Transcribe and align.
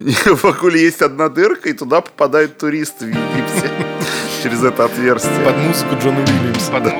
В 0.24 0.44
акуле 0.46 0.80
есть 0.80 1.02
одна 1.02 1.28
дырка, 1.28 1.68
и 1.68 1.74
туда 1.74 2.00
попадают 2.00 2.56
туристы 2.56 3.04
в 3.04 3.08
Египте 3.08 3.70
через 4.42 4.64
это 4.64 4.86
отверстие. 4.86 5.44
Под 5.44 5.58
музыку 5.58 5.94
Джона 5.96 6.20
Уильямса. 6.20 6.80
Да. 6.80 6.98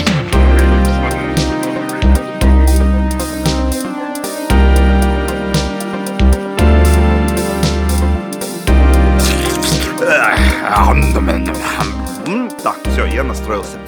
Так, 12.63 12.77
все, 12.93 13.07
я 13.07 13.25
настроился. 13.25 13.80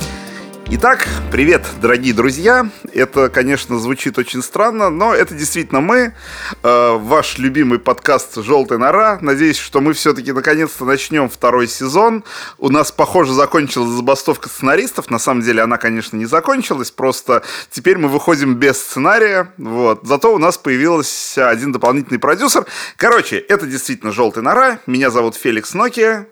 Итак, 0.74 1.06
привет, 1.30 1.66
дорогие 1.82 2.14
друзья. 2.14 2.66
Это, 2.94 3.28
конечно, 3.28 3.78
звучит 3.78 4.16
очень 4.16 4.42
странно, 4.42 4.88
но 4.88 5.14
это 5.14 5.34
действительно 5.34 5.82
мы, 5.82 6.14
э, 6.62 6.92
ваш 6.96 7.36
любимый 7.36 7.78
подкаст 7.78 8.36
«Желтая 8.36 8.78
нора». 8.78 9.18
Надеюсь, 9.20 9.58
что 9.58 9.82
мы 9.82 9.92
все-таки 9.92 10.32
наконец-то 10.32 10.86
начнем 10.86 11.28
второй 11.28 11.68
сезон. 11.68 12.24
У 12.56 12.70
нас, 12.70 12.90
похоже, 12.90 13.34
закончилась 13.34 13.90
забастовка 13.90 14.48
сценаристов. 14.48 15.10
На 15.10 15.18
самом 15.18 15.42
деле 15.42 15.60
она, 15.60 15.76
конечно, 15.76 16.16
не 16.16 16.24
закончилась, 16.24 16.90
просто 16.90 17.42
теперь 17.70 17.98
мы 17.98 18.08
выходим 18.08 18.54
без 18.54 18.78
сценария. 18.78 19.52
Вот. 19.58 20.00
Зато 20.04 20.34
у 20.34 20.38
нас 20.38 20.56
появился 20.56 21.50
один 21.50 21.72
дополнительный 21.72 22.18
продюсер. 22.18 22.64
Короче, 22.96 23.36
это 23.36 23.66
действительно 23.66 24.10
«Желтая 24.10 24.42
нора». 24.42 24.78
Меня 24.86 25.10
зовут 25.10 25.36
Феликс 25.36 25.74
Нокия. 25.74 26.28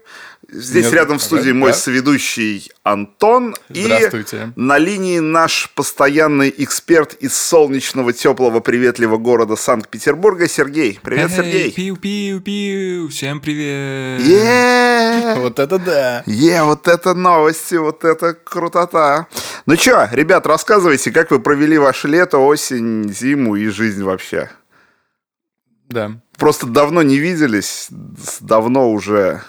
Здесь 0.52 0.86
Нет, 0.86 0.94
рядом 0.94 1.18
в 1.18 1.22
студии 1.22 1.50
ага, 1.50 1.58
мой 1.58 1.70
да. 1.70 1.76
соведущий 1.76 2.70
Антон. 2.82 3.54
Здравствуйте. 3.68 4.52
И 4.56 4.60
на 4.60 4.78
линии 4.78 5.20
наш 5.20 5.70
постоянный 5.76 6.52
эксперт 6.58 7.14
из 7.14 7.36
солнечного, 7.36 8.12
теплого, 8.12 8.58
приветливого 8.58 9.16
города 9.16 9.54
Санкт-Петербурга 9.54 10.48
Сергей. 10.48 10.98
Привет, 11.02 11.30
Сергей. 11.30 11.72
Пиу-пиу-пиу, 11.72 13.08
всем 13.08 13.40
привет. 13.40 14.20
Е, 14.22 15.34
Вот 15.38 15.60
это 15.60 15.78
да. 15.78 16.24
Е, 16.26 16.62
вот 16.64 16.88
это 16.88 17.14
новости, 17.14 17.76
вот 17.76 18.04
это 18.04 18.34
крутота. 18.34 19.28
Ну 19.66 19.76
чё, 19.76 20.08
ребят, 20.10 20.46
рассказывайте, 20.46 21.12
как 21.12 21.30
вы 21.30 21.38
провели 21.38 21.78
ваше 21.78 22.08
лето, 22.08 22.38
осень, 22.38 23.12
зиму 23.12 23.54
и 23.54 23.68
жизнь 23.68 24.02
вообще. 24.02 24.50
Да. 25.88 26.20
Просто 26.38 26.66
давно 26.66 27.02
не 27.02 27.18
виделись, 27.18 27.88
давно 28.40 28.90
уже 28.90 29.42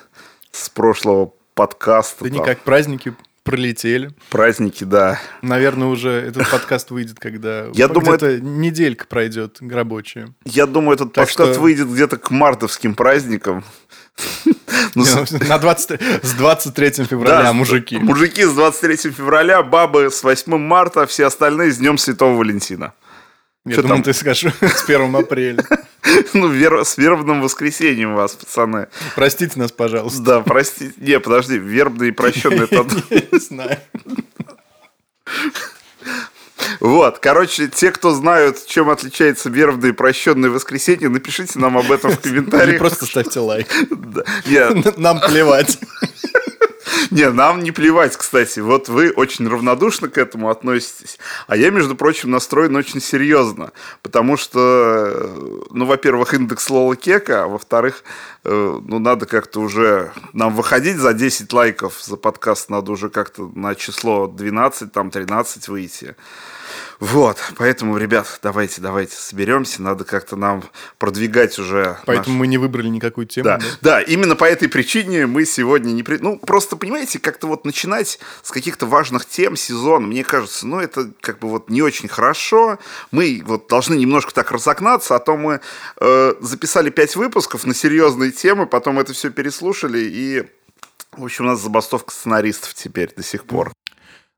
с 0.52 0.70
прошлого 0.70 1.34
подкаста. 1.54 2.24
Да 2.26 2.30
там, 2.30 2.40
никак, 2.40 2.60
праздники 2.60 3.14
пролетели. 3.44 4.12
Праздники, 4.30 4.84
да. 4.84 5.20
Наверное, 5.42 5.88
уже 5.88 6.12
этот 6.12 6.50
подкаст 6.50 6.92
выйдет, 6.92 7.20
когда 7.20 7.68
Я 7.74 7.88
думаю, 7.88 8.18
где-то 8.18 8.40
неделька 8.40 9.06
пройдет 9.08 9.58
рабочая. 9.62 10.34
Я 10.46 10.66
думаю, 10.68 10.96
этот 10.96 11.14
Так 11.14 11.28
подкаст 11.28 11.54
что- 11.54 11.62
выйдет 11.62 11.90
где-то 11.90 12.18
к 12.18 12.30
мартовским 12.32 12.96
праздникам. 12.96 13.64
Ну, 14.96 15.06
На 15.48 15.58
20, 15.58 16.02
с 16.24 16.34
23 16.34 17.06
февраля, 17.06 17.44
да, 17.44 17.54
мужики. 17.54 17.98
Мужики 17.98 18.44
с 18.44 18.54
23 18.54 19.12
февраля, 19.12 19.64
бабы 19.64 20.10
с 20.12 20.24
8 20.24 20.58
марта, 20.58 21.06
все 21.08 21.26
остальные 21.28 21.72
с 21.72 21.78
Днем 21.78 21.98
Святого 21.98 22.36
Валентина. 22.38 22.94
Я 23.66 23.74
Что 23.74 23.82
думал, 23.84 23.96
там? 23.98 24.04
ты 24.04 24.14
скажешь 24.14 24.54
с 24.62 24.84
1 24.90 25.16
апреля. 25.16 25.64
Ну, 26.34 26.50
вер- 26.52 26.84
с 26.84 26.98
вербным 26.98 27.42
воскресеньем 27.42 28.16
вас, 28.16 28.34
пацаны. 28.34 28.88
Простите 29.16 29.60
нас, 29.60 29.72
пожалуйста. 29.72 30.22
Да, 30.22 30.40
простите. 30.42 30.94
Не, 30.98 31.20
подожди, 31.20 31.58
вербный 31.58 32.10
и 32.10 32.12
прощенный 32.12 32.66
это 32.70 32.86
не 33.32 33.40
знаю. 33.40 33.78
Вот, 36.80 37.20
короче, 37.20 37.68
те, 37.68 37.92
кто 37.92 38.12
знают, 38.14 38.66
чем 38.66 38.90
отличается 38.90 39.50
вербное 39.50 39.90
и 39.90 39.94
прощенное 39.94 40.50
воскресенье, 40.50 41.10
напишите 41.10 41.60
нам 41.60 41.78
об 41.78 41.92
этом 41.92 42.12
в 42.12 42.14
Или 42.26 42.30
комментариях. 42.34 42.80
просто 42.80 43.06
ставьте 43.06 43.40
лайк. 43.40 43.68
Нам 44.98 45.20
плевать. 45.20 45.80
Не, 47.12 47.30
нам 47.30 47.64
не 47.64 47.72
плевать, 47.72 48.16
кстати. 48.18 48.60
Вот 48.60 48.90
вы 48.90 49.12
очень 49.12 49.48
равнодушно 49.48 50.10
к 50.10 50.18
этому 50.18 50.50
относитесь. 50.50 51.18
А 51.48 51.56
я, 51.56 51.70
между 51.70 51.96
прочим, 51.96 52.32
настроен 52.32 52.76
очень 52.76 53.02
серьезно. 53.02 53.72
Потому 54.02 54.38
что, 54.38 54.60
э, 54.60 55.62
ну, 55.72 55.86
во-первых, 55.86 56.34
индекс 56.34 56.70
Лола 56.70 56.96
Кека, 56.96 57.44
а 57.44 57.48
во-вторых, 57.48 58.04
э, 58.44 58.80
ну, 58.84 59.00
надо 59.00 59.26
как-то 59.26 59.62
уже 59.62 60.12
нам 60.34 60.56
выходить 60.56 60.98
за 60.98 61.14
10 61.14 61.52
лайков 61.54 62.02
за 62.02 62.18
подкаст. 62.18 62.70
Надо 62.70 62.92
уже 62.92 63.10
как-то 63.10 63.52
на 63.56 63.76
число 63.76 64.28
12, 64.28 64.92
там, 64.92 65.12
13 65.12 65.68
выйти. 65.68 66.16
Вот, 67.00 67.38
поэтому, 67.58 67.98
ребят, 67.98 68.40
давайте, 68.44 68.82
давайте 68.82 69.16
соберемся. 69.16 69.82
Надо 69.82 70.04
как-то 70.04 70.36
нам 70.36 70.64
продвигать 70.98 71.58
уже 71.60 71.98
Поэтому 72.06 72.38
мы 72.38 72.48
не 72.48 72.58
выбрали 72.58 72.88
никакую 72.88 73.28
тему. 73.28 73.46
да, 73.46 73.58
да? 73.58 73.66
да, 73.82 74.02
именно 74.02 74.36
по 74.36 74.46
этой 74.46 74.68
причине 74.70 75.26
мы 75.28 75.46
сегодня 75.46 75.92
не... 75.92 76.04
при- 76.04 76.18
Ну, 76.18 76.38
просто, 76.38 76.76
понимаете, 76.76 77.20
как-то 77.20 77.48
вот 77.48 77.66
начинать 77.66 78.20
с 78.44 78.52
каких-то 78.52 78.86
важных 78.86 79.26
тем 79.26 79.56
сезона, 79.56 80.08
мне 80.08 80.24
кажется, 80.24 80.68
ну, 80.68 80.80
это 80.80 81.12
как 81.22 81.40
бы 81.40 81.50
вот 81.50 81.70
не 81.70 81.82
очень 81.82 82.08
хорошо. 82.08 82.78
Мы 83.12 83.42
вот 83.46 83.68
должны 83.68 83.96
немножко 83.96 84.34
так 84.34 84.52
разогнаться, 84.52 85.16
а 85.16 85.20
то 85.20 85.38
мы 85.38 85.62
э, 86.00 86.34
записали 86.40 86.90
пять 86.90 87.16
выпусков 87.16 87.66
на 87.66 87.74
серьезные 87.74 88.32
темы, 88.32 88.66
потом 88.68 89.00
это 89.00 89.14
все 89.14 89.30
переслушали, 89.32 90.00
и, 90.00 90.44
в 91.14 91.24
общем, 91.24 91.46
у 91.46 91.48
нас 91.50 91.62
забастовка 91.62 92.12
сценаристов 92.14 92.74
теперь 92.74 93.12
до 93.16 93.24
сих 93.24 93.46
пор. 93.46 93.72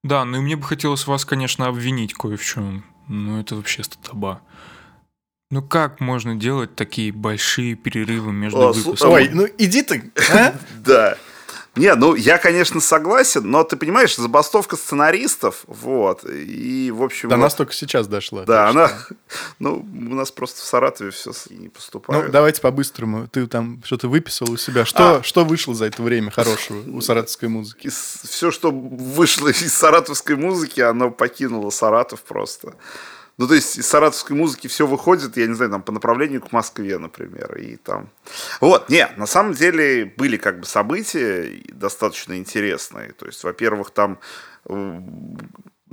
Да, 0.04 0.26
ну 0.26 0.38
и 0.38 0.42
мне 0.42 0.56
бы 0.56 0.64
хотелось 0.64 1.08
вас, 1.08 1.26
конечно, 1.26 1.68
обвинить 1.68 2.14
кое 2.14 2.36
в 2.38 2.44
чем. 2.44 2.84
Ну 3.08 3.40
это 3.40 3.56
вообще 3.56 3.84
статаба. 3.84 4.42
Ну 5.52 5.62
как 5.62 6.00
можно 6.00 6.36
делать 6.36 6.76
такие 6.76 7.12
большие 7.12 7.76
перерывы 7.76 8.32
между 8.34 8.60
О, 8.60 8.72
слу- 8.72 8.84
выпусками? 8.84 9.12
Ой, 9.12 9.30
ну 9.32 9.48
иди 9.58 9.82
ты. 9.84 10.12
а? 10.34 10.56
Да. 10.86 11.18
Не, 11.76 11.96
ну 11.96 12.14
я, 12.14 12.38
конечно, 12.38 12.80
согласен, 12.80 13.50
но 13.50 13.64
ты 13.64 13.76
понимаешь, 13.78 14.16
забастовка 14.16 14.76
сценаристов, 14.76 15.64
вот, 15.66 16.24
и, 16.24 16.92
в 16.92 17.02
общем... 17.02 17.30
До 17.30 17.36
вот- 17.36 17.42
нас 17.44 17.56
только 17.56 17.74
сейчас 17.74 18.08
дошла. 18.08 18.44
Да, 18.44 18.70
она... 18.70 18.90
что- 18.90 19.16
Ну, 19.60 19.80
у 19.94 20.14
нас 20.14 20.30
просто 20.32 20.62
в 20.62 20.66
Саратове 20.66 21.10
все 21.10 21.32
не 21.50 21.66
Ну, 21.66 21.72
поступает. 21.72 22.32
давайте 22.32 22.62
по-быстрому. 22.62 23.28
Ты 23.28 23.48
там 23.48 23.82
что-то 23.86 24.08
выписал 24.08 24.52
у 24.52 24.58
себя. 24.58 24.86
Что, 24.86 25.24
что 25.24 25.46
вышло 25.46 25.74
за 25.74 25.86
это 25.86 26.04
время 26.04 26.30
хорошего 26.30 26.78
у 26.96 27.02
саратовской 27.02 27.50
музыки? 27.50 27.90
все, 27.90 28.52
что 28.52 28.70
вышло 28.72 29.48
из 29.48 29.74
саратовской 29.74 30.36
музыки, 30.36 30.82
оно 30.82 31.10
покинуло 31.10 31.72
Саратов 31.72 32.22
просто. 32.22 32.76
Ну, 33.38 33.48
то 33.48 33.56
есть 33.56 33.78
из 33.78 33.88
саратовской 33.88 34.36
музыки 34.36 34.68
все 34.68 34.86
выходит, 34.86 35.38
я 35.38 35.48
не 35.48 35.56
знаю, 35.56 35.72
там 35.72 35.82
по 35.82 35.92
направлению 35.92 36.42
к 36.42 36.52
Москве, 36.52 37.00
например, 37.00 37.58
и 37.58 37.78
там... 37.78 38.10
Вот, 38.62 38.90
не, 38.90 39.08
на 39.18 39.26
самом 39.26 39.54
деле 39.54 40.06
были 40.06 40.38
как 40.38 40.60
бы 40.60 40.66
события 40.66 41.64
достаточно 41.70 42.38
интересные. 42.38 43.14
То 43.14 43.26
есть, 43.26 43.44
во-первых, 43.44 43.90
там 43.90 44.20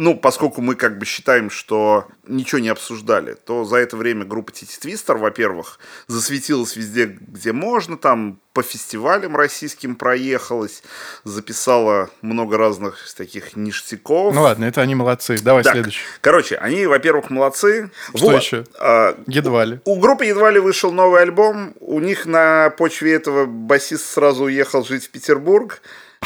ну, 0.00 0.16
поскольку 0.16 0.62
мы 0.62 0.76
как 0.76 0.96
бы 0.96 1.04
считаем, 1.04 1.50
что 1.50 2.06
ничего 2.26 2.58
не 2.58 2.70
обсуждали, 2.70 3.34
то 3.34 3.66
за 3.66 3.76
это 3.76 3.98
время 3.98 4.24
группа 4.24 4.50
Тити 4.50 4.78
Твистер, 4.80 5.18
во-первых, 5.18 5.78
засветилась 6.06 6.74
везде, 6.74 7.04
где 7.04 7.52
можно, 7.52 7.98
там 7.98 8.40
по 8.54 8.62
фестивалям 8.62 9.36
российским 9.36 9.96
проехалась, 9.96 10.82
записала 11.24 12.08
много 12.22 12.56
разных 12.56 12.96
таких 13.14 13.54
ништяков. 13.56 14.34
Ну 14.34 14.40
ладно, 14.40 14.64
это 14.64 14.80
они 14.80 14.94
молодцы. 14.94 15.38
Давай 15.38 15.64
Так, 15.64 15.74
следующий. 15.74 16.00
Короче, 16.22 16.56
они, 16.56 16.86
во-первых, 16.86 17.28
молодцы. 17.28 17.90
Что 18.14 18.32
еще? 18.32 18.64
а, 18.78 19.22
Едва 19.26 19.66
ли. 19.66 19.80
у 19.84 20.00
группы 20.00 20.24
едва 20.24 20.50
ли 20.50 20.60
вышел 20.60 20.92
новый 20.92 21.20
альбом. 21.20 21.74
У 21.78 22.00
них 22.00 22.24
на 22.24 22.70
почве 22.70 23.12
этого 23.12 23.44
басист 23.44 24.06
сразу 24.06 24.44
уехал 24.44 24.82
жить 24.82 25.04
в 25.04 25.10
Петербург. 25.10 25.82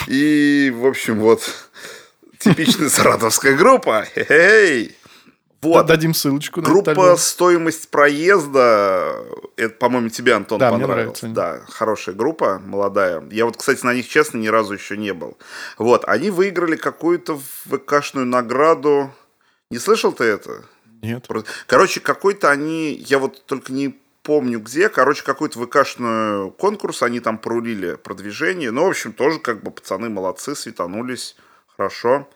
И, 0.07 0.73
в 0.77 0.87
общем, 0.87 1.19
вот 1.19 1.43
типичная 2.45 2.89
саратовская 2.89 3.57
группа. 3.57 4.05
Хе-хей. 4.15 4.97
Вот. 5.63 5.87
Дадим 5.87 6.13
ссылочку 6.13 6.61
на 6.61 6.69
Группа. 6.69 7.17
«Стоимость 7.17 7.89
проезда», 7.89 9.25
это, 9.57 9.75
по-моему, 9.77 10.11
тебе, 10.11 10.35
Антон, 10.35 10.59
Да, 10.59 10.71
понравилось. 10.71 11.21
Да, 11.23 11.61
хорошая 11.69 12.15
группа, 12.15 12.61
молодая. 12.65 13.23
Я 13.31 13.47
вот, 13.47 13.57
кстати, 13.57 13.85
на 13.85 13.95
них, 13.95 14.07
честно, 14.07 14.37
ни 14.37 14.49
разу 14.49 14.75
еще 14.75 14.99
не 14.99 15.15
был. 15.15 15.39
Вот, 15.79 16.05
они 16.07 16.31
выиграли 16.31 16.77
какую-то 16.77 17.41
ВКшную 17.71 18.27
награду. 18.27 19.11
Не 19.71 19.79
слышал 19.79 20.13
ты 20.13 20.25
это? 20.25 20.65
Нет. 21.03 21.27
Короче, 21.67 22.01
какой-то 22.01 22.51
они, 22.51 22.93
я 22.93 23.19
вот 23.19 23.47
только 23.47 23.73
не 23.73 23.99
помню 24.23 24.59
где, 24.59 24.89
короче, 24.89 25.23
какой-то 25.23 25.65
ВКшный 25.65 26.51
конкурс, 26.53 27.03
они 27.03 27.21
там 27.21 27.39
прорулили 27.39 27.95
продвижение. 27.95 28.71
Ну, 28.71 28.87
в 28.87 28.89
общем, 28.91 29.13
тоже 29.13 29.39
как 29.39 29.63
бы 29.63 29.71
пацаны 29.71 30.09
молодцы, 30.09 30.55
светанулись, 30.55 31.37
хорошо. 31.77 32.29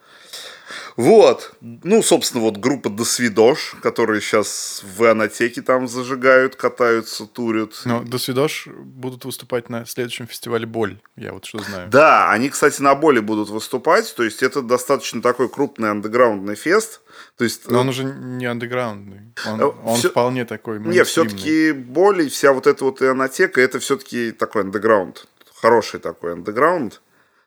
Вот. 0.97 1.53
Ну, 1.61 2.03
собственно, 2.03 2.43
вот 2.43 2.57
группа 2.57 2.89
Досвидош, 2.89 3.75
которые 3.81 4.21
сейчас 4.21 4.83
в 4.83 5.03
Анатеке 5.09 5.61
там 5.61 5.87
зажигают, 5.87 6.55
катаются, 6.55 7.25
турят. 7.25 7.73
Ну, 7.85 8.03
Досвидош 8.03 8.67
будут 8.67 9.25
выступать 9.25 9.69
на 9.69 9.85
следующем 9.85 10.27
фестивале 10.27 10.65
Боль. 10.67 10.99
Я 11.15 11.33
вот 11.33 11.45
что 11.45 11.59
знаю. 11.59 11.89
Да, 11.89 12.29
они, 12.31 12.49
кстати, 12.49 12.81
на 12.81 12.93
Боле 12.95 13.21
будут 13.21 13.49
выступать. 13.49 14.13
То 14.15 14.23
есть 14.23 14.43
это 14.43 14.61
достаточно 14.61 15.21
такой 15.21 15.49
крупный 15.49 15.89
андеграундный 15.89 16.55
фест. 16.55 17.01
То 17.37 17.45
есть, 17.45 17.67
Но 17.67 17.79
он 17.79 17.89
уже 17.89 18.03
не 18.03 18.45
андеграундный. 18.45 19.21
Он, 19.47 19.61
Э, 19.61 19.65
он 19.85 19.97
всё- 19.97 20.09
вполне 20.09 20.45
такой 20.45 20.79
Не, 20.79 20.85
мейнстримный. 20.89 21.05
все-таки 21.29 21.71
Боль 21.71 22.23
и 22.23 22.29
вся 22.29 22.51
вот 22.53 22.67
эта 22.67 22.83
вот 22.85 23.01
Ионотека, 23.01 23.59
это 23.61 23.79
все-таки 23.79 24.31
такой 24.31 24.61
андеграунд. 24.63 25.25
Хороший 25.61 25.99
такой 25.99 26.33
андеграунд. 26.33 27.01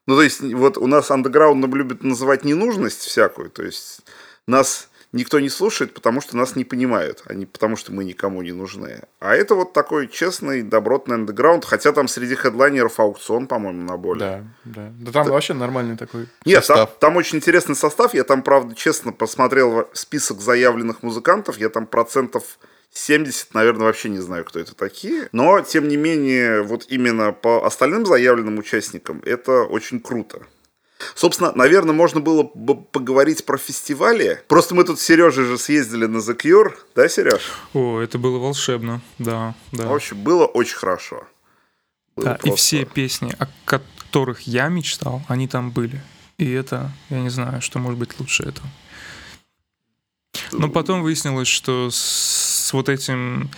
Ну, 0.07 0.17
то 0.17 0.23
есть, 0.23 0.41
вот 0.41 0.79
у 0.79 0.87
нас 0.87 1.11
андеграундом 1.11 1.75
любят 1.75 2.03
называть 2.03 2.45
ненужность 2.45 3.03
всякую. 3.03 3.51
То 3.51 3.63
есть, 3.63 4.01
нас 4.47 4.89
никто 5.13 5.39
не 5.41 5.49
слушает, 5.49 5.95
потому 5.95 6.21
что 6.21 6.37
нас 6.37 6.57
не 6.57 6.65
понимают, 6.65 7.23
а 7.27 7.35
не 7.35 7.47
потому 7.47 7.77
что 7.77 7.93
мы 7.93 8.05
никому 8.05 8.43
не 8.43 8.53
нужны. 8.53 9.03
А 9.21 9.35
это 9.35 9.55
вот 9.55 9.73
такой 9.73 10.09
честный, 10.09 10.63
добротный 10.63 11.17
андеграунд, 11.17 11.65
хотя 11.65 11.93
там 11.93 12.09
среди 12.09 12.35
хедлайнеров 12.35 12.99
аукцион, 12.99 13.47
по-моему, 13.47 13.83
на 13.83 13.97
Боле. 13.97 14.21
Да, 14.21 14.45
да. 14.65 14.93
Да 14.99 15.13
там 15.13 15.29
вообще 15.29 15.55
нормальный 15.55 15.97
такой 15.97 16.29
Нет, 16.45 16.67
там, 16.67 16.77
состав. 16.77 16.99
там 16.99 17.17
очень 17.17 17.39
интересный 17.39 17.77
состав. 17.77 18.15
Я 18.15 18.25
там, 18.25 18.43
правда, 18.43 18.75
честно 18.75 19.13
посмотрел 19.13 19.89
список 19.93 20.41
заявленных 20.41 21.03
музыкантов. 21.03 21.59
Я 21.59 21.69
там 21.69 21.87
процентов 21.87 22.59
70, 22.93 23.55
наверное, 23.55 23.87
вообще 23.87 24.09
не 24.11 24.19
знаю, 24.21 24.45
кто 24.45 24.59
это 24.61 24.75
такие. 24.75 25.29
Но, 25.33 25.61
тем 25.63 25.89
не 25.89 25.97
менее, 25.97 26.63
вот 26.63 26.85
именно 26.89 27.33
по 27.33 27.65
остальным 27.67 28.05
заявленным 28.07 28.59
участникам 28.59 29.23
это 29.25 29.63
очень 29.63 29.99
круто. 30.01 30.43
Собственно, 31.17 31.53
наверное, 31.55 31.95
можно 31.95 32.21
было 32.21 32.49
бы 32.55 32.77
поговорить 32.77 33.45
про 33.45 33.59
фестивали. 33.59 34.41
Просто 34.47 34.75
мы 34.75 34.85
тут 34.85 35.01
с 35.01 35.03
Сережей 35.03 35.45
же 35.45 35.59
съездили 35.59 36.07
на 36.07 36.19
The 36.19 36.37
Cure, 36.37 36.75
да, 36.95 37.09
Сереж? 37.09 37.43
О, 37.75 37.99
это 38.01 38.19
было 38.19 38.39
волшебно, 38.39 39.01
да, 39.19 39.55
да. 39.73 39.89
В 39.89 39.93
общем, 39.95 40.23
было 40.23 40.45
очень 40.47 40.77
хорошо. 40.77 41.27
Было 42.15 42.27
Да, 42.27 42.35
и 42.37 42.39
просто- 42.49 42.57
все 42.59 42.85
песни, 42.85 43.35
о 43.41 43.47
которых 43.65 44.43
я 44.43 44.69
мечтал, 44.69 45.23
они 45.29 45.49
там 45.49 45.71
были. 45.73 46.01
И 46.39 46.51
это, 46.53 46.93
я 47.09 47.21
не 47.21 47.31
знаю, 47.31 47.63
что 47.63 47.79
может 47.81 47.99
быть 47.99 48.21
лучше 48.21 48.45
этого. 48.45 48.69
Но 50.53 50.69
потом 50.69 51.03
выяснилось, 51.03 51.49
что 51.49 51.91
с 51.91 51.97
вот 52.73 52.89
этим, 52.89 53.51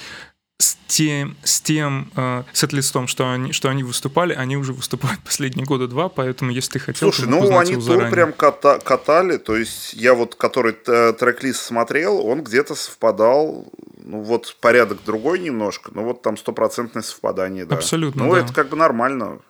с 0.59 0.77
тем, 0.87 1.37
с 1.43 1.61
тем 1.61 2.11
э, 2.15 2.45
сет-листом, 2.53 3.09
что 3.09 3.31
они, 3.33 3.53
что 3.53 3.69
они 3.69 3.83
выступали, 3.83 4.33
они 4.35 4.57
уже 4.57 4.73
выступают 4.73 5.21
последние 5.25 5.67
года 5.67 5.89
два, 5.89 6.09
поэтому 6.09 6.51
если 6.53 6.73
ты 6.73 6.79
хотел, 6.79 7.13
Слушай, 7.13 7.29
ну 7.29 7.59
они 7.59 7.75
тур 7.75 7.83
заранее. 7.83 8.11
прям 8.13 8.31
ката- 8.31 8.81
катали, 8.83 9.37
то 9.39 9.57
есть 9.57 9.95
я 9.95 10.15
вот, 10.15 10.37
который 10.37 10.77
э, 10.87 11.13
трек-лист 11.19 11.61
смотрел, 11.61 12.25
он 12.25 12.45
где-то 12.45 12.75
совпадал, 12.77 13.67
ну 14.05 14.21
вот 14.23 14.57
порядок 14.61 14.99
другой 15.05 15.39
немножко, 15.41 15.91
но 15.95 16.03
вот 16.05 16.23
там 16.23 16.37
стопроцентное 16.37 17.03
совпадание, 17.03 17.65
да. 17.67 17.77
Абсолютно, 17.77 18.25
Ну 18.25 18.35
да. 18.35 18.41
это 18.41 18.53
как 18.53 18.69
бы 18.69 18.77
нормально. 18.77 19.41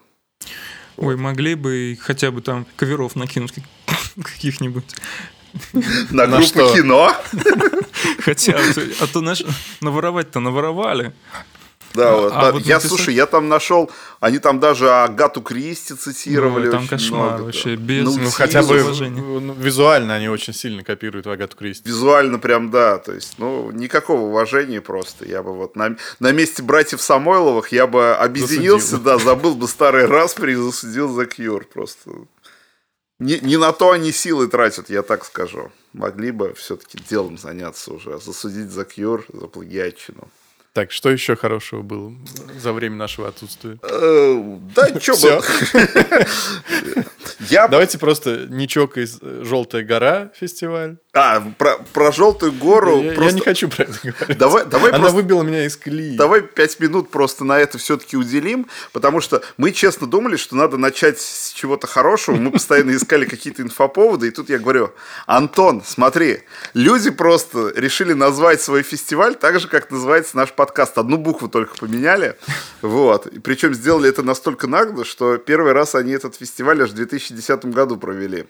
Ой, 0.97 1.17
могли 1.17 1.55
бы 1.57 1.99
хотя 2.01 2.31
бы 2.31 2.41
там 2.41 2.67
коверов 2.77 3.17
накинуть 3.17 3.53
как- 3.53 4.25
каких-нибудь. 4.25 4.85
На, 6.11 6.27
группу 6.27 6.75
кино. 6.75 7.13
Хотя 8.21 8.57
а 9.01 9.07
то 9.07 9.21
наш, 9.21 9.43
наворовать-то 9.81 10.41
наворовали. 10.41 11.13
Да, 11.95 12.11
А- 12.13 12.17
вот, 12.17 12.33
а 12.35 12.41
да. 12.41 12.53
вот 12.53 12.63
я, 12.67 12.75
написать- 12.75 12.89
слушай, 12.89 13.15
я 13.15 13.27
там 13.27 13.49
нашел, 13.49 13.89
они 14.19 14.39
там 14.41 14.59
даже 14.59 14.91
Агату 14.91 15.41
Кристи 15.43 15.95
цитировали. 15.95 16.67
Ой, 16.67 16.73
там 16.73 16.89
кошмар 16.89 17.29
много, 17.35 17.43
вообще, 17.45 17.77
да. 17.77 17.83
без- 17.83 18.05
Ну, 18.05 18.19
Ну, 18.21 18.31
хотя 18.31 18.65
бы 18.65 18.83
уважения. 18.83 19.23
ну, 19.23 19.53
визуально 19.55 20.15
они 20.17 20.29
очень 20.29 20.53
сильно 20.55 20.83
копируют 20.83 21.29
Агату 21.29 21.57
Кристи. 21.57 21.89
Визуально 21.89 22.41
прям, 22.41 22.73
да, 22.73 22.99
то 22.99 23.13
есть, 23.13 23.35
ну, 23.39 23.71
никакого 23.71 24.23
уважения 24.23 24.81
просто. 24.81 25.25
Я 25.25 25.45
бы 25.45 25.55
вот 25.55 25.77
на, 25.77 25.97
на 26.19 26.33
месте 26.33 26.65
братьев 26.65 27.01
Самойловых 27.01 27.69
я 27.71 27.87
бы 27.87 28.15
объединился, 28.17 28.97
Засудил. 28.97 29.05
да, 29.05 29.19
забыл 29.19 29.55
бы 29.55 29.69
старый 29.69 30.07
распри 30.09 30.53
и 30.55 30.57
засудил 30.57 31.15
за 31.15 31.27
Кьюр 31.27 31.65
просто. 31.73 32.11
Не, 33.25 33.41
не 33.41 33.57
на 33.57 33.73
то 33.73 33.91
они 33.93 34.13
силы 34.13 34.49
тратят, 34.49 34.91
я 34.91 35.03
так 35.03 35.25
скажу. 35.25 35.73
Могли 35.95 36.31
бы 36.31 36.53
все-таки 36.53 36.99
делом 37.09 37.39
заняться 37.39 37.95
уже, 37.95 38.21
засудить 38.21 38.71
за 38.71 38.85
Кьюр, 38.85 39.25
за 39.33 39.47
плагиатчину. 39.47 40.29
Так, 40.75 40.93
что 40.93 41.09
еще 41.09 41.35
хорошего 41.35 41.81
было 41.81 42.13
за 42.61 42.75
время 42.75 42.97
нашего 42.97 43.29
отсутствия? 43.29 43.79
Э, 43.83 44.59
Да, 44.75 44.89
что 45.01 45.15
Всё. 45.15 45.41
бы... 45.41 46.27
Я 47.49 47.67
Давайте 47.69 47.99
просто 47.99 48.47
Ничок 48.51 48.99
из 48.99 49.19
«Желтая 49.23 49.85
гора» 49.85 50.31
фестиваль. 50.35 50.99
А, 51.17 51.41
про, 51.59 51.79
про 51.93 52.11
желтую 52.11 52.51
гору 52.53 53.01
я, 53.01 53.11
я 53.11 53.15
просто... 53.15 53.35
не 53.37 53.41
хочу 53.41 53.69
про 53.69 53.85
это 53.85 53.93
говорить. 54.03 54.37
Давай, 54.39 54.65
давай 54.65 54.91
Она 54.91 54.99
просто... 54.99 55.17
выбила 55.17 55.43
меня 55.43 55.65
из 55.65 55.77
колеи. 55.77 56.17
Давай 56.17 56.43
пять 56.43 56.81
минут 56.81 57.09
просто 57.11 57.45
на 57.45 57.61
это 57.61 57.79
все-таки 57.79 58.17
уделим, 58.17 58.67
потому 58.93 59.21
что 59.21 59.41
мы 59.57 59.71
честно 59.71 60.09
думали, 60.09 60.37
что 60.37 60.57
надо 60.57 60.77
начать 60.77 61.21
с 61.21 61.53
чего-то 61.53 61.87
хорошего. 61.87 62.35
Мы 62.35 62.51
постоянно 62.51 62.97
искали 62.97 63.27
какие-то 63.27 63.63
инфоповоды, 63.63 64.27
и 64.27 64.31
тут 64.33 64.51
я 64.51 64.59
говорю, 64.59 64.93
Антон, 65.27 65.85
смотри, 65.87 66.43
люди 66.75 67.11
просто 67.11 67.73
решили 67.77 68.13
назвать 68.13 68.61
свой 68.61 68.83
фестиваль 68.83 69.37
так 69.37 69.61
же, 69.61 69.69
как 69.69 69.93
называется 69.93 70.37
наш 70.37 70.53
подкаст. 70.53 70.99
Одну 70.99 71.17
букву 71.17 71.49
только 71.49 71.77
поменяли. 71.77 72.37
Вот. 72.83 73.29
И 73.29 73.39
причем 73.39 73.73
сделали 73.73 74.09
это 74.09 74.25
настолько 74.25 74.67
нагло, 74.67 75.05
что 75.05 75.37
первый 75.37 75.75
раз 75.75 75.95
они 75.95 76.11
этот 76.11 76.35
фестиваль 76.35 76.83
аж 76.83 76.91
в 76.91 76.95
2010 76.95 77.67
году 77.67 77.99
провели. 77.99 78.47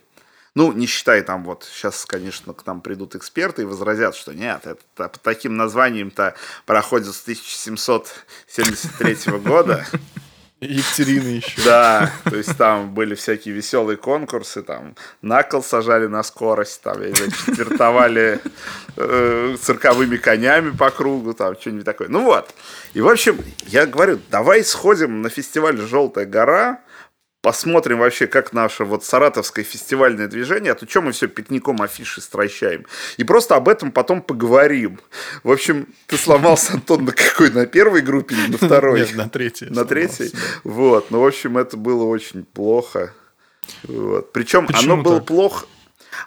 Ну, 0.55 0.73
не 0.73 0.87
считай 0.87 1.21
там 1.23 1.43
вот, 1.45 1.65
сейчас, 1.65 2.07
конечно, 2.07 2.55
к 2.55 2.65
нам 2.65 2.81
придут 2.81 3.17
эксперты 3.17 3.63
и 3.63 3.65
возразят, 3.65 4.15
что 4.15 4.33
нет, 4.33 4.61
это 4.65 4.81
та- 4.95 5.09
по 5.09 5.19
таким 5.19 5.57
названием-то 5.57 6.37
проходит 6.65 7.13
с 7.13 7.23
1773 7.23 9.39
года. 9.39 9.85
Екатерина 10.61 11.29
еще. 11.29 11.61
Да, 11.65 12.13
то 12.25 12.37
есть 12.37 12.57
там 12.57 12.95
были 12.95 13.15
всякие 13.17 13.55
веселые 13.55 13.97
конкурсы, 13.97 14.63
там 14.63 14.95
на 15.21 15.43
кол 15.43 15.63
сажали 15.63 16.07
на 16.07 16.23
скорость, 16.23 16.81
там, 16.83 17.03
я 17.03 17.09
не 17.09 17.15
знаю, 17.15 17.33
четвертовали 17.33 18.41
э, 18.97 19.57
цирковыми 19.61 20.17
конями 20.17 20.71
по 20.71 20.91
кругу, 20.91 21.35
там, 21.35 21.55
что-нибудь 21.61 21.85
такое. 21.85 22.09
Ну 22.09 22.25
вот. 22.25 22.55
И, 22.95 23.01
в 23.01 23.09
общем, 23.09 23.39
я 23.67 23.87
говорю, 23.87 24.21
давай 24.31 24.65
сходим 24.65 25.23
на 25.23 25.29
фестиваль 25.29 25.77
«Желтая 25.79 26.27
гора», 26.27 26.81
посмотрим 27.45 27.99
вообще, 27.99 28.27
как 28.27 28.55
наше 28.55 28.87
вот 28.87 29.05
саратовское 29.05 29.67
фестивальное 29.67 30.29
движение, 30.29 30.73
а 30.73 30.75
то 30.75 30.89
что 30.89 31.03
мы 31.03 31.13
все 31.13 31.29
пикником 31.29 31.83
афиши 31.83 32.23
стращаем. 32.23 32.87
И 33.19 33.25
просто 33.25 33.55
об 33.55 33.69
этом 33.69 33.93
потом 33.93 34.23
поговорим. 34.23 34.99
В 35.43 35.53
общем, 35.53 35.87
ты 36.07 36.17
сломался, 36.17 36.73
Антон, 36.73 37.05
на 37.05 37.13
какой? 37.13 37.51
На 37.51 37.67
первой 37.67 38.01
группе 38.01 38.35
или 38.35 38.53
на 38.53 38.57
второй? 38.57 39.01
Нет, 39.01 39.15
на 39.15 39.29
третьей. 39.29 39.69
На 39.69 39.85
третьей? 39.85 40.33
Вот. 40.65 41.11
Ну, 41.11 41.21
в 41.21 41.27
общем, 41.27 41.59
это 41.59 41.77
было 41.77 42.05
очень 42.05 42.45
плохо. 42.47 43.13
Вот. 43.83 44.33
Причем 44.33 44.67
Почему 44.67 44.95
оно 44.95 45.03
было 45.03 45.19
так? 45.19 45.27
плохо. 45.27 45.67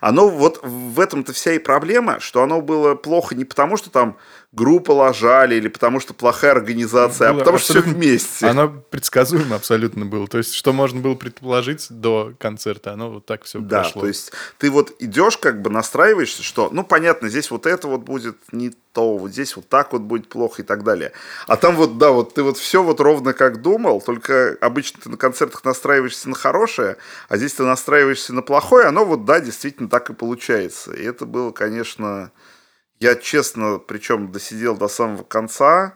Оно 0.01 0.29
вот 0.29 0.59
в 0.61 0.99
этом-то 0.99 1.33
вся 1.33 1.53
и 1.53 1.59
проблема, 1.59 2.19
что 2.19 2.43
оно 2.43 2.61
было 2.61 2.93
плохо 2.93 3.33
не 3.33 3.45
потому, 3.45 3.77
что 3.77 3.89
там 3.89 4.17
группа 4.57 4.92
ложали 4.92 5.56
или 5.56 5.68
потому, 5.68 6.00
что 6.00 6.15
плохая 6.15 6.51
организация, 6.51 7.30
а 7.30 7.33
Было 7.33 7.39
потому 7.39 7.57
что 7.59 7.74
все 7.74 7.81
вместе. 7.81 8.48
Оно 8.48 8.69
предсказуемо 8.89 9.56
абсолютно 9.56 10.06
было. 10.06 10.27
То 10.27 10.39
есть, 10.39 10.56
что 10.56 10.73
можно 10.73 10.99
было 10.99 11.14
предположить 11.14 11.85
до 11.92 12.33
концерта, 12.40 12.92
оно 12.92 13.11
вот 13.11 13.26
так 13.28 13.44
все 13.44 13.59
Да, 13.59 13.81
прошло. 13.83 14.02
то 14.02 14.07
есть 14.07 14.31
ты 14.57 14.71
вот 14.71 14.95
идешь, 14.97 15.37
как 15.37 15.61
бы 15.61 15.69
настраиваешься, 15.69 16.42
что, 16.42 16.69
ну, 16.71 16.83
понятно, 16.83 17.30
здесь 17.30 17.52
вот 17.52 17.68
это 17.68 17.87
вот 17.87 18.02
будет 18.02 18.35
не 18.52 18.73
то, 18.94 19.16
вот 19.19 19.31
здесь 19.31 19.56
вот 19.56 19.69
так 19.69 19.94
вот 19.94 20.02
будет 20.02 20.28
плохо 20.28 20.64
и 20.64 20.66
так 20.66 20.83
далее. 20.83 21.11
А 21.45 21.56
там 21.56 21.76
вот, 21.76 21.99
да, 21.99 22.09
вот 22.09 22.33
ты 22.33 22.42
вот 22.42 22.57
все 22.57 22.81
вот 22.81 22.99
ровно 22.99 23.33
как 23.33 23.61
думал, 23.61 24.02
только 24.02 24.57
обычно 24.59 25.02
ты 25.04 25.09
на 25.09 25.18
концертах 25.18 25.64
настраиваешься 25.64 26.30
на 26.30 26.35
хорошее, 26.35 26.97
а 27.30 27.37
здесь 27.37 27.54
ты 27.54 27.64
настраиваешься 27.64 28.33
на 28.33 28.42
плохое, 28.42 28.87
оно 28.87 29.06
вот, 29.06 29.23
да, 29.23 29.40
действительно 29.40 29.87
так 29.87 30.09
и 30.09 30.14
получается. 30.14 30.94
И 30.94 31.04
это 31.04 31.28
было, 31.28 31.52
конечно, 31.52 32.31
я 32.99 33.16
честно, 33.16 33.80
причем 33.80 34.31
досидел 34.31 34.75
до 34.77 34.87
самого 34.87 35.23
конца, 35.23 35.95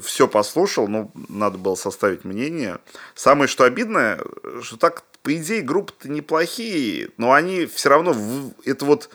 все 0.00 0.26
послушал, 0.26 0.88
ну, 0.88 1.10
надо 1.28 1.58
было 1.58 1.74
составить 1.74 2.24
мнение. 2.24 2.78
Самое, 3.14 3.48
что 3.48 3.64
обидное, 3.64 4.20
что 4.62 4.76
так, 4.76 5.04
по 5.22 5.34
идее, 5.34 5.62
группы-то 5.62 6.10
неплохие, 6.10 7.10
но 7.18 7.32
они 7.32 7.66
все 7.66 7.90
равно, 7.90 8.14
это 8.64 8.84
вот 8.84 9.10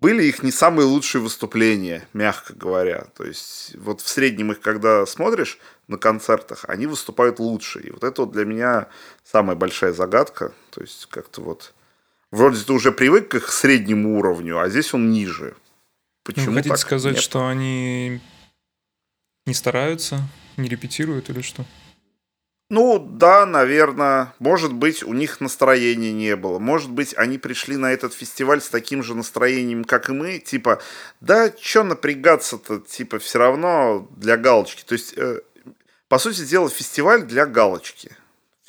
были 0.00 0.24
их 0.24 0.42
не 0.42 0.50
самые 0.50 0.86
лучшие 0.86 1.20
выступления, 1.20 2.08
мягко 2.14 2.54
говоря. 2.54 3.06
То 3.16 3.24
есть, 3.24 3.76
вот 3.76 4.00
в 4.00 4.08
среднем 4.08 4.52
их, 4.52 4.60
когда 4.60 5.04
смотришь 5.04 5.58
на 5.88 5.98
концертах, 5.98 6.64
они 6.68 6.86
выступают 6.86 7.38
лучше. 7.38 7.80
И 7.80 7.90
вот 7.90 8.02
это 8.02 8.22
вот 8.22 8.32
для 8.32 8.46
меня 8.46 8.88
самая 9.24 9.56
большая 9.56 9.92
загадка. 9.92 10.52
То 10.70 10.80
есть, 10.80 11.06
как-то 11.10 11.42
вот... 11.42 11.74
Вроде 12.30 12.64
ты 12.64 12.72
уже 12.72 12.92
привык 12.92 13.28
к 13.28 13.34
их 13.34 13.50
среднему 13.50 14.18
уровню, 14.18 14.60
а 14.60 14.68
здесь 14.70 14.94
он 14.94 15.10
ниже. 15.10 15.54
Почему 16.34 16.54
хотите 16.54 16.70
так? 16.70 16.78
сказать, 16.78 17.14
Нет. 17.14 17.22
что 17.22 17.46
они 17.46 18.20
не 19.46 19.54
стараются, 19.54 20.20
не 20.56 20.68
репетируют 20.68 21.30
или 21.30 21.40
что? 21.40 21.64
Ну, 22.70 23.00
да, 23.00 23.46
наверное. 23.46 24.32
Может 24.38 24.72
быть, 24.72 25.02
у 25.02 25.12
них 25.12 25.40
настроения 25.40 26.12
не 26.12 26.36
было. 26.36 26.60
Может 26.60 26.90
быть, 26.90 27.14
они 27.16 27.36
пришли 27.36 27.76
на 27.76 27.92
этот 27.92 28.14
фестиваль 28.14 28.60
с 28.60 28.68
таким 28.68 29.02
же 29.02 29.16
настроением, 29.16 29.82
как 29.82 30.08
и 30.08 30.12
мы. 30.12 30.38
Типа, 30.38 30.80
да, 31.20 31.52
что 31.60 31.82
напрягаться-то, 31.82 32.78
типа, 32.78 33.18
все 33.18 33.40
равно 33.40 34.08
для 34.16 34.36
галочки. 34.36 34.84
То 34.84 34.92
есть, 34.92 35.14
э, 35.16 35.40
по 36.06 36.18
сути 36.18 36.44
дела, 36.44 36.68
фестиваль 36.68 37.24
для 37.24 37.44
галочки. 37.44 38.12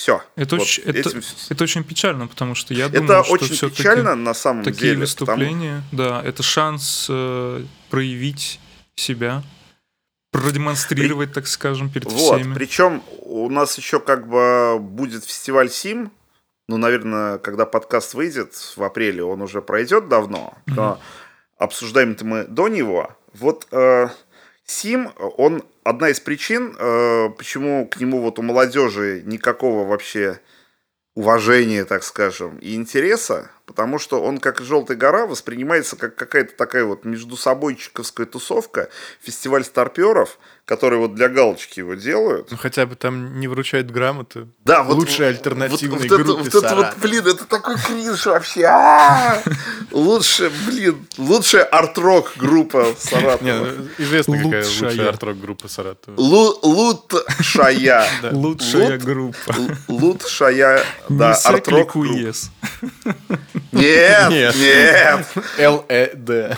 Все. 0.02 0.24
Это, 0.36 0.56
Вот 0.56 0.64
очень, 0.64 0.82
это, 0.84 0.98
этим- 1.10 1.22
это 1.50 1.64
очень 1.64 1.84
печально, 1.84 2.26
потому 2.26 2.56
что 2.56 2.74
я 2.74 2.86
Это 2.88 3.02
думаю, 3.02 3.24
что 3.24 3.34
очень 3.34 3.54
всё-таки 3.54 3.84
печально 3.84 4.16
на 4.16 4.34
самом 4.34 4.64
такие 4.64 4.96
деле. 4.96 5.06
потому- 5.06 5.30
выступления, 5.30 5.84
да, 5.92 6.24
это 6.26 6.42
шанс 6.42 7.06
э, 7.08 7.64
проявить 7.92 8.60
себя, 8.96 9.44
продемонстрировать, 10.32 11.34
так 11.34 11.46
скажем, 11.46 11.92
перед 11.92 12.12
Вот, 12.12 12.40
всеми. 12.40 12.56
причем 12.56 13.04
у 13.20 13.48
нас 13.50 13.78
еще 13.78 14.00
как 14.00 14.28
бы 14.28 14.80
будет 14.80 15.24
фестиваль 15.24 15.70
Сим. 15.70 16.12
Ну, 16.68 16.78
наверное, 16.78 17.38
когда 17.38 17.68
подкаст 17.68 18.16
выйдет 18.16 18.54
в 18.76 18.82
апреле, 18.82 19.24
он 19.24 19.42
уже 19.44 19.62
пройдет 19.62 20.08
давно. 20.08 20.58
Но 20.66 21.00
обсуждаем-то 21.60 22.26
мы 22.26 22.46
до 22.46 22.70
него. 22.70 23.16
Вот 23.34 23.68
э, 23.72 24.08
Сим, 24.72 25.12
он 25.18 25.64
одна 25.84 26.10
из 26.10 26.20
причин, 26.20 26.76
э, 26.80 27.30
почему 27.38 27.88
к 27.88 28.00
нему 28.00 28.22
вот 28.22 28.40
у 28.40 28.42
молодежи 28.42 29.22
никакого 29.26 29.86
вообще 29.86 30.40
уважения, 31.14 31.84
так 31.84 32.04
скажем, 32.04 32.58
и 32.60 32.74
интереса, 32.76 33.52
потому 33.66 34.00
что 34.00 34.24
он, 34.24 34.38
как 34.38 34.62
«Желтая 34.62 34.98
гора», 34.98 35.26
воспринимается 35.26 35.98
как 35.98 36.16
какая-то 36.16 36.56
такая 36.56 36.86
вот 36.86 37.04
междусобойчиковская 37.04 38.26
тусовка, 38.26 38.90
фестиваль 39.20 39.66
старперов, 39.66 40.40
которые 40.72 41.00
вот 41.00 41.16
для 41.16 41.28
галочки 41.28 41.80
его 41.80 41.96
делают. 41.96 42.50
Ну, 42.50 42.56
хотя 42.56 42.86
бы 42.86 42.96
там 42.96 43.42
не 43.42 43.50
вручают 43.50 43.92
грамоты. 43.92 44.48
Да, 44.64 44.84
вот 44.84 44.96
Лучшей 44.96 45.26
вот- 45.26 45.36
альтернативной 45.36 46.08
вот, 46.08 46.10
вот 46.10 46.20
это, 46.22 46.34
вот 46.34 46.56
это 46.64 46.76
вот, 46.78 46.98
блин, 47.02 47.28
это 47.28 47.44
такой 47.46 47.76
кринж 47.78 48.26
вообще. 48.26 48.64
А! 48.68 49.42
Лучше, 49.92 50.50
блин, 50.68 51.06
лучшая 51.18 51.66
арт-рок 51.66 52.32
группа 52.38 52.86
Саратова. 52.98 53.44
Не, 53.44 53.54
ну, 53.54 53.68
известно, 53.98 54.38
какая 54.42 54.64
Лучшая. 54.64 54.90
лучшая 54.92 55.10
арт-рок 55.10 55.40
группа 55.42 55.68
Саратова. 55.68 56.16
Лу- 56.16 56.58
Лучшая. 56.64 58.06
Лучшая 58.32 58.98
группа. 58.98 59.56
Лучшая, 59.90 60.86
да, 61.10 61.34
арт-рок 61.44 61.96
Нет. 63.74 64.56
нет, 64.56 65.26
ЛЭД. 65.58 66.58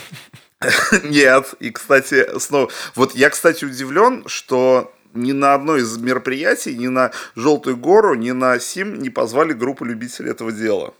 нет. 1.03 1.53
И, 1.59 1.71
кстати, 1.71 2.39
снова... 2.39 2.69
Вот 2.95 3.15
я, 3.15 3.29
кстати, 3.29 3.65
удивлен, 3.65 4.23
что 4.27 4.93
ни 5.13 5.31
на 5.31 5.53
одно 5.53 5.77
из 5.77 5.97
мероприятий, 5.97 6.75
ни 6.75 6.87
на 6.87 7.11
Желтую 7.35 7.77
гору, 7.77 8.15
ни 8.15 8.31
на 8.31 8.59
Сим 8.59 9.01
не 9.01 9.09
позвали 9.09 9.53
группу 9.53 9.85
любителей 9.85 10.31
этого 10.31 10.51
дела. 10.51 10.93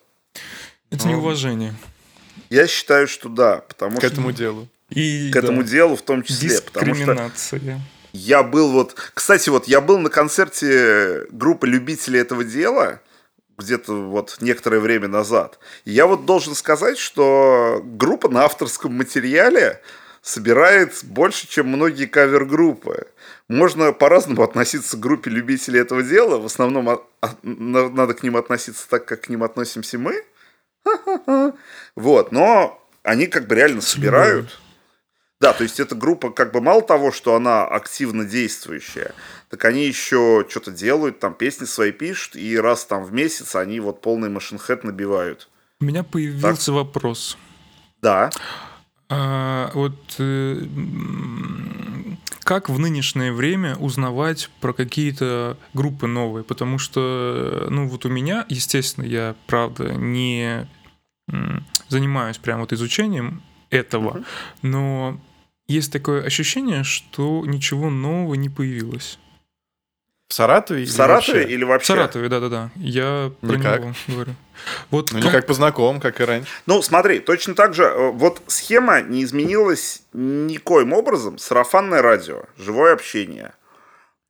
Это 0.92 1.08
неуважение. 1.08 1.74
Я 2.50 2.68
считаю, 2.68 3.08
что 3.08 3.30
да, 3.30 3.64
потому 3.68 3.98
К 3.98 4.00
что 4.00 4.08
этому 4.08 4.32
делу. 4.32 4.68
И 4.90 5.32
к 5.32 5.36
этому 5.36 5.64
да, 5.64 5.70
делу 5.70 5.96
в 5.96 6.04
том 6.04 6.22
числе, 6.22 6.62
потому 6.62 6.94
что 6.94 7.06
дискриминация. 7.06 7.82
я 8.12 8.44
был 8.44 8.72
вот, 8.72 8.96
кстати, 9.14 9.50
вот 9.50 9.68
я 9.68 9.82
был 9.82 9.98
на 9.98 10.10
концерте 10.10 11.26
группы 11.32 11.66
любителей 11.66 12.20
этого 12.20 12.44
дела 12.44 13.00
где-то 13.58 13.94
вот 13.94 14.38
некоторое 14.42 14.80
время 14.80 15.08
назад. 15.08 15.60
И 15.86 15.92
я 15.92 16.08
вот 16.08 16.26
должен 16.26 16.56
сказать, 16.56 16.98
что 16.98 17.82
группа 17.84 18.30
на 18.30 18.44
авторском 18.44 18.94
материале 18.94 19.82
собирает 20.22 21.00
больше, 21.04 21.48
чем 21.48 21.68
многие 21.68 22.06
кавер-группы. 22.06 23.08
Можно 23.50 23.92
по-разному 23.92 24.42
относиться 24.42 24.96
к 24.98 25.02
группе 25.02 25.30
любителей 25.30 25.82
этого 25.82 26.02
дела. 26.02 26.38
В 26.38 26.46
основном 26.46 26.90
а- 26.90 27.02
а- 27.22 27.36
на- 27.44 27.90
надо 27.90 28.14
к 28.14 28.24
ним 28.24 28.38
относиться 28.38 28.88
так, 28.90 29.06
как 29.06 29.22
к 29.22 29.30
ним 29.30 29.44
относимся 29.44 29.98
мы. 30.00 30.24
Вот, 31.96 32.32
но 32.32 32.82
они 33.04 33.28
как 33.28 33.48
бы 33.48 33.56
реально 33.56 33.82
собирают. 33.82 34.60
Да, 35.40 35.52
то 35.52 35.64
есть 35.64 35.80
эта 35.82 35.94
группа 35.94 36.30
как 36.30 36.54
бы 36.54 36.62
мало 36.62 36.82
того, 36.82 37.12
что 37.12 37.36
она 37.36 37.66
активно 37.66 38.24
действующая, 38.24 39.14
так 39.54 39.66
они 39.66 39.86
еще 39.86 40.48
что-то 40.50 40.72
делают, 40.72 41.20
там 41.20 41.36
песни 41.36 41.66
свои 41.66 41.92
пишут, 41.92 42.36
и 42.36 42.58
раз 42.58 42.86
там 42.86 43.04
в 43.04 43.14
месяц 43.14 43.56
они 43.56 43.80
вот 43.80 44.02
полный 44.02 44.28
машинхед 44.28 44.84
набивают. 44.84 45.48
У 45.80 45.86
меня 45.86 46.04
появился 46.04 46.74
вопрос. 46.74 47.38
Да. 48.02 48.32
А, 49.10 49.70
вот 49.76 50.16
э, 50.18 50.60
как 52.40 52.68
в 52.68 52.80
нынешнее 52.80 53.32
время 53.32 53.76
узнавать 53.76 54.50
про 54.60 54.74
какие-то 54.74 55.56
группы 55.76 56.08
новые? 56.08 56.44
Потому 56.44 56.80
что, 56.80 57.68
ну 57.70 57.88
вот 57.88 58.08
у 58.08 58.10
меня, 58.10 58.48
естественно, 58.50 59.06
я, 59.06 59.36
правда, 59.46 59.94
не 59.94 60.68
занимаюсь 61.90 62.40
прям 62.40 62.62
вот 62.62 62.74
изучением 62.74 63.44
этого, 63.70 64.24
но 64.64 65.22
есть 65.68 65.94
такое 65.94 66.24
ощущение, 66.24 66.84
что 66.84 67.46
ничего 67.46 67.92
нового 67.92 68.34
не 68.34 68.50
появилось. 68.50 69.20
В 70.34 70.36
Саратове? 70.36 70.80
В 70.80 70.84
или 70.88 70.90
Саратове 70.92 71.40
вообще? 71.42 71.54
или 71.54 71.64
В 71.64 71.68
вообще? 71.68 71.88
Саратове, 71.94 72.28
да-да-да. 72.28 72.72
Я 72.76 73.32
про 73.42 73.56
Никак. 73.56 73.82
него 73.82 73.94
говорю. 74.08 74.36
Вот 74.90 75.12
Ну, 75.12 75.18
как- 75.20 75.26
не 75.26 75.32
как 75.32 75.46
по 75.46 75.54
знакомым, 75.54 76.02
как 76.02 76.20
и 76.20 76.24
раньше. 76.24 76.50
Ну, 76.66 76.82
смотри, 76.82 77.20
точно 77.20 77.54
так 77.54 77.76
же, 77.76 77.84
э, 77.84 78.10
вот 78.10 78.42
схема 78.48 79.02
не 79.02 79.24
изменилась 79.24 80.02
никоим 80.12 80.94
образом. 80.94 81.38
Сарафанное 81.38 82.02
радио, 82.02 82.46
живое 82.58 82.94
общение. 82.94 83.54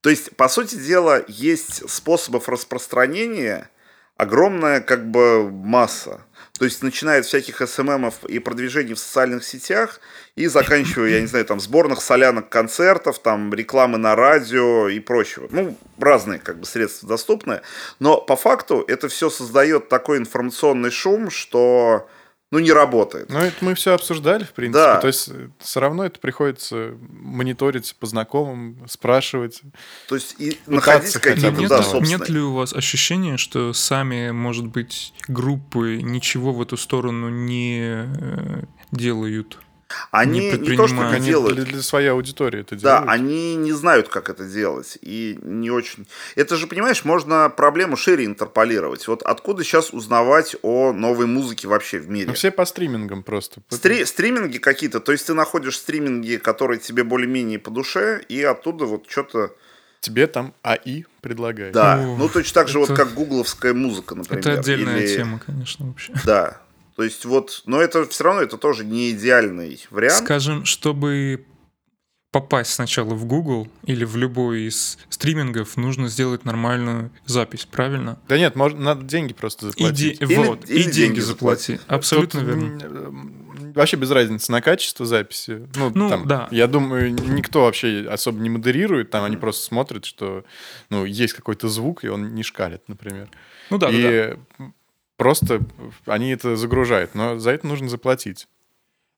То 0.02 0.10
есть, 0.10 0.36
по 0.36 0.50
сути 0.50 0.76
дела, 0.76 1.24
есть 1.30 1.90
способов 1.90 2.50
распространения 2.50 3.70
огромная 4.18 4.82
как 4.82 5.10
бы 5.10 5.50
масса. 5.50 6.20
То 6.60 6.66
есть, 6.66 6.84
начиная 6.84 7.22
от 7.22 7.26
всяких 7.26 7.62
СММов 7.66 8.26
и 8.26 8.40
продвижений 8.40 8.94
в 8.94 9.00
социальных 9.00 9.46
сетях 9.46 10.02
и 10.36 10.48
заканчивая, 10.48 11.10
я 11.10 11.22
не 11.22 11.28
знаю, 11.28 11.46
там, 11.46 11.60
сборных 11.60 12.02
солянок 12.02 12.50
концертов, 12.50 13.20
там, 13.20 13.54
рекламы 13.54 14.00
на 14.00 14.16
радио 14.16 14.90
и 14.90 15.00
прочего. 15.00 15.48
Ну, 15.52 15.78
разные 16.00 16.40
как 16.40 16.60
бы 16.60 16.66
средства 16.66 17.08
доступны. 17.08 17.62
Но 18.00 18.20
по 18.20 18.36
факту 18.36 18.84
это 18.88 19.10
все 19.10 19.30
создает 19.30 19.90
такой 19.90 20.18
информационный 20.18 20.90
шум, 20.90 21.30
что, 21.30 22.10
ну, 22.50 22.58
не 22.58 22.72
работает. 22.72 23.30
Ну, 23.30 23.38
это 23.38 23.56
мы 23.62 23.76
все 23.76 23.94
обсуждали, 23.94 24.44
в 24.44 24.54
принципе. 24.54 24.84
Да. 24.84 25.00
То 25.00 25.06
есть, 25.06 25.30
все 25.60 25.80
равно 25.80 26.04
это 26.04 26.20
приходится 26.20 26.96
мониторить 27.12 27.96
по 28.00 28.08
знакомым, 28.08 28.84
спрашивать. 28.88 29.62
То 30.10 30.16
есть 30.16 30.36
и 30.40 30.58
находить 30.66 31.14
какие-то, 31.14 31.52
нет, 31.52 31.70
да, 31.70 31.84
собственные. 31.84 32.10
нет 32.10 32.30
ли 32.30 32.40
у 32.40 32.56
вас 32.56 32.74
ощущения, 32.74 33.38
что 33.38 33.72
сами, 33.74 34.32
может 34.32 34.66
быть, 34.66 35.14
группы 35.28 36.02
ничего 36.02 36.54
в 36.54 36.62
эту 36.64 36.76
сторону 36.76 37.30
не 37.30 38.08
э, 38.08 38.64
делают? 38.92 39.60
Они 40.12 40.52
не 40.52 40.58
не, 40.70 40.78
то, 40.78 40.88
что 40.88 40.98
не 40.98 41.16
Они 41.16 41.26
делают. 41.26 41.56
для, 41.56 41.66
для 41.66 41.82
своей 41.82 42.10
аудитории 42.10 42.62
это 42.62 42.76
Да, 42.76 43.00
делают. 43.00 43.10
они 43.10 43.56
не 43.56 43.72
знают, 43.72 44.08
как 44.10 44.30
это 44.30 44.46
делать. 44.46 44.98
И 45.02 45.40
не 45.42 45.70
очень... 45.72 46.08
Это 46.36 46.56
же, 46.56 46.68
понимаешь, 46.68 47.04
можно 47.06 47.50
проблему 47.50 47.96
шире 47.98 48.26
интерполировать. 48.26 49.08
Вот 49.08 49.24
откуда 49.24 49.64
сейчас 49.64 49.92
узнавать 49.92 50.56
о 50.62 50.94
новой 50.94 51.26
музыке 51.26 51.68
вообще 51.68 52.00
в 52.00 52.10
мире? 52.10 52.28
Ну, 52.28 52.34
все 52.34 52.52
по 52.52 52.66
стримингам 52.66 53.24
просто. 53.24 53.62
Стри- 53.70 54.06
стриминги 54.06 54.58
какие-то, 54.58 55.00
то 55.00 55.12
есть 55.12 55.28
ты 55.28 55.34
находишь 55.34 55.78
стриминги, 55.78 56.38
которые 56.38 56.80
тебе 56.80 57.04
более-менее 57.04 57.60
по 57.60 57.72
душе, 57.72 58.22
и 58.30 58.42
оттуда 58.44 58.86
вот 58.86 59.06
что-то... 59.10 59.52
Тебе 60.02 60.28
там 60.28 60.54
АИ 60.64 61.06
предлагает. 61.22 61.72
Да, 61.74 61.96
О, 61.98 62.18
ну 62.18 62.28
точно 62.28 62.54
так 62.56 62.68
же 62.68 62.80
вот 62.80 62.90
это- 62.90 63.04
как 63.06 63.14
гугловская 63.14 63.74
музыка, 63.74 64.16
например. 64.16 64.40
Это 64.42 64.60
отдельная 64.60 65.00
или- 65.00 65.16
тема, 65.16 65.40
конечно, 65.46 65.86
вообще. 65.88 66.12
Да, 66.26 66.58
то 66.96 67.04
есть 67.04 67.26
вот, 67.26 67.64
но 67.66 67.82
это 67.82 68.06
все 68.08 68.24
равно, 68.24 68.42
это 68.42 68.58
тоже 68.58 68.84
не 68.86 69.12
идеальный 69.12 69.80
вариант. 69.90 70.24
Скажем, 70.26 70.66
чтобы 70.66 71.46
попасть 72.32 72.72
сначала 72.74 73.14
в 73.14 73.26
Google 73.26 73.68
или 73.84 74.06
в 74.06 74.16
любой 74.18 74.64
из 74.64 74.98
стримингов, 75.10 75.78
нужно 75.78 76.08
сделать 76.08 76.46
нормальную 76.46 77.12
запись, 77.26 77.66
правильно? 77.66 78.20
Да 78.28 78.38
нет, 78.40 78.56
можно, 78.56 78.80
надо 78.80 79.04
деньги 79.04 79.34
просто 79.34 79.68
И, 79.68 79.70
заплатить. 79.70 80.20
де- 80.20 80.26
Или- 80.26 80.36
вот, 80.48 80.68
или 80.70 80.80
и 80.80 80.84
деньги 80.84 80.96
деньги 80.96 81.20
заплатить. 81.20 81.80
заплати. 81.82 81.96
Абсолютно 81.96 82.40
Тут, 82.40 82.50
верно. 82.50 83.34
Вообще 83.76 83.98
без 83.98 84.10
разницы 84.12 84.52
на 84.52 84.62
качество 84.62 85.06
записи. 85.06 85.68
Ну, 85.76 85.92
Ну, 85.94 86.10
там, 86.10 86.28
да. 86.28 86.48
Я 86.52 86.68
думаю, 86.68 87.14
никто 87.14 87.62
вообще 87.66 88.08
особо 88.10 88.40
не 88.40 88.50
модерирует, 88.50 89.10
там 89.12 89.24
они 89.24 89.38
просто 89.38 89.64
смотрят, 89.66 90.06
что 90.06 90.44
ну, 90.90 91.06
есть 91.06 91.34
какой-то 91.34 91.70
звук, 91.70 92.04
и 92.04 92.08
он 92.08 92.34
не 92.36 92.42
шкалит, 92.44 92.88
например. 92.88 93.30
Ну 93.70 93.78
да, 93.78 93.92
да, 93.92 94.38
да. 94.60 94.66
Просто 95.18 95.62
они 96.06 96.32
это 96.32 96.56
загружают, 96.56 97.16
но 97.16 97.40
за 97.40 97.52
это 97.52 97.68
нужно 97.68 97.90
заплатить. 97.90 98.48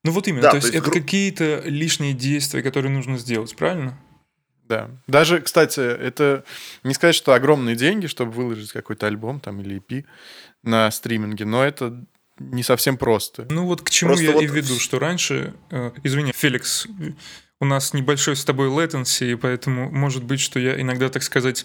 Ну 0.04 0.12
вот 0.12 0.28
именно, 0.28 0.42
Да, 0.42 0.50
то 0.50 0.56
есть 0.56 0.68
то 0.68 0.74
есть 0.74 0.82
это 0.86 0.90
гру- 0.90 1.00
какие-то 1.02 1.62
лишние 1.64 2.12
действия, 2.12 2.62
которые 2.62 2.92
нужно 2.92 3.18
сделать, 3.18 3.54
правильно? 3.56 3.98
Да. 4.64 4.90
Даже, 5.06 5.40
кстати, 5.40 5.80
это 5.80 6.44
не 6.82 6.94
сказать, 6.94 7.14
что 7.14 7.34
огромные 7.34 7.76
деньги, 7.76 8.06
чтобы 8.06 8.32
выложить 8.32 8.72
какой-то 8.72 9.06
альбом 9.06 9.40
там 9.40 9.60
или 9.60 9.76
EP 9.78 10.04
на 10.62 10.90
стриминге, 10.90 11.44
но 11.44 11.64
это 11.64 12.04
не 12.38 12.62
совсем 12.62 12.96
просто. 12.96 13.46
Ну 13.48 13.64
вот 13.66 13.82
к 13.82 13.90
чему 13.90 14.10
Просто 14.10 14.26
я 14.26 14.32
вот 14.32 14.42
и 14.42 14.46
веду, 14.46 14.78
что 14.78 14.98
раньше, 14.98 15.54
э, 15.70 15.92
извини, 16.02 16.32
Феликс, 16.32 16.86
у 17.60 17.64
нас 17.64 17.94
небольшой 17.94 18.36
с 18.36 18.44
тобой 18.44 18.68
latency, 18.68 19.32
и 19.32 19.34
поэтому 19.36 19.90
может 19.90 20.24
быть, 20.24 20.40
что 20.40 20.58
я 20.58 20.78
иногда, 20.80 21.08
так 21.08 21.22
сказать, 21.22 21.64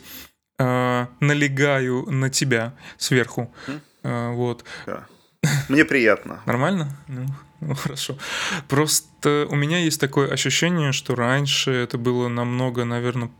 э, 0.59 1.07
налегаю 1.19 2.09
на 2.09 2.29
тебя 2.29 2.73
сверху. 2.97 3.53
Э, 3.67 3.79
вот. 4.03 4.63
Да. 4.85 5.05
Мне 5.69 5.85
приятно. 5.85 6.41
Нормально? 6.45 6.95
Ну, 7.07 7.25
ну, 7.61 7.75
хорошо. 7.75 8.17
Просто 8.67 9.47
у 9.49 9.55
меня 9.55 9.79
есть 9.79 9.99
такое 9.99 10.29
ощущение, 10.29 10.91
что 10.91 11.15
раньше 11.15 11.71
это 11.71 11.97
было 11.97 12.27
намного, 12.27 12.85
наверное... 12.85 13.31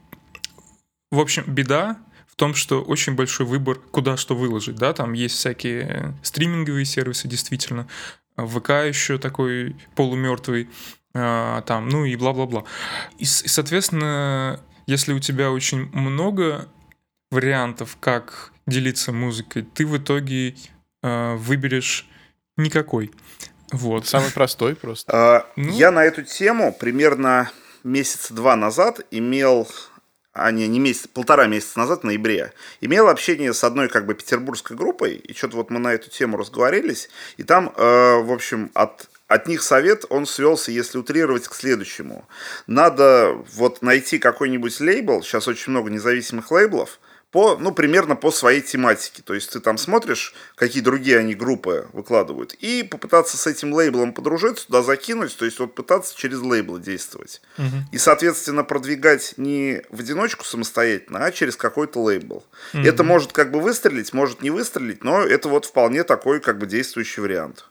В 1.12 1.20
общем, 1.20 1.44
беда 1.46 1.98
в 2.28 2.36
том, 2.36 2.56
что 2.56 2.82
очень 2.82 3.16
большой 3.16 3.46
выбор, 3.46 3.78
куда 3.92 4.16
что 4.18 4.36
выложить, 4.36 4.76
да, 4.76 4.94
там 4.94 5.14
есть 5.14 5.36
всякие 5.36 6.16
стриминговые 6.24 6.86
сервисы, 6.86 7.28
действительно, 7.28 7.88
ВК 8.38 8.70
еще 8.70 9.18
такой 9.18 9.76
полумертвый, 9.96 10.70
а, 11.14 11.62
там, 11.64 11.90
ну 11.90 12.06
и 12.06 12.16
бла-бла-бла. 12.16 12.64
И, 13.20 13.26
соответственно, 13.26 14.62
если 14.88 15.14
у 15.14 15.20
тебя 15.20 15.52
очень 15.52 15.90
много 15.92 16.70
вариантов, 17.32 17.98
как 18.00 18.52
делиться 18.68 19.12
музыкой, 19.12 19.64
ты 19.64 19.88
в 19.88 19.98
итоге 19.98 20.56
э, 21.02 21.36
выберешь 21.36 22.08
никакой. 22.58 23.12
Вот. 23.72 24.06
Самый 24.06 24.32
простой 24.32 24.76
просто. 24.76 25.12
А, 25.12 25.48
ну... 25.56 25.72
Я 25.72 25.92
на 25.92 26.04
эту 26.04 26.24
тему 26.24 26.76
примерно 26.78 27.50
месяца 27.84 28.34
два 28.34 28.56
назад 28.56 29.00
имел 29.10 29.68
а 30.34 30.52
не, 30.52 30.68
не 30.68 30.80
месяц, 30.80 31.08
полтора 31.08 31.48
месяца 31.48 31.78
назад, 31.78 32.02
в 32.02 32.04
ноябре, 32.06 32.54
имел 32.80 33.10
общение 33.10 33.54
с 33.54 33.64
одной 33.64 33.90
как 33.90 34.06
бы 34.06 34.14
петербургской 34.14 34.78
группой, 34.78 35.16
и 35.16 35.34
что-то 35.34 35.58
вот 35.58 35.70
мы 35.70 35.80
на 35.80 35.94
эту 35.94 36.10
тему 36.10 36.38
разговорились, 36.38 37.10
и 37.36 37.44
там, 37.44 37.74
э, 37.76 38.22
в 38.22 38.32
общем, 38.32 38.72
от, 38.74 39.10
от 39.28 39.48
них 39.48 39.62
совет, 39.62 40.06
он 40.10 40.26
свелся, 40.26 40.72
если 40.72 40.98
утрировать, 40.98 41.48
к 41.50 41.54
следующему. 41.54 42.26
Надо 42.66 43.36
вот 43.56 43.82
найти 43.82 44.20
какой-нибудь 44.20 44.80
лейбл, 44.80 45.22
сейчас 45.22 45.50
очень 45.50 45.72
много 45.72 45.90
независимых 45.90 46.50
лейблов, 46.50 47.00
по, 47.32 47.58
ну, 47.58 47.72
примерно 47.72 48.16
по 48.16 48.30
своей 48.30 48.62
тематике. 48.62 49.22
То 49.24 49.34
есть 49.34 49.52
ты 49.52 49.60
там 49.60 49.78
смотришь, 49.78 50.34
какие 50.56 50.84
другие 50.84 51.18
они 51.18 51.34
группы 51.34 51.88
выкладывают, 51.94 52.54
и 52.56 52.84
попытаться 52.84 53.38
с 53.38 53.48
этим 53.48 53.74
лейблом 53.74 54.14
подружиться, 54.14 54.68
туда 54.68 54.84
закинуть, 54.84 55.36
то 55.38 55.46
есть 55.46 55.60
вот 55.60 55.74
пытаться 55.74 56.16
через 56.16 56.42
лейблы 56.42 56.82
действовать. 56.82 57.42
Угу. 57.58 57.66
И, 57.94 57.98
соответственно, 57.98 58.64
продвигать 58.64 59.36
не 59.38 59.82
в 59.90 60.00
одиночку 60.02 60.44
самостоятельно, 60.44 61.24
а 61.24 61.32
через 61.32 61.56
какой-то 61.56 62.02
лейбл. 62.02 62.44
Угу. 62.74 62.84
Это 62.84 63.04
может 63.04 63.32
как 63.32 63.52
бы 63.52 63.62
выстрелить, 63.62 64.14
может 64.14 64.42
не 64.42 64.50
выстрелить, 64.50 65.04
но 65.04 65.22
это 65.22 65.48
вот 65.48 65.66
вполне 65.66 66.04
такой 66.04 66.42
как 66.42 66.60
бы 66.60 66.68
действующий 66.68 67.22
вариант. 67.22 67.66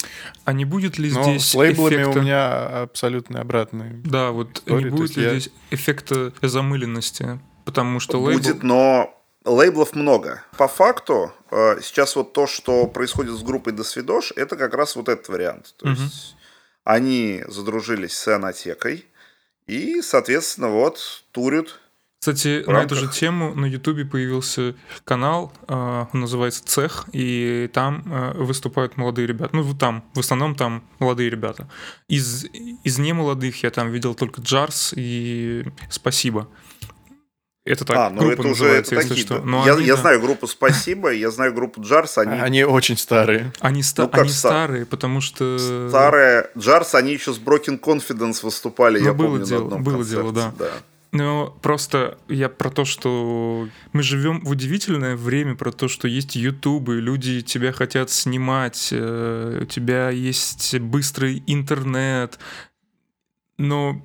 А 0.44 0.54
не 0.54 0.64
будет 0.64 0.98
ли 0.98 1.10
но 1.10 1.22
здесь 1.22 1.44
с 1.44 1.54
лейблами 1.54 1.96
эффекта... 1.96 2.18
у 2.18 2.22
меня 2.22 2.82
абсолютно 2.82 3.40
обратный. 3.42 3.90
Да, 4.04 4.30
вот 4.30 4.58
история, 4.58 4.84
не 4.84 4.90
будет 4.90 5.16
ли 5.16 5.22
я... 5.22 5.30
здесь 5.30 5.50
эффекта 5.70 6.32
замыленности? 6.40 7.40
Потому 7.66 8.00
что 8.00 8.18
лейбл... 8.20 8.40
Будет, 8.40 8.62
но 8.62 9.19
Лейблов 9.44 9.94
много. 9.94 10.44
По 10.58 10.68
факту, 10.68 11.32
э, 11.50 11.80
сейчас 11.82 12.14
вот 12.16 12.32
то, 12.32 12.46
что 12.46 12.86
происходит 12.86 13.32
с 13.34 13.42
группой 13.42 13.72
Досвидош, 13.72 14.32
это 14.36 14.56
как 14.56 14.74
раз 14.74 14.96
вот 14.96 15.08
этот 15.08 15.28
вариант. 15.28 15.74
То 15.78 15.86
угу. 15.86 16.00
есть 16.00 16.36
они 16.84 17.42
задружились 17.46 18.16
с 18.16 18.28
Анатекой 18.28 19.06
и, 19.66 20.02
соответственно, 20.02 20.68
вот 20.68 21.24
турят. 21.32 21.80
Кстати, 22.18 22.64
на 22.66 22.82
эту 22.82 22.96
же 22.96 23.08
тему 23.08 23.54
на 23.54 23.64
Ютубе 23.64 24.04
появился 24.04 24.74
канал, 25.04 25.54
э, 25.66 26.04
он 26.12 26.20
называется 26.20 26.62
«Цех», 26.66 27.06
и 27.12 27.70
там 27.72 28.02
э, 28.04 28.32
выступают 28.34 28.98
молодые 28.98 29.26
ребята. 29.26 29.56
Ну, 29.56 29.74
там, 29.74 30.04
в 30.12 30.18
основном 30.18 30.54
там 30.54 30.84
молодые 30.98 31.30
ребята. 31.30 31.66
Из, 32.08 32.44
из 32.84 32.98
немолодых 32.98 33.62
я 33.62 33.70
там 33.70 33.90
видел 33.90 34.14
только 34.14 34.42
Джарс 34.42 34.92
и 34.94 35.64
«Спасибо». 35.88 36.46
Это 37.64 37.84
так, 37.84 37.96
а, 37.96 38.10
ну 38.10 38.20
группа 38.22 38.40
это 38.40 38.48
уже 38.48 38.66
это 38.68 38.96
такие, 38.96 39.20
что. 39.20 39.38
Да. 39.38 39.44
Но 39.44 39.66
я, 39.66 39.74
они, 39.74 39.84
я 39.84 39.96
да. 39.96 40.00
знаю 40.00 40.20
группу 40.20 40.46
«Спасибо», 40.46 41.12
я 41.12 41.30
знаю 41.30 41.52
группу 41.52 41.82
«Джарс». 41.82 42.16
Они, 42.16 42.40
они 42.40 42.64
очень 42.64 42.96
старые. 42.96 43.52
Они, 43.60 43.82
ста... 43.82 44.04
ну, 44.04 44.10
они 44.12 44.30
старые, 44.30 44.86
потому 44.86 45.20
что... 45.20 45.88
Старые. 45.88 46.48
«Джарс», 46.56 46.94
они 46.94 47.12
еще 47.12 47.34
с 47.34 47.38
Broken 47.38 47.78
Confidence 47.78 48.42
выступали, 48.42 48.98
ну, 48.98 49.04
я 49.04 49.12
было 49.12 49.26
помню, 49.28 49.44
дело, 49.44 49.60
на 49.60 49.66
одном 49.66 49.82
Было 49.84 49.96
концерте. 49.96 50.22
дело, 50.22 50.32
да. 50.32 50.52
да. 50.58 50.70
Но 51.12 51.54
просто 51.60 52.18
я 52.28 52.48
про 52.48 52.70
то, 52.70 52.84
что 52.84 53.68
мы 53.92 54.02
живем 54.02 54.40
в 54.40 54.50
удивительное 54.50 55.16
время, 55.16 55.56
про 55.56 55.72
то, 55.72 55.88
что 55.88 56.06
есть 56.06 56.36
ютубы, 56.36 57.00
люди 57.00 57.42
тебя 57.42 57.72
хотят 57.72 58.10
снимать, 58.10 58.88
э, 58.92 59.60
у 59.62 59.66
тебя 59.66 60.10
есть 60.10 60.78
быстрый 60.78 61.42
интернет, 61.46 62.38
но 63.58 64.00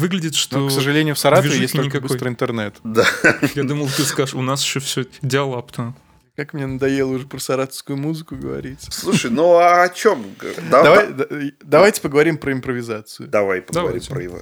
Выглядит, 0.00 0.34
что... 0.34 0.58
Но, 0.58 0.68
к 0.68 0.72
сожалению, 0.72 1.14
в 1.14 1.18
Саратове 1.18 1.58
есть 1.58 1.74
только 1.74 1.86
никакой. 1.88 2.08
быстрый 2.08 2.28
интернет. 2.28 2.76
Да. 2.84 3.06
Я 3.54 3.64
думал, 3.64 3.88
ты 3.88 4.02
скажешь, 4.02 4.34
у 4.34 4.42
нас 4.42 4.62
еще 4.64 4.80
все 4.80 5.06
диалап-то. 5.22 5.94
Как 6.36 6.54
мне 6.54 6.66
надоело 6.66 7.10
уже 7.10 7.26
про 7.26 7.38
саратовскую 7.38 7.96
музыку 7.96 8.34
говорить. 8.34 8.80
Слушай, 8.90 9.30
ну 9.30 9.54
а 9.56 9.82
о 9.82 9.88
чем? 9.90 10.24
Да, 10.70 10.82
Давай, 10.82 11.12
да, 11.12 11.26
давайте 11.62 12.00
поговорим 12.00 12.38
про 12.38 12.52
импровизацию. 12.52 13.28
Давай 13.28 13.60
поговорим 13.60 14.00
давайте. 14.00 14.10
про 14.10 14.22
его. 14.22 14.38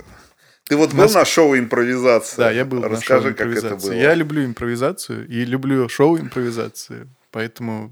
Ты 0.68 0.76
вот 0.76 0.90
был 0.90 0.98
Нас... 0.98 1.14
на 1.14 1.24
шоу 1.24 1.56
импровизации? 1.56 2.37
Да, 2.37 2.50
я 2.50 2.64
был 2.64 2.83
Расскажи, 2.83 3.30
на 3.30 3.37
шоу 3.37 3.37
как 3.37 3.56
это 3.56 3.76
было. 3.76 3.92
Я 3.92 4.14
люблю 4.14 4.44
импровизацию 4.44 5.26
и 5.26 5.44
люблю 5.44 5.88
шоу 5.88 6.18
импровизации, 6.18 7.09
поэтому 7.30 7.90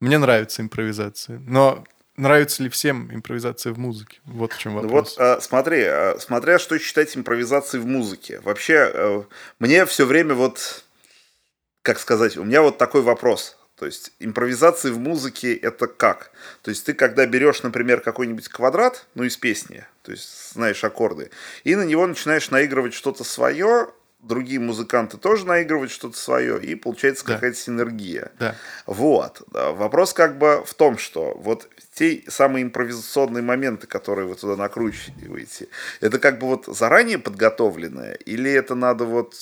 мне 0.00 0.18
нравится 0.18 0.62
импровизация. 0.62 1.38
Но 1.38 1.84
нравится 2.18 2.62
ли 2.62 2.68
всем 2.68 3.12
импровизация 3.14 3.72
в 3.72 3.78
музыке? 3.78 4.20
Вот 4.24 4.52
в 4.52 4.58
чем 4.58 4.74
ну 4.74 4.82
вопрос. 4.82 5.16
Вот 5.16 5.24
а, 5.24 5.40
смотри, 5.40 5.82
а, 5.84 6.16
смотря 6.18 6.58
что 6.58 6.78
считать 6.78 7.16
импровизацией 7.16 7.82
в 7.82 7.86
музыке. 7.86 8.40
Вообще, 8.40 8.90
а, 8.92 9.24
мне 9.58 9.86
все 9.86 10.04
время 10.04 10.34
вот, 10.34 10.84
как 11.82 11.98
сказать, 11.98 12.36
у 12.36 12.44
меня 12.44 12.62
вот 12.62 12.76
такой 12.76 13.02
вопрос. 13.02 13.56
То 13.78 13.86
есть 13.86 14.12
импровизации 14.18 14.90
в 14.90 14.98
музыке 14.98 15.54
это 15.54 15.86
как? 15.86 16.32
То 16.62 16.70
есть 16.70 16.84
ты 16.84 16.94
когда 16.94 17.24
берешь, 17.26 17.62
например, 17.62 18.00
какой-нибудь 18.00 18.48
квадрат, 18.48 19.06
ну 19.14 19.22
из 19.22 19.36
песни, 19.36 19.84
то 20.02 20.10
есть 20.10 20.52
знаешь 20.54 20.82
аккорды, 20.82 21.30
и 21.62 21.76
на 21.76 21.84
него 21.84 22.04
начинаешь 22.04 22.50
наигрывать 22.50 22.92
что-то 22.92 23.22
свое, 23.22 23.90
другие 24.20 24.60
музыканты 24.60 25.16
тоже 25.16 25.46
наигрывают 25.46 25.90
что-то 25.90 26.16
свое, 26.16 26.60
и 26.60 26.74
получается 26.74 27.24
да. 27.24 27.34
какая-то 27.34 27.56
синергия. 27.56 28.32
Да. 28.38 28.56
Вот. 28.86 29.42
Вопрос 29.50 30.12
как 30.12 30.38
бы 30.38 30.62
в 30.66 30.74
том, 30.74 30.98
что 30.98 31.34
вот 31.38 31.68
те 31.94 32.24
самые 32.28 32.64
импровизационные 32.64 33.42
моменты, 33.42 33.86
которые 33.86 34.26
вы 34.26 34.34
туда 34.34 34.56
накручиваете, 34.56 35.68
это 36.00 36.18
как 36.18 36.38
бы 36.38 36.48
вот 36.48 36.66
заранее 36.66 37.18
подготовленное, 37.18 38.14
или 38.14 38.50
это 38.50 38.74
надо 38.74 39.04
вот, 39.04 39.34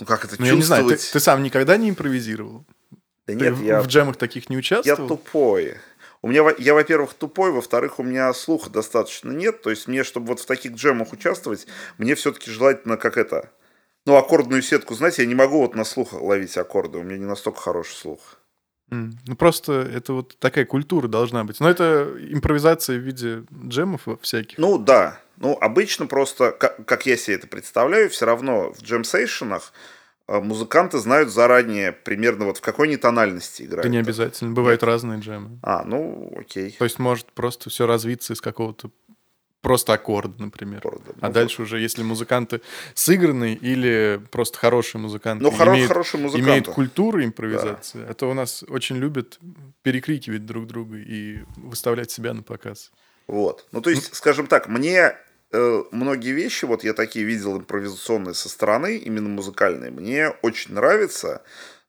ну 0.00 0.06
как 0.06 0.24
это 0.24 0.36
ну, 0.38 0.46
чувствовать? 0.46 0.50
Я 0.50 0.56
не 0.56 0.62
знаю, 0.62 0.88
ты, 0.88 0.96
ты 0.96 1.20
сам 1.20 1.42
никогда 1.42 1.76
не 1.76 1.90
импровизировал? 1.90 2.64
Да 3.26 3.34
нет, 3.34 3.56
ты 3.56 3.64
я... 3.64 3.80
в 3.80 3.86
джемах 3.86 4.16
таких 4.16 4.50
не 4.50 4.56
участвовал? 4.56 5.02
Я 5.02 5.08
тупой. 5.08 5.76
У 6.22 6.28
меня, 6.28 6.44
я, 6.58 6.74
во-первых, 6.74 7.14
тупой, 7.14 7.50
во-вторых, 7.50 7.98
у 7.98 8.02
меня 8.02 8.32
слуха 8.34 8.68
достаточно 8.68 9.30
нет. 9.30 9.62
То 9.62 9.70
есть 9.70 9.88
мне, 9.88 10.04
чтобы 10.04 10.26
вот 10.26 10.40
в 10.40 10.46
таких 10.46 10.72
джемах 10.72 11.12
участвовать, 11.12 11.66
мне 11.96 12.14
все-таки 12.14 12.50
желательно, 12.50 12.98
как 12.98 13.16
это, 13.16 13.50
ну, 14.06 14.16
аккордную 14.16 14.62
сетку, 14.62 14.94
знаете, 14.94 15.22
я 15.22 15.28
не 15.28 15.34
могу 15.34 15.60
вот 15.60 15.74
на 15.74 15.84
слух 15.84 16.12
ловить 16.12 16.56
аккорды, 16.56 16.98
у 16.98 17.02
меня 17.02 17.18
не 17.18 17.26
настолько 17.26 17.60
хороший 17.60 17.94
слух. 17.94 18.40
Mm. 18.90 19.12
Ну, 19.26 19.36
просто 19.36 19.72
это 19.72 20.14
вот 20.14 20.36
такая 20.38 20.64
культура 20.64 21.06
должна 21.06 21.44
быть. 21.44 21.60
Но 21.60 21.70
это 21.70 22.12
импровизация 22.30 22.98
в 22.98 23.02
виде 23.02 23.44
джемов 23.66 24.08
всяких. 24.20 24.58
Ну, 24.58 24.78
да. 24.78 25.20
Ну, 25.36 25.56
обычно 25.60 26.06
просто, 26.06 26.50
как, 26.52 26.84
как 26.84 27.06
я 27.06 27.16
себе 27.16 27.36
это 27.36 27.46
представляю, 27.46 28.10
все 28.10 28.26
равно 28.26 28.72
в 28.72 28.82
джем-сейшенах 28.82 29.72
э, 30.28 30.40
музыканты 30.40 30.98
знают 30.98 31.30
заранее 31.30 31.92
примерно 31.92 32.46
вот 32.46 32.58
в 32.58 32.60
какой 32.60 32.88
они 32.88 32.96
тональности 32.96 33.62
играют. 33.62 33.84
Да 33.84 33.88
не 33.88 33.98
обязательно, 33.98 34.52
бывают 34.52 34.82
Нет. 34.82 34.88
разные 34.88 35.20
джемы. 35.20 35.58
А, 35.62 35.84
ну, 35.84 36.32
окей. 36.36 36.74
То 36.78 36.84
есть 36.84 36.98
может 36.98 37.32
просто 37.32 37.70
все 37.70 37.86
развиться 37.86 38.32
из 38.32 38.40
какого-то 38.40 38.90
просто 39.60 39.92
аккорд, 39.92 40.38
например. 40.38 40.78
Аккорды. 40.78 41.12
А 41.20 41.28
ну, 41.28 41.32
дальше 41.32 41.62
уже, 41.62 41.78
если 41.78 42.02
музыканты 42.02 42.60
сыгранные 42.94 43.54
или 43.54 44.20
просто 44.30 44.58
хорошие 44.58 45.00
музыканты, 45.00 45.44
ну, 45.44 45.50
хоро- 45.50 45.74
имеют, 45.74 45.88
хорошие 45.88 46.20
музыканты. 46.20 46.50
имеют 46.50 46.68
культуру 46.68 47.22
импровизации, 47.22 47.98
да. 47.98 48.06
а 48.10 48.14
то 48.14 48.30
у 48.30 48.34
нас 48.34 48.64
очень 48.68 48.96
любят 48.96 49.38
перекрикивать 49.82 50.46
друг 50.46 50.66
друга 50.66 50.96
и 50.96 51.40
выставлять 51.56 52.10
себя 52.10 52.34
на 52.34 52.42
показ. 52.42 52.90
Вот. 53.26 53.66
Ну, 53.72 53.80
то 53.80 53.90
есть, 53.90 54.08
ну, 54.10 54.14
скажем 54.14 54.46
так, 54.46 54.68
мне 54.68 55.16
э, 55.52 55.82
многие 55.92 56.32
вещи, 56.32 56.64
вот 56.64 56.82
я 56.84 56.94
такие 56.94 57.24
видел 57.24 57.58
импровизационные 57.58 58.34
со 58.34 58.48
стороны, 58.48 58.96
именно 58.96 59.28
музыкальные, 59.28 59.90
мне 59.90 60.30
очень 60.42 60.74
нравится, 60.74 61.42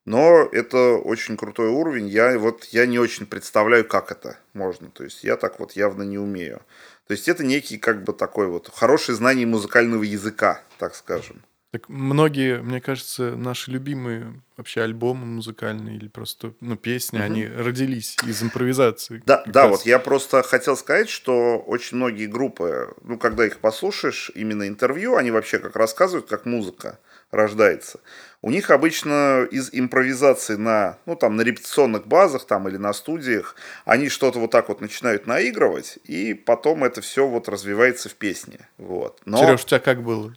но 0.05 0.49
это 0.51 0.95
очень 0.97 1.37
крутой 1.37 1.69
уровень. 1.69 2.07
Я 2.07 2.37
вот 2.39 2.65
я 2.65 2.85
не 2.85 2.97
очень 2.97 3.27
представляю, 3.27 3.87
как 3.87 4.11
это 4.11 4.37
можно. 4.53 4.89
То 4.89 5.03
есть 5.03 5.23
я 5.23 5.37
так 5.37 5.59
вот 5.59 5.73
явно 5.73 6.03
не 6.03 6.17
умею. 6.17 6.61
То 7.07 7.13
есть 7.13 7.27
это 7.27 7.43
некий 7.43 7.77
как 7.77 8.03
бы 8.03 8.13
такой 8.13 8.47
вот 8.47 8.69
хорошее 8.73 9.15
знание 9.17 9.45
музыкального 9.45 10.03
языка, 10.03 10.61
так 10.79 10.95
скажем. 10.95 11.41
Так 11.71 11.87
многие, 11.87 12.61
мне 12.61 12.81
кажется, 12.81 13.35
наши 13.37 13.71
любимые 13.71 14.41
вообще 14.57 14.81
альбомы 14.81 15.25
музыкальные 15.25 15.95
или 15.95 16.09
просто 16.09 16.53
ну, 16.59 16.75
песни, 16.75 17.17
Мгм. 17.17 17.25
они 17.25 17.47
родились 17.47 18.17
из 18.27 18.43
импровизации. 18.43 19.23
Да, 19.25 19.41
да, 19.45 19.63
раз. 19.63 19.71
вот 19.71 19.85
я 19.85 19.97
просто 19.97 20.43
хотел 20.43 20.75
сказать, 20.75 21.09
что 21.09 21.59
очень 21.59 21.95
многие 21.95 22.25
группы, 22.25 22.93
ну, 23.03 23.17
когда 23.17 23.45
их 23.45 23.59
послушаешь, 23.59 24.31
именно 24.35 24.67
интервью, 24.67 25.15
они 25.15 25.31
вообще 25.31 25.59
как 25.59 25.77
рассказывают, 25.77 26.27
как 26.27 26.45
музыка 26.45 26.99
рождается. 27.31 27.99
У 28.43 28.49
них 28.49 28.71
обычно 28.71 29.47
из 29.49 29.69
импровизации 29.71 30.55
на, 30.55 30.97
ну, 31.05 31.15
там, 31.15 31.35
на 31.35 31.41
репетиционных 31.41 32.07
базах 32.07 32.45
там 32.45 32.67
или 32.67 32.77
на 32.77 32.91
студиях, 32.91 33.55
они 33.85 34.09
что-то 34.09 34.39
вот 34.39 34.51
так 34.51 34.69
вот 34.69 34.81
начинают 34.81 35.27
наигрывать, 35.27 35.99
и 36.05 36.33
потом 36.33 36.83
это 36.83 37.01
все 37.01 37.27
вот 37.27 37.47
развивается 37.47 38.09
в 38.09 38.15
песне. 38.15 38.67
Вот. 38.77 39.21
Но... 39.25 39.37
Сереж, 39.37 39.63
у 39.63 39.67
тебя 39.67 39.79
как 39.79 40.01
было? 40.01 40.33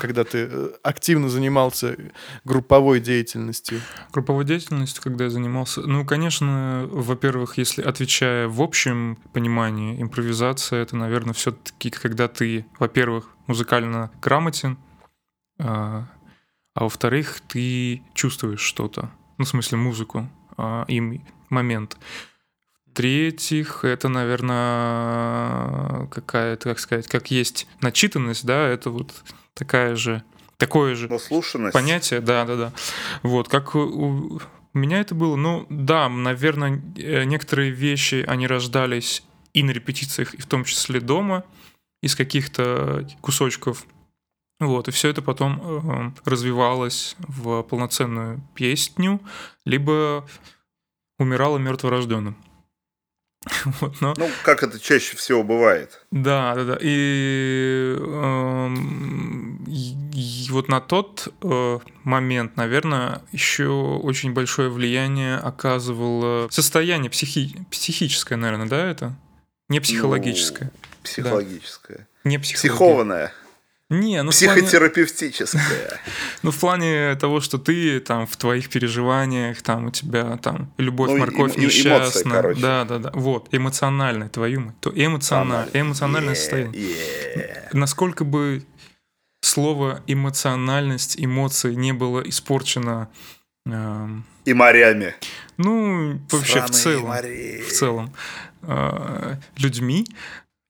Когда 0.00 0.24
ты 0.24 0.48
э, 0.50 0.70
активно 0.82 1.28
занимался 1.28 1.96
групповой 2.44 3.00
деятельностью. 3.00 3.80
Групповой 4.12 4.44
деятельностью, 4.44 5.02
когда 5.02 5.24
я 5.24 5.30
занимался, 5.30 5.80
ну, 5.80 6.06
конечно, 6.06 6.88
во-первых, 6.90 7.58
если 7.58 7.82
отвечая 7.82 8.46
в 8.46 8.62
общем 8.62 9.18
понимании, 9.32 10.00
импровизация 10.00 10.80
это, 10.80 10.96
наверное, 10.96 11.34
все-таки, 11.34 11.90
когда 11.90 12.28
ты, 12.28 12.64
во-первых, 12.78 13.28
музыкально 13.46 14.10
грамотен, 14.22 14.78
а, 15.58 16.06
а 16.74 16.82
во-вторых, 16.84 17.40
ты 17.46 18.02
чувствуешь 18.14 18.60
что-то, 18.60 19.10
ну, 19.38 19.44
в 19.44 19.48
смысле 19.48 19.78
музыку 19.78 20.28
а, 20.56 20.84
и 20.88 20.98
м- 20.98 21.24
момент. 21.50 21.96
В-третьих, 22.86 23.84
это, 23.84 24.08
наверное, 24.08 26.06
какая-то, 26.06 26.70
как 26.70 26.78
сказать, 26.78 27.08
как 27.08 27.30
есть 27.30 27.66
начитанность, 27.80 28.46
да, 28.46 28.68
это 28.68 28.90
вот 28.90 29.12
такая 29.52 29.96
же, 29.96 30.22
такое 30.58 30.94
же 30.94 31.08
понятие, 31.72 32.20
да, 32.20 32.44
да, 32.44 32.56
да. 32.56 32.72
Вот, 33.22 33.48
как 33.48 33.74
у, 33.74 34.40
у 34.74 34.78
меня 34.78 35.00
это 35.00 35.14
было, 35.14 35.36
ну, 35.36 35.66
да, 35.70 36.08
наверное, 36.08 36.82
э, 36.96 37.24
некоторые 37.24 37.70
вещи, 37.70 38.24
они 38.26 38.46
рождались 38.46 39.22
и 39.52 39.62
на 39.62 39.70
репетициях, 39.70 40.34
и 40.34 40.40
в 40.40 40.46
том 40.46 40.64
числе 40.64 41.00
дома, 41.00 41.44
из 42.02 42.14
каких-то 42.14 43.08
кусочков. 43.20 43.86
Вот, 44.66 44.88
и 44.88 44.90
все 44.90 45.08
это 45.08 45.22
потом 45.22 45.60
э, 46.24 46.28
развивалось 46.30 47.16
в 47.18 47.62
полноценную 47.62 48.40
песню, 48.54 49.20
либо 49.64 50.26
умирало 51.18 51.58
мертворожденным. 51.58 52.36
Вот, 53.80 54.00
но 54.00 54.14
Ну, 54.16 54.30
как 54.42 54.62
это 54.62 54.80
чаще 54.80 55.16
всего 55.16 55.42
бывает. 55.42 56.04
да, 56.10 56.54
да, 56.54 56.64
да. 56.64 56.78
И, 56.80 57.94
эм, 57.98 59.64
и- 59.66 59.94
и 60.46 60.50
вот 60.50 60.68
на 60.68 60.80
тот 60.80 61.28
э, 61.42 61.78
момент, 62.04 62.56
наверное, 62.56 63.20
еще 63.32 63.68
очень 63.68 64.32
большое 64.32 64.70
влияние 64.70 65.36
оказывало 65.36 66.48
состояние 66.50 67.10
психи- 67.10 67.66
психическое, 67.70 68.36
наверное, 68.36 68.68
да, 68.68 68.86
это? 68.86 69.14
Не 69.68 69.80
психологическое. 69.80 70.70
Психологическое. 71.02 72.06
Не 72.24 72.38
психология. 72.38 72.68
Психованное. 72.76 73.32
Не, 73.90 74.22
ну 74.22 74.30
в 74.30 74.34
плане- 74.38 74.62
Психотерапевтическое. 74.62 76.00
Ну, 76.42 76.50
в 76.50 76.58
плане 76.58 77.14
того, 77.16 77.40
что 77.40 77.58
ты 77.58 78.00
там 78.00 78.26
в 78.26 78.36
твоих 78.36 78.68
переживаниях, 78.70 79.62
там 79.62 79.86
у 79.86 79.90
тебя 79.90 80.36
там 80.38 80.72
любовь, 80.78 81.10
Ну, 81.10 81.18
морковь 81.18 81.52
эм- 81.52 81.60
эм- 81.60 81.64
эмоции, 81.64 81.78
несчастна. 81.78 82.30
короче. 82.30 82.60
Да, 82.60 82.84
да, 82.84 82.98
да. 82.98 83.10
Вот, 83.14 83.48
эмоциональное, 83.52 84.28
твою 84.28 84.60
мать. 84.60 84.80
То 84.80 84.90
эмоциональное, 84.94 85.70
эмоциональное 85.72 86.32
Е- 86.34 86.36
состояние. 86.36 86.82
е. 86.82 87.68
насколько 87.72 88.24
бы 88.24 88.62
слово 89.42 90.02
эмоциональность, 90.06 91.16
эмоции 91.18 91.74
не 91.74 91.92
было 91.92 92.20
испорчено, 92.28 93.08
эм, 93.66 94.24
И 94.46 94.54
морями. 94.54 95.14
ну, 95.58 96.18
вообще 96.30 96.60
в 96.62 96.68
Сраные 96.68 96.72
целом, 96.72 97.08
морей. 97.08 97.62
в 97.62 97.72
целом, 97.72 98.14
э, 98.62 99.36
людьми, 99.58 100.06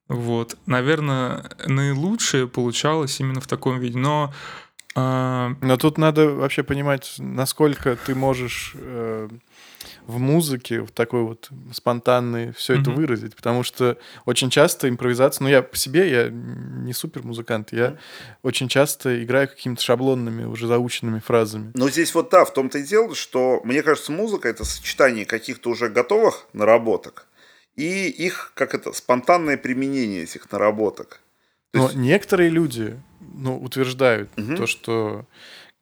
вот, 0.09 0.57
наверное, 0.67 1.45
наилучшее 1.67 2.47
получалось 2.47 3.21
именно 3.21 3.41
в 3.41 3.47
таком 3.47 3.79
виде. 3.79 3.99
Но 3.99 4.33
э, 4.95 5.55
Но 5.61 5.77
тут 5.77 5.99
надо 5.99 6.29
вообще 6.29 6.63
понимать, 6.63 7.15
насколько 7.19 7.97
ты 7.97 8.15
можешь 8.15 8.73
э, 8.75 9.29
в 10.07 10.19
музыке, 10.19 10.83
в 10.83 10.91
такой 10.91 11.23
вот 11.23 11.49
спонтанной, 11.73 12.53
все 12.53 12.75
это 12.75 12.91
Мгм. 12.91 13.01
выразить. 13.01 13.35
Потому 13.35 13.63
что 13.63 13.97
очень 14.27 14.51
часто 14.51 14.89
импровизация... 14.89 15.43
Ну, 15.45 15.49
я 15.51 15.63
по 15.63 15.77
себе, 15.77 16.11
я 16.11 16.29
не 16.31 16.93
супер 16.93 17.23
музыкант, 17.25 17.73
я 17.73 17.97
очень 18.43 18.69
часто 18.69 19.23
играю 19.25 19.49
какими-то 19.49 19.83
шаблонными, 19.83 20.45
уже 20.45 20.67
заученными 20.67 21.21
фразами. 21.21 21.73
Но 21.75 21.89
здесь 21.89 22.15
вот 22.15 22.29
да, 22.31 22.45
в 22.45 22.53
том-то 22.53 22.79
и 22.79 22.83
дело, 22.83 23.15
что, 23.15 23.61
мне 23.65 23.83
кажется, 23.83 24.13
музыка 24.13 24.49
это 24.49 24.65
сочетание 24.65 25.25
каких-то 25.25 25.71
уже 25.71 25.89
готовых 25.89 26.47
наработок 26.53 27.27
и 27.77 28.09
их, 28.09 28.53
как 28.55 28.75
это, 28.75 28.93
спонтанное 28.93 29.57
применение 29.57 30.23
этих 30.23 30.51
наработок. 30.53 31.21
То 31.73 31.79
Но 31.79 31.85
есть- 31.85 31.97
некоторые 31.97 32.51
люди 32.51 33.01
ну, 33.37 33.57
утверждают 33.61 34.31
Мгм. 34.37 34.57
то, 34.57 34.67
что 34.67 35.27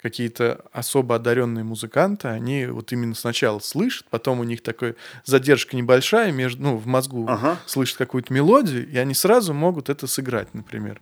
какие-то 0.00 0.64
особо 0.72 1.16
одаренные 1.16 1.64
музыканты, 1.64 2.28
они 2.28 2.66
вот 2.66 2.92
именно 2.92 3.14
сначала 3.14 3.58
слышат, 3.60 4.06
потом 4.10 4.40
у 4.40 4.44
них 4.44 4.62
такая 4.62 4.96
задержка 5.24 5.76
небольшая 5.76 6.32
между, 6.32 6.62
ну, 6.62 6.76
в 6.76 6.86
мозгу 6.86 7.26
Ага. 7.28 7.58
слышат 7.66 7.98
какую-то 7.98 8.32
мелодию, 8.32 8.88
и 8.90 8.96
они 8.96 9.14
сразу 9.14 9.52
могут 9.54 9.90
это 9.90 10.06
сыграть, 10.06 10.54
например. 10.54 11.00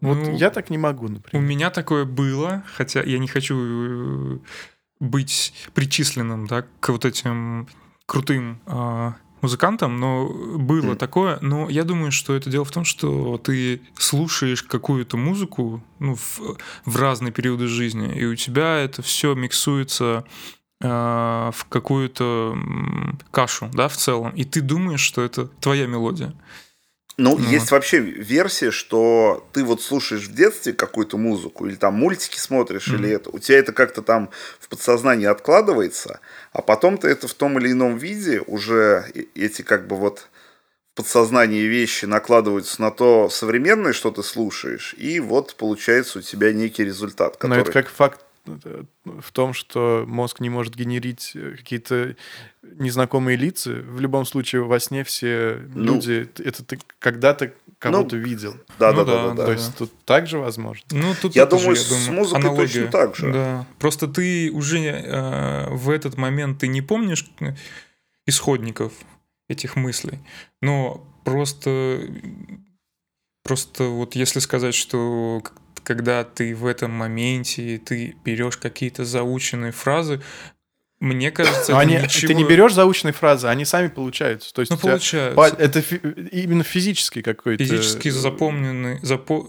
Вот 0.00 0.16
Ну, 0.18 0.36
я 0.36 0.50
так 0.50 0.70
не 0.70 0.78
могу, 0.78 1.06
у 1.06 1.10
например. 1.10 1.46
меня 1.46 1.70
такое 1.70 2.04
было, 2.06 2.64
хотя 2.74 3.02
я 3.02 3.18
не 3.18 3.28
хочу 3.28 3.56
э, 3.56 4.38
быть 5.00 5.52
причисленным, 5.74 6.46
да, 6.46 6.64
к 6.80 6.88
вот 6.88 7.04
этим 7.04 7.68
крутым 8.06 8.60
а, 8.66 9.14
музыкантам, 9.40 9.98
но 9.98 10.28
было 10.28 10.90
Мгм. 10.90 10.96
такое. 10.96 11.38
Но 11.40 11.68
я 11.68 11.84
думаю, 11.84 12.12
что 12.12 12.34
это 12.34 12.50
дело 12.50 12.64
в 12.64 12.70
том, 12.70 12.84
что 12.84 13.38
ты 13.38 13.80
слушаешь 13.98 14.62
какую-то 14.62 15.16
музыку 15.16 15.82
ну, 15.98 16.14
в, 16.14 16.56
в 16.84 16.96
разные 16.96 17.32
периоды 17.32 17.66
жизни, 17.66 18.14
и 18.14 18.24
у 18.24 18.34
тебя 18.34 18.78
это 18.78 19.02
все 19.02 19.34
миксуется 19.34 20.24
а, 20.82 21.50
в 21.52 21.64
какую-то 21.64 22.56
кашу, 23.30 23.68
да, 23.72 23.88
в 23.88 23.96
целом, 23.96 24.30
и 24.30 24.44
ты 24.44 24.60
думаешь, 24.60 25.00
что 25.00 25.22
это 25.22 25.46
твоя 25.46 25.86
мелодия. 25.86 26.34
Ну, 27.18 27.36
Ну. 27.36 27.50
есть 27.50 27.72
вообще 27.72 27.98
версия, 27.98 28.70
что 28.70 29.44
ты 29.52 29.64
вот 29.64 29.82
слушаешь 29.82 30.28
в 30.28 30.34
детстве 30.34 30.72
какую-то 30.72 31.18
музыку, 31.18 31.66
или 31.66 31.74
там 31.74 31.94
мультики 31.94 32.38
смотришь, 32.38 32.86
Мгм. 32.86 32.96
или 33.04 33.10
это, 33.10 33.30
у 33.30 33.40
тебя 33.40 33.58
это 33.58 33.72
как-то 33.72 34.02
там 34.02 34.30
в 34.60 34.68
подсознании 34.68 35.26
откладывается, 35.26 36.20
а 36.52 36.62
потом 36.62 36.96
ты 36.96 37.08
это 37.08 37.26
в 37.26 37.34
том 37.34 37.58
или 37.58 37.72
ином 37.72 37.98
виде 37.98 38.40
уже 38.46 39.04
эти 39.34 39.62
как 39.62 39.88
бы 39.88 39.96
вот 39.96 40.28
в 40.94 40.96
подсознании 40.98 41.62
вещи 41.62 42.04
накладываются 42.04 42.80
на 42.80 42.92
то 42.92 43.28
современное, 43.30 43.92
что 43.92 44.12
ты 44.12 44.22
слушаешь, 44.22 44.94
и 44.96 45.18
вот 45.18 45.56
получается 45.56 46.20
у 46.20 46.22
тебя 46.22 46.52
некий 46.52 46.84
результат, 46.84 47.34
Но 47.34 47.48
который... 47.48 47.60
это 47.62 47.72
как 47.72 47.88
факт 47.88 48.20
в 48.44 49.32
том, 49.32 49.52
что 49.52 50.04
мозг 50.06 50.40
не 50.40 50.50
может 50.50 50.74
генерить 50.74 51.32
э, 51.34 51.56
какие-то 51.56 52.16
незнакомые 52.62 53.36
лица. 53.36 53.70
В 53.70 54.00
любом 54.00 54.24
случае, 54.24 54.62
во 54.64 54.78
сне 54.80 55.04
все 55.04 55.60
Ну. 55.74 55.94
люди, 55.94 56.28
это 56.38 56.64
ты 56.64 56.78
когда-то 56.98 57.52
кого-то 57.78 58.16
видел. 58.16 58.56
Да, 58.78 58.92
Ну 58.92 58.98
да, 58.98 59.04
да, 59.04 59.12
да, 59.22 59.28
да, 59.28 59.34
да. 59.34 59.44
То 59.46 59.52
есть 59.52 59.76
тут 59.76 59.92
также 60.04 60.38
возможно. 60.38 60.84
Ну, 60.90 61.14
тут 61.20 61.36
Я 61.36 61.46
тоже, 61.46 61.64
думаю, 61.64 61.76
с 61.76 62.08
музыкой 62.08 62.56
точно 62.56 62.86
так 62.88 63.16
же. 63.16 63.32
Да. 63.32 63.66
Просто 63.78 64.08
ты 64.08 64.50
уже 64.50 64.78
э, 64.80 65.68
в 65.70 65.90
этот 65.90 66.16
момент 66.16 66.58
ты 66.60 66.66
не 66.68 66.82
помнишь 66.82 67.30
э, 67.40 67.54
исходников 68.26 68.92
этих 69.48 69.76
мыслей, 69.76 70.18
но 70.60 71.06
просто 71.24 72.00
просто 73.42 73.84
вот 73.84 74.14
если 74.14 74.40
сказать, 74.40 74.74
что 74.74 75.42
когда 75.88 76.22
ты 76.22 76.54
в 76.54 76.66
этом 76.66 76.90
моменте 76.90 77.78
ты 77.78 78.14
берешь 78.22 78.58
какие-то 78.58 79.06
заученные 79.06 79.72
фразы, 79.72 80.20
мне 81.00 81.30
кажется, 81.30 81.72
Но 81.72 81.80
это 81.80 81.90
они, 81.94 82.02
ничего... 82.04 82.28
ты 82.28 82.34
не 82.34 82.44
берешь 82.44 82.74
заученные 82.74 83.14
фразы, 83.14 83.46
они 83.46 83.64
сами 83.64 83.88
получаются. 83.88 84.52
То 84.52 84.60
есть 84.60 84.70
Ну, 84.70 84.76
получается. 84.76 85.56
это 85.58 85.80
фи- 85.80 86.00
именно 86.30 86.62
физический 86.62 87.22
какой-то. 87.22 87.64
Физически 87.64 88.08
э, 88.08 88.12
запомненный... 88.12 88.98
Запо... 89.02 89.46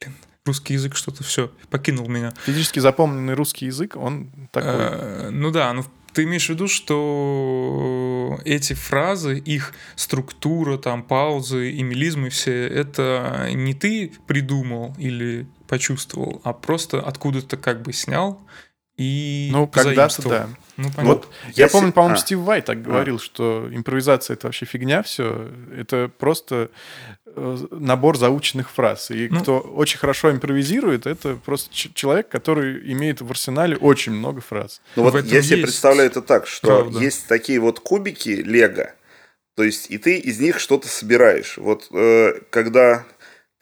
Блин, 0.00 0.14
русский 0.44 0.74
язык 0.74 0.94
что-то 0.94 1.24
все 1.24 1.50
покинул 1.68 2.08
меня. 2.08 2.32
Физически 2.44 2.78
запомненный 2.78 3.34
русский 3.34 3.66
язык, 3.66 3.96
он 3.96 4.30
такой. 4.52 4.70
Э, 4.72 5.30
Ну 5.30 5.50
да, 5.50 5.72
ну 5.72 5.84
ты 6.12 6.24
имеешь 6.24 6.46
в 6.46 6.50
виду, 6.50 6.68
что 6.68 8.38
эти 8.44 8.74
фразы, 8.74 9.38
их 9.38 9.74
структура, 9.96 10.78
там, 10.78 11.02
паузы 11.02 11.70
и 11.70 11.82
мелизмы 11.82 12.30
все, 12.30 12.66
это 12.66 13.48
не 13.52 13.74
ты 13.74 14.12
придумал 14.26 14.94
или 14.98 15.46
почувствовал, 15.66 16.40
а 16.44 16.52
просто 16.52 17.00
откуда-то 17.00 17.56
как 17.56 17.82
бы 17.82 17.92
снял 17.92 18.40
и 19.02 19.50
ну, 19.52 19.66
когда-то 19.66 20.28
да. 20.28 20.48
Ну, 20.76 20.84
понятно. 20.90 21.04
Вот 21.04 21.28
я, 21.54 21.64
я 21.64 21.68
помню, 21.68 21.88
се- 21.88 21.92
по-моему, 21.92 22.14
а. 22.14 22.18
Стив 22.18 22.38
Вай 22.38 22.62
так 22.62 22.82
говорил, 22.82 23.18
что 23.18 23.68
импровизация 23.70 24.34
это 24.34 24.46
вообще 24.46 24.64
фигня 24.66 25.02
все. 25.02 25.50
Это 25.76 26.10
просто 26.18 26.70
э, 27.26 27.56
набор 27.70 28.16
заученных 28.16 28.70
фраз. 28.70 29.10
И 29.10 29.28
Ну. 29.30 29.40
кто 29.40 29.58
очень 29.60 29.98
хорошо 29.98 30.30
импровизирует, 30.30 31.06
это 31.06 31.36
просто 31.36 31.74
ч- 31.74 31.90
человек, 31.94 32.28
который 32.28 32.90
имеет 32.92 33.20
в 33.20 33.30
арсенале 33.30 33.76
очень 33.76 34.12
много 34.12 34.40
фраз. 34.40 34.80
Ну 34.96 35.02
вот 35.02 35.24
я 35.24 35.42
себе 35.42 35.62
представляю 35.62 36.08
это 36.10 36.22
так, 36.22 36.46
что 36.46 36.66
правда. 36.66 36.98
есть 37.00 37.26
такие 37.26 37.58
вот 37.60 37.80
кубики 37.80 38.30
Лего, 38.30 38.92
то 39.56 39.62
есть 39.62 39.90
и 39.90 39.98
ты 39.98 40.18
из 40.18 40.40
них 40.40 40.58
что-то 40.58 40.88
собираешь. 40.88 41.58
Вот 41.58 41.88
э, 41.92 42.32
когда 42.50 43.04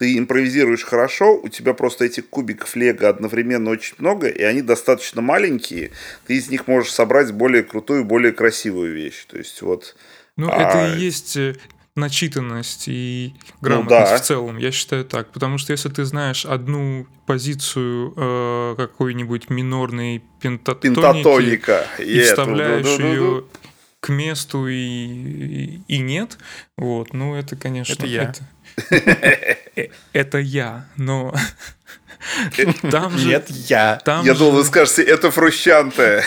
ты 0.01 0.17
импровизируешь 0.17 0.83
хорошо, 0.83 1.39
у 1.39 1.49
тебя 1.51 1.75
просто 1.75 2.07
этих 2.07 2.27
кубиков 2.31 2.75
Лего 2.75 3.07
одновременно 3.11 3.69
очень 3.69 3.97
много, 3.99 4.29
и 4.29 4.43
они 4.43 4.63
достаточно 4.63 5.21
маленькие, 5.21 5.91
ты 6.27 6.39
из 6.39 6.49
них 6.49 6.67
можешь 6.67 6.91
собрать 6.91 7.33
более 7.33 7.63
крутую, 7.63 8.07
более 8.07 8.33
красивую 8.33 8.95
вещь. 8.95 9.27
То 9.27 9.37
есть 9.37 9.61
вот 9.61 9.95
Ну, 10.39 10.49
А- 10.51 10.57
это 10.57 10.97
и 10.97 11.01
есть 11.01 11.37
э, 11.37 11.55
начитанность 11.97 12.89
и 12.89 13.35
грамотность 13.61 14.13
да. 14.13 14.17
в 14.17 14.23
целом, 14.23 14.57
я 14.57 14.73
считаю 14.73 15.05
так. 15.05 15.33
Потому 15.33 15.59
что 15.59 15.73
если 15.73 15.91
ты 15.91 16.07
знаешь 16.07 16.47
одну 16.47 17.07
позицию 17.27 18.15
э, 18.17 18.75
какой-нибудь 18.79 19.51
минорной 19.51 20.25
пентатоники, 20.41 20.95
пентатоника. 20.95 21.87
и 21.99 22.17
это, 22.17 22.27
вставляешь 22.27 22.87
ду-ду-ду-ду. 22.87 23.07
ее 23.07 23.45
к 24.01 24.09
месту 24.09 24.67
и, 24.67 25.83
и 25.87 25.99
нет, 25.99 26.39
вот, 26.79 27.13
ну 27.13 27.35
это, 27.35 27.55
конечно... 27.55 27.93
Это 27.93 28.07
я. 28.07 28.23
Это, 28.23 28.49
это 30.13 30.39
я, 30.39 30.87
но... 30.97 31.35
Там 32.91 33.17
же... 33.17 33.29
Нет, 33.29 33.49
я. 33.51 34.01
Там 34.05 34.25
Я 34.25 34.35
же 34.35 34.41
думал, 34.41 34.53
вы 34.59 34.65
скажете, 34.65 35.03
это 35.03 35.31
фрущанте. 35.31 36.25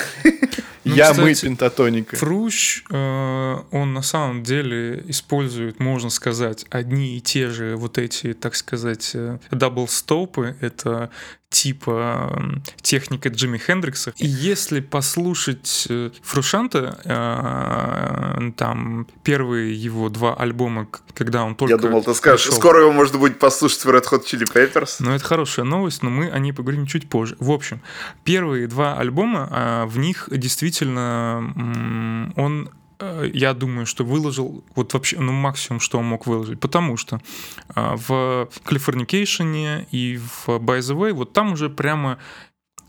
Ну, 0.86 0.96
я 0.96 1.14
мы 1.14 1.34
кстати, 1.34 1.46
пентатоника. 1.46 2.16
Фрущ, 2.18 2.84
э, 2.90 3.58
он 3.72 3.94
на 3.94 4.02
самом 4.02 4.44
деле 4.44 5.04
использует, 5.08 5.80
можно 5.80 6.10
сказать, 6.10 6.66
одни 6.70 7.18
и 7.18 7.22
те 7.22 7.50
же 7.50 7.76
вот 7.76 7.98
эти, 7.98 8.34
так 8.34 8.56
сказать, 8.56 9.16
даблстопы. 9.52 10.56
Это 10.62 11.10
типа 11.50 12.32
м, 12.36 12.64
техника 12.82 13.30
Джимми 13.30 13.60
Хендрикса. 13.60 14.12
И 14.18 14.26
если 14.26 14.80
послушать 14.80 15.86
э, 15.88 16.10
Фрушанта, 16.24 17.00
э, 17.06 18.52
там 18.58 19.08
первые 19.24 19.74
его 19.76 20.10
два 20.10 20.34
альбома, 20.34 20.88
когда 21.14 21.44
он 21.44 21.54
только 21.54 21.76
Я 21.76 21.78
думал, 21.78 22.04
ты 22.04 22.16
скажешь, 22.16 22.48
пришел- 22.48 22.60
скоро 22.60 22.82
его 22.82 22.92
можно 22.92 23.20
будет 23.20 23.38
послушать 23.38 23.86
в 23.86 23.90
Red 23.90 24.06
Hot 24.12 24.24
Chili 24.26 24.52
Peppers. 24.52 24.96
ну, 25.00 25.12
это 25.12 25.24
хорошая 25.24 25.66
новость, 25.66 26.02
но 26.02 26.10
мы 26.10 26.28
о 26.30 26.40
ней 26.40 26.54
поговорим 26.54 26.88
чуть 26.88 27.08
позже. 27.08 27.36
В 27.40 27.52
общем, 27.52 27.82
первые 28.24 28.66
два 28.66 28.98
альбома, 28.98 29.48
а, 29.52 29.86
в 29.86 30.00
них 30.00 30.30
действительно 30.32 30.73
м, 30.82 32.34
он 32.36 32.70
э, 33.00 33.30
я 33.34 33.54
думаю, 33.54 33.86
что 33.86 34.04
выложил 34.04 34.64
вот 34.76 34.94
вообще, 34.94 35.20
ну, 35.20 35.32
максимум, 35.32 35.80
что 35.80 36.00
он 36.00 36.06
мог 36.06 36.26
выложить. 36.28 36.60
Потому 36.60 36.98
что 36.98 37.20
а, 37.76 37.96
в 37.98 38.50
Californication 38.66 39.86
и 39.92 40.18
в 40.18 40.48
By 40.48 40.80
the 40.80 40.96
Way, 40.96 41.14
вот 41.14 41.34
там 41.34 41.54
уже 41.54 41.70
прямо 41.70 42.18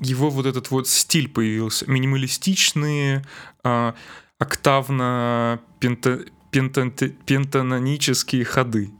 его 0.01 0.31
вот 0.31 0.47
этот 0.47 0.71
вот 0.71 0.89
стиль 0.89 1.29
появился. 1.29 1.91
Минималистичные, 1.91 3.25
а, 3.63 3.95
октавно 4.39 5.61
пента, 5.81 6.21
пента- 6.51 7.09
пентанонические 7.27 8.45
ходы. 8.45 8.91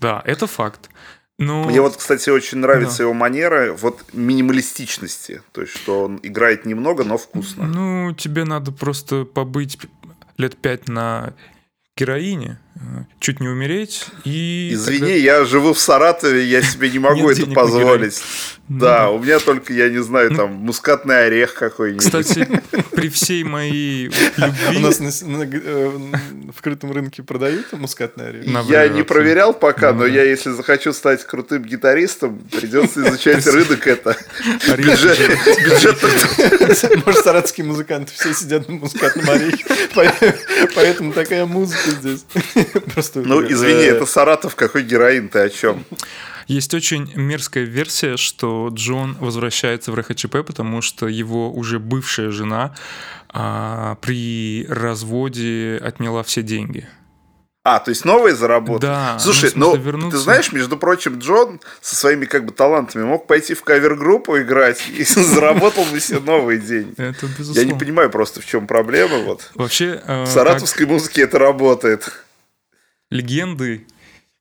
Да, 0.00 0.22
это 0.24 0.46
факт. 0.46 0.90
Но... 1.38 1.64
Мне 1.64 1.80
вот, 1.80 1.96
кстати, 1.96 2.30
очень 2.30 2.58
нравится 2.58 2.98
Да. 2.98 3.04
его 3.04 3.12
манера 3.12 3.72
вот 3.72 4.04
минималистичности. 4.12 5.42
То 5.52 5.62
есть, 5.62 5.76
что 5.76 6.04
он 6.04 6.20
играет 6.22 6.64
немного, 6.64 7.02
но 7.04 7.18
вкусно. 7.18 7.66
Ну, 7.66 8.12
тебе 8.14 8.44
надо 8.44 8.70
просто 8.70 9.24
побыть 9.24 9.78
лет 10.36 10.56
пять 10.56 10.88
на 10.88 11.34
героине, 11.96 12.60
чуть 13.20 13.40
не 13.40 13.48
умереть 13.48 14.06
и... 14.24 14.70
Извини, 14.72 15.18
я 15.18 15.44
живу 15.44 15.72
в 15.72 15.80
Саратове, 15.80 16.44
я 16.44 16.62
себе 16.62 16.90
не 16.90 16.98
могу 17.00 17.30
это 17.30 17.46
позволить. 17.46 18.20
Ну 18.68 18.80
Да, 18.80 19.10
у 19.10 19.18
меня 19.18 19.38
только, 19.38 19.72
я 19.72 19.88
не 19.90 20.02
знаю, 20.02 20.34
там, 20.34 20.52
мускатный 20.52 21.26
орех 21.26 21.54
какой-нибудь. 21.54 22.04
Кстати, 22.04 22.48
при 22.92 23.08
всей 23.08 23.44
моей 23.44 24.08
У 24.08 24.40
любви... 24.40 24.78
нас 24.78 25.22
на, 25.22 25.44
э, 25.44 25.90
вкрытом 26.56 26.92
рынке 26.92 27.22
продают 27.22 27.72
мускатный 27.72 28.28
орех? 28.28 28.44
Я 28.68 28.88
не 28.88 29.02
проверял 29.02 29.52
пока, 29.52 29.92
Ну 29.92 30.00
но 30.00 30.06
я, 30.06 30.24
если 30.24 30.50
захочу 30.50 30.92
стать 30.92 31.24
крутым 31.24 31.62
гитаристом, 31.64 32.38
придется 32.50 33.06
изучать 33.06 33.46
рынок 33.46 33.86
это. 33.86 34.16
Бюджет. 34.76 35.18
Может, 37.06 37.24
саратовские 37.24 37.66
музыканты 37.66 38.12
все 38.12 38.32
сидят 38.32 38.68
на 38.68 38.74
мускатном 38.76 39.28
орехе, 39.28 39.64
поэтому 40.74 41.12
такая 41.12 41.46
музыка 41.46 41.90
здесь. 41.90 42.24
Просто, 42.94 43.20
Ну, 43.20 43.42
извини, 43.42 43.82
э, 43.84 43.90
это 43.94 44.06
Саратов, 44.06 44.54
какой 44.56 44.82
героин, 44.82 45.28
ты 45.28 45.40
о 45.40 45.48
чем? 45.48 45.84
Есть 46.46 46.74
очень 46.74 47.10
мерзкая 47.14 47.64
версия, 47.64 48.16
что 48.16 48.68
Джон 48.72 49.16
возвращается 49.18 49.92
в 49.92 49.94
РХЧП, 49.94 50.44
потому 50.46 50.82
что 50.82 51.08
его 51.08 51.50
уже 51.50 51.78
бывшая 51.78 52.30
жена 52.30 52.74
а, 53.30 53.96
при 54.02 54.66
разводе 54.68 55.80
отняла 55.82 56.22
все 56.22 56.42
деньги. 56.42 56.86
А, 57.66 57.80
то 57.80 57.88
есть 57.88 58.04
новые 58.04 58.36
заработали? 58.36 58.90
Да, 58.90 59.18
Слушай, 59.18 59.50
ну, 59.54 59.74
ну, 59.74 59.80
вернуться. 59.80 60.18
ты 60.18 60.22
знаешь, 60.22 60.52
между 60.52 60.76
прочим, 60.76 61.18
Джон 61.18 61.60
со 61.80 61.96
своими 61.96 62.26
как 62.26 62.44
бы 62.44 62.52
талантами 62.52 63.04
мог 63.04 63.26
пойти 63.26 63.54
в 63.54 63.64
кавер-группу 63.64 64.36
играть 64.38 64.84
и 64.86 65.02
заработал 65.04 65.86
бы 65.86 65.98
себе 65.98 66.20
новые 66.20 66.60
деньги. 66.60 66.92
Это 66.98 67.24
Я 67.24 67.32
безусловно. 67.38 67.72
не 67.72 67.78
понимаю 67.78 68.10
просто, 68.10 68.42
в 68.42 68.46
чем 68.46 68.66
проблема. 68.66 69.16
Вот. 69.20 69.50
Вообще, 69.54 70.02
э, 70.06 70.24
В 70.24 70.26
саратовской 70.26 70.84
музыке 70.84 71.22
это 71.22 71.38
работает. 71.38 72.12
Легенды 73.14 73.86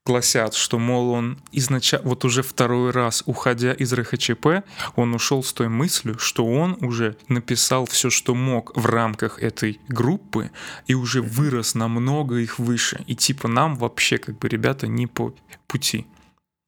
гласят, 0.05 0.53
что, 0.53 0.79
мол, 0.79 1.12
он 1.12 1.38
изначально, 1.51 2.09
вот 2.09 2.25
уже 2.25 2.41
второй 2.41 2.91
раз, 2.91 3.23
уходя 3.25 3.71
из 3.71 3.93
РХЧП, 3.93 4.65
он 4.95 5.13
ушел 5.13 5.43
с 5.43 5.53
той 5.53 5.69
мыслью, 5.69 6.19
что 6.19 6.45
он 6.45 6.77
уже 6.81 7.15
написал 7.29 7.86
все, 7.86 8.09
что 8.09 8.36
мог 8.36 8.75
в 8.75 8.86
рамках 8.86 9.41
этой 9.41 9.79
группы, 9.88 10.51
и 10.88 10.93
уже 10.93 11.21
вырос 11.21 11.75
намного 11.75 12.38
их 12.38 12.59
выше. 12.59 13.03
И 13.07 13.15
типа 13.15 13.47
нам 13.47 13.75
вообще, 13.75 14.17
как 14.17 14.38
бы, 14.39 14.49
ребята, 14.49 14.88
не 14.88 15.07
по 15.07 15.33
пути. 15.67 16.05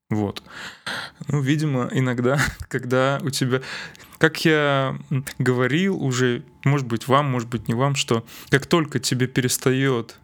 Вот. 0.10 0.44
Ну, 1.28 1.42
видимо, 1.42 1.90
иногда, 1.92 2.40
когда 2.70 3.20
у 3.22 3.32
тебя... 3.32 3.62
Как 4.18 4.46
я 4.46 4.98
говорил 5.40 6.02
уже, 6.02 6.44
может 6.64 6.88
быть, 6.88 7.08
вам, 7.10 7.30
может 7.30 7.50
быть, 7.50 7.68
не 7.68 7.74
вам, 7.74 7.96
что 7.96 8.26
как 8.50 8.66
только 8.66 9.00
тебе 9.00 9.28
перестает 9.28 10.16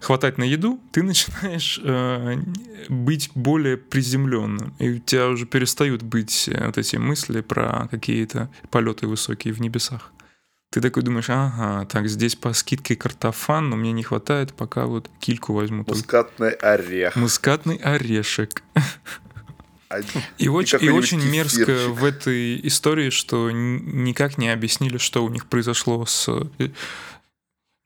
хватать 0.00 0.38
на 0.38 0.44
еду, 0.44 0.80
ты 0.92 1.02
начинаешь 1.02 1.80
э, 1.82 2.36
быть 2.88 3.30
более 3.34 3.76
приземленным. 3.76 4.74
И 4.78 4.90
у 4.90 4.98
тебя 4.98 5.28
уже 5.28 5.46
перестают 5.46 6.02
быть 6.02 6.48
э, 6.48 6.66
вот 6.66 6.78
эти 6.78 6.96
мысли 6.96 7.40
про 7.40 7.88
какие-то 7.90 8.50
полеты 8.70 9.06
высокие 9.06 9.54
в 9.54 9.60
небесах. 9.60 10.12
Ты 10.70 10.80
такой 10.80 11.02
думаешь, 11.02 11.30
ага, 11.30 11.86
так, 11.86 12.08
здесь 12.08 12.36
по 12.36 12.52
скидке 12.52 12.96
картофан, 12.96 13.70
но 13.70 13.76
мне 13.76 13.92
не 13.92 14.02
хватает, 14.02 14.52
пока 14.52 14.86
вот 14.86 15.08
кильку 15.20 15.54
возьму. 15.54 15.84
только 15.84 15.96
Мускатный 15.96 16.50
орех. 16.50 17.16
Мускатный 17.16 17.76
орешек. 17.76 18.62
И 20.36 20.48
очень, 20.48 20.78
и 20.82 20.90
очень 20.90 21.22
мерзко 21.22 21.64
кефирчик. 21.64 21.90
в 21.92 22.04
этой 22.04 22.66
истории, 22.66 23.10
что 23.10 23.50
никак 23.52 24.36
не 24.36 24.50
объяснили, 24.50 24.98
что 24.98 25.24
у 25.24 25.28
них 25.28 25.46
произошло 25.46 26.04
с 26.04 26.28
э, 26.58 26.68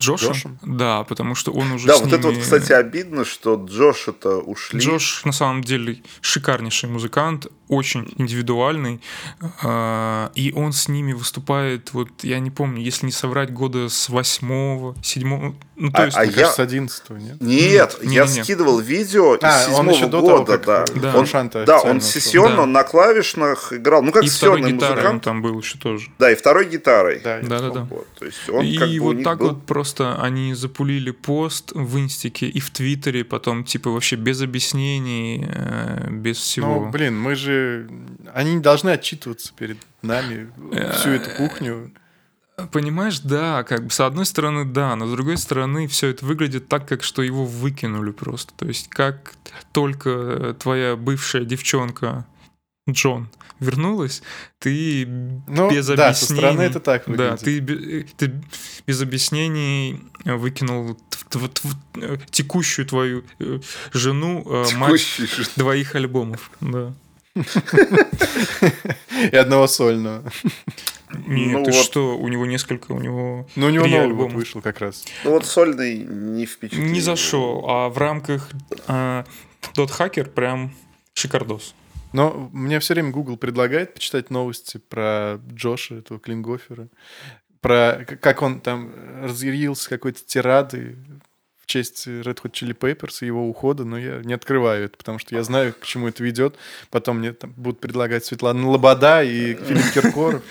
Джошем. 0.01 0.33
Джошем? 0.33 0.59
Да, 0.63 1.05
потому 1.05 1.35
что 1.35 1.53
он 1.53 1.73
уже 1.73 1.87
Да, 1.87 1.99
вот 1.99 2.13
это 2.13 2.23
вот, 2.27 2.33
ними- 2.33 2.43
кстати, 2.43 2.73
обидно, 2.73 3.25
что 3.25 3.55
Джош 3.57 4.09
это 4.09 4.39
ушли. 4.39 4.81
Джош 4.81 5.25
на 5.25 5.33
самом 5.33 5.63
деле 5.63 6.03
шикарнейший 6.23 6.89
музыкант, 6.89 7.47
очень 7.71 8.13
индивидуальный, 8.19 9.01
а, 9.63 10.31
и 10.35 10.53
он 10.55 10.73
с 10.73 10.89
ними 10.89 11.13
выступает, 11.13 11.93
вот 11.93 12.09
я 12.23 12.39
не 12.41 12.51
помню, 12.51 12.83
если 12.83 13.07
не 13.07 13.13
соврать, 13.13 13.53
года 13.53 13.89
с 13.89 14.09
восьмого, 14.09 14.95
седьмого, 15.03 15.55
ну 15.77 15.91
то 15.91 16.03
А- 16.03 16.05
есть... 16.07 16.17
а 16.17 16.21
Мне 16.21 16.29
я- 16.31 16.35
кажется, 16.37 16.57
с 16.57 16.59
11 16.61 17.11
нет? 17.11 17.41
Нет, 17.41 17.99
Не, 18.03 18.15
я 18.17 18.27
не, 18.27 18.33
не. 18.37 18.43
скидывал 18.45 18.79
видео 18.81 19.37
из 19.37 19.43
А, 19.45 19.67
он 19.69 19.75
седьмого 19.87 19.91
еще 19.97 20.07
до 20.07 20.11
того, 20.21 20.39
года, 20.39 20.59
как 20.59 20.67
да. 20.67 20.85
Да. 21.13 21.17
Он, 21.17 21.65
да, 21.65 21.81
он 21.81 22.01
сессионно 22.01 22.57
Да. 22.57 22.67
на 22.67 22.83
клавишных 22.85 23.73
играл, 23.73 24.03
ну 24.03 24.13
как 24.13 24.25
и 24.25 24.29
второй 24.29 24.59
сессионный 24.59 24.73
гитарой 24.77 24.93
он 24.93 24.97
музыкант. 25.03 25.25
там 25.25 25.43
был 25.43 25.59
еще 25.61 25.79
тоже. 25.79 26.09
Да, 26.19 26.31
и 26.31 26.35
второй 26.35 26.69
гитарой. 26.69 27.21
Да, 27.23 27.39
я 27.39 27.43
Да-да-да. 27.43 27.87
Вот, 27.91 28.07
то 28.19 28.27
есть 28.27 28.49
он 28.51 28.65
и 28.65 28.77
как 28.77 28.89
бы 28.91 28.99
вот 29.01 29.23
так 29.23 29.39
был- 29.39 29.49
вот 29.51 29.67
просто 29.67 30.21
они 30.21 30.55
запулили 30.55 31.13
пост 31.13 31.73
в 31.75 31.99
инстике 31.99 32.47
и 32.47 32.61
в 32.61 32.71
твиттере, 32.71 33.25
потом 33.25 33.65
типа 33.65 33.91
вообще 33.91 34.17
без 34.17 34.43
объяснений, 34.43 35.47
э, 35.49 36.09
без 36.11 36.37
всего. 36.39 36.85
Ну, 36.85 36.91
блин, 36.91 37.19
мы 37.19 37.35
же... 37.37 37.60
Они 38.35 38.55
не 38.55 38.61
должны 38.61 38.91
отчитываться 38.91 39.53
перед 39.57 39.79
нами 40.03 40.51
всю 40.93 41.11
эту 41.11 41.31
кухню. 41.37 41.93
Понимаешь, 42.73 43.21
да, 43.21 43.63
как 43.65 43.85
бы 43.85 43.91
с 43.91 44.01
одной 44.01 44.27
стороны, 44.27 44.67
да, 44.67 44.95
но 44.95 45.07
с 45.07 45.11
другой 45.13 45.39
стороны, 45.39 45.87
все 45.89 46.09
это 46.09 46.27
выглядит 46.27 46.69
так, 46.69 46.87
как 46.87 47.03
что 47.03 47.23
его 47.23 47.47
выкинули 47.47 48.11
просто. 48.11 48.53
То 48.55 48.67
есть, 48.67 48.89
как 48.89 49.35
только 49.73 50.55
твоя 50.59 50.97
бывшая 50.97 51.45
девчонка 51.47 52.27
Джон 52.89 53.31
вернулась, 53.61 54.23
ты 54.59 55.07
Ну, 55.07 55.71
без 55.71 55.87
да, 55.87 56.13
со 56.13 56.25
стороны 56.27 56.65
объяснений- 56.65 56.67
это 56.71 56.81
так 56.81 57.03
Да, 57.07 57.13
выглядит. 57.37 57.41
ты, 57.45 57.59
бе- 57.61 58.07
ты 58.17 58.33
без 58.87 59.01
объяснений 59.01 60.01
выкинул 60.25 60.99
э, 61.97 62.17
текущую 62.31 62.87
твою 62.87 63.25
э, 63.39 63.61
жену, 63.93 64.43
э, 64.47 64.75
мать 64.77 65.21
двоих 65.57 65.95
альбомов. 65.95 66.51
Да. 66.61 66.93
И 69.33 69.37
одного 69.37 69.67
сольного. 69.67 70.23
Нет, 71.27 71.59
Ну 71.59 71.65
ты 71.65 71.73
вот. 71.73 71.85
что, 71.85 72.17
у 72.19 72.29
него 72.29 72.47
несколько, 72.47 72.93
у 72.93 73.01
него 73.01 73.49
Ну, 73.57 73.67
у 73.67 73.71
него 73.71 73.87
новый 73.87 74.05
альбома. 74.05 74.25
вот 74.25 74.33
вышел 74.35 74.63
как 74.63 74.79
раз. 74.81 75.05
Ну 75.25 75.33
вот 75.33 75.45
сольный 75.45 75.99
не 75.99 76.47
впечатлил. 76.47 76.87
Не 76.87 77.01
зашел, 77.01 77.65
а 77.69 77.89
в 77.89 77.99
рамках 77.99 78.49
а, 78.87 79.25
Dot 79.75 79.91
Hacker 79.99 80.31
прям 80.31 80.73
шикардос. 81.15 81.75
Но 82.13 82.49
мне 82.53 82.79
все 82.81 82.95
время 82.95 83.11
Google 83.11 83.37
предлагает 83.37 83.95
почитать 83.95 84.31
новости 84.31 84.79
про 84.89 85.41
Джоша, 85.53 85.97
этого 85.97 86.19
Клингофера. 86.21 86.89
Про 87.61 88.05
как 88.21 88.43
он 88.43 88.61
там 88.61 88.93
разъярился 89.23 89.89
какой-то 89.91 90.21
тирадой 90.25 90.95
в 90.95 91.30
честь 91.71 92.07
Red 92.07 92.43
Hot 92.43 92.51
Chili 92.51 92.77
Peppers 92.77 93.19
и 93.21 93.27
его 93.27 93.49
ухода, 93.49 93.85
но 93.85 93.97
я 93.97 94.21
не 94.25 94.35
открываю 94.35 94.87
это, 94.87 94.97
потому 94.97 95.19
что 95.19 95.35
я 95.35 95.43
знаю, 95.45 95.73
к 95.73 95.87
чему 95.87 96.09
это 96.09 96.23
ведет. 96.25 96.57
Потом 96.91 97.19
мне 97.19 97.33
там 97.33 97.53
будут 97.57 97.81
предлагать 97.81 98.25
Светлана 98.25 98.69
Лобода 98.69 99.23
и 99.23 99.55
Филипп 99.55 99.91
Киркоров. 99.95 100.43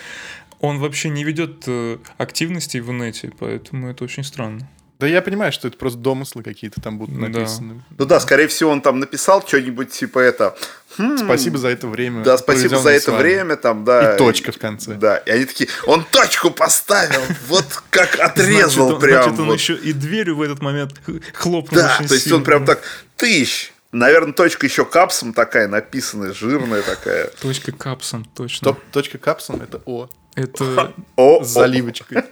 Он 0.62 0.80
вообще 0.80 1.10
не 1.10 1.24
ведет 1.24 1.64
э, 1.68 1.98
активностей 2.18 2.80
в 2.80 2.90
инете, 2.92 3.32
поэтому 3.38 3.90
это 3.90 4.04
очень 4.04 4.24
странно. 4.24 4.68
Да 5.00 5.08
я 5.08 5.22
понимаю, 5.22 5.52
что 5.54 5.70
это 5.70 5.78
просто 5.78 5.98
домыслы 6.00 6.44
какие-то 6.44 6.82
там 6.82 6.98
будут 6.98 7.16
Да. 7.16 7.28
написаны. 7.28 7.84
Ну 7.98 8.06
да, 8.06 8.20
скорее 8.20 8.48
всего, 8.50 8.70
он 8.72 8.82
там 8.82 9.00
написал 9.00 9.46
что-нибудь 9.48 9.92
типа 9.92 10.20
это. 10.20 10.58
«Хм, 10.98 11.18
Спасибо 11.18 11.58
за 11.58 11.70
это 11.70 11.88
время. 11.88 12.24
Да, 12.24 12.38
спасибо 12.38 12.78
за 12.80 12.90
это 12.90 13.06
с 13.06 13.08
вами». 13.08 13.22
время, 13.22 13.56
там, 13.56 13.86
да. 13.86 14.16
И 14.16 14.18
точка 14.18 14.52
в 14.52 14.58
конце. 14.58 14.96
Да, 14.96 15.18
и 15.18 15.32
они 15.32 15.46
такие, 15.46 15.70
он 15.86 16.04
точку 16.04 16.52
поставил, 16.52 17.22
вот 17.48 17.66
как 17.92 18.20
отрезал 18.20 18.88
значит, 18.90 18.94
он, 18.96 19.00
прям. 19.00 19.24
значит, 19.24 19.40
он 19.40 19.46
вот. 19.48 19.54
еще 19.54 19.76
и 19.76 19.94
дверью 19.94 20.36
в 20.36 20.42
этот 20.42 20.62
момент 20.62 20.94
хлопнул 21.34 21.82
Да, 21.82 21.96
то 22.00 22.04
есть 22.14 22.24
сильно. 22.26 22.38
он 22.40 22.44
прям 22.44 22.66
так, 22.66 22.82
тысяч. 23.16 23.72
Наверное, 23.94 24.34
точка 24.34 24.66
еще 24.68 24.84
капсом 24.86 25.32
такая 25.34 25.68
написанная, 25.70 26.34
жирная 26.34 26.82
такая. 26.82 27.28
Точка 27.42 27.72
капсом, 27.72 28.26
точно. 28.36 28.66
Топ- 28.74 28.84
Точка 28.92 29.18
капсом— 29.18 29.62
это 29.64 29.82
О. 29.86 30.10
Это, 30.36 30.94
О, 31.16 31.44
С 31.44 31.48
заливочкой. 31.48 32.24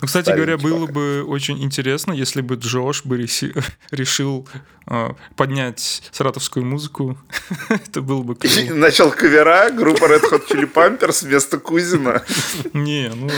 Ну, 0.00 0.06
кстати 0.06 0.30
говоря, 0.30 0.56
было 0.58 0.86
бы 0.86 1.24
очень 1.26 1.62
интересно, 1.62 2.12
если 2.12 2.40
бы 2.40 2.54
Джош 2.56 3.04
бы 3.04 3.18
решил 3.90 4.48
э, 4.88 5.08
поднять 5.36 6.02
саратовскую 6.12 6.64
музыку. 6.64 7.18
Это 7.68 8.00
было 8.02 8.22
бы 8.22 8.34
о. 8.34 8.36
клево. 8.36 8.74
Начал 8.74 9.10
кавера, 9.10 9.70
группа 9.70 10.04
Red 10.04 10.22
Hot 10.30 10.42
Chili 10.48 10.70
Peppers 10.72 11.24
вместо 11.26 11.58
Кузина. 11.58 12.22
Не, 12.72 13.10
ну 13.14 13.28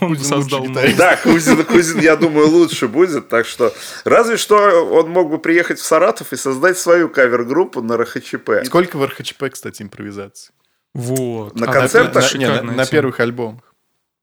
он 0.00 0.16
Кузин 0.16 0.24
создал. 0.24 0.66
Да, 0.96 1.16
Кузин, 1.16 1.62
Кузин, 1.64 2.00
я 2.00 2.16
думаю, 2.16 2.48
лучше 2.48 2.88
будет. 2.88 3.28
Так 3.28 3.46
что, 3.46 3.72
разве 4.04 4.36
что 4.38 4.56
он 4.90 5.10
мог 5.10 5.30
бы 5.30 5.38
приехать 5.38 5.78
в 5.78 5.84
Саратов 5.84 6.32
и 6.32 6.36
создать 6.36 6.78
свою 6.78 7.08
кавер-группу 7.10 7.82
на 7.82 7.96
РХЧП. 7.98 8.64
Сколько 8.64 8.96
в 8.96 9.04
РХЧП, 9.04 9.44
кстати, 9.52 9.82
импровизаций? 9.82 10.54
Вот. 10.94 11.58
На 11.58 11.66
А 11.68 11.72
концертах? 11.72 12.24
это 12.24 12.38
На- 12.38 12.38
не, 12.38 12.62
на- 12.62 12.72
на 12.72 12.86
первых 12.86 13.20
альбомах. 13.20 13.74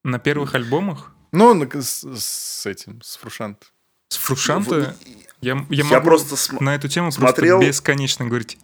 На 0.04 0.18
первых 0.18 0.56
альбомах 0.56 1.12
Ну, 1.32 1.54
на- 1.54 1.82
с, 1.82 2.04
с 2.06 2.66
этим, 2.66 3.02
с 3.02 3.16
Фрушант. 3.18 3.72
с 4.10 4.18
Фрушанта 4.18 4.96
я, 5.42 5.54
я 5.54 5.66
Я 5.70 5.84
могу 5.86 6.06
просто 6.06 6.36
на 6.64 6.76
эту 6.76 6.88
тему 6.90 7.12
смотрел- 7.12 7.58
просто 7.58 7.70
бесконечно 7.70 8.26
говорить, 8.26 8.58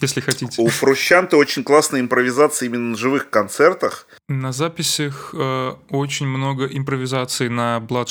если 0.00 0.20
хотите. 0.20 0.60
У 0.62 0.68
Фрущанта 0.68 1.36
очень 1.36 1.62
классная 1.64 2.00
импровизация 2.00 2.66
именно 2.66 2.90
на 2.90 2.96
живых 2.96 3.30
концертах. 3.30 4.06
На 4.28 4.52
записях 4.52 5.30
э, 5.34 5.74
очень 5.90 6.26
много 6.26 6.66
импровизаций 6.66 7.48
на 7.50 7.78
Blood 7.78 8.08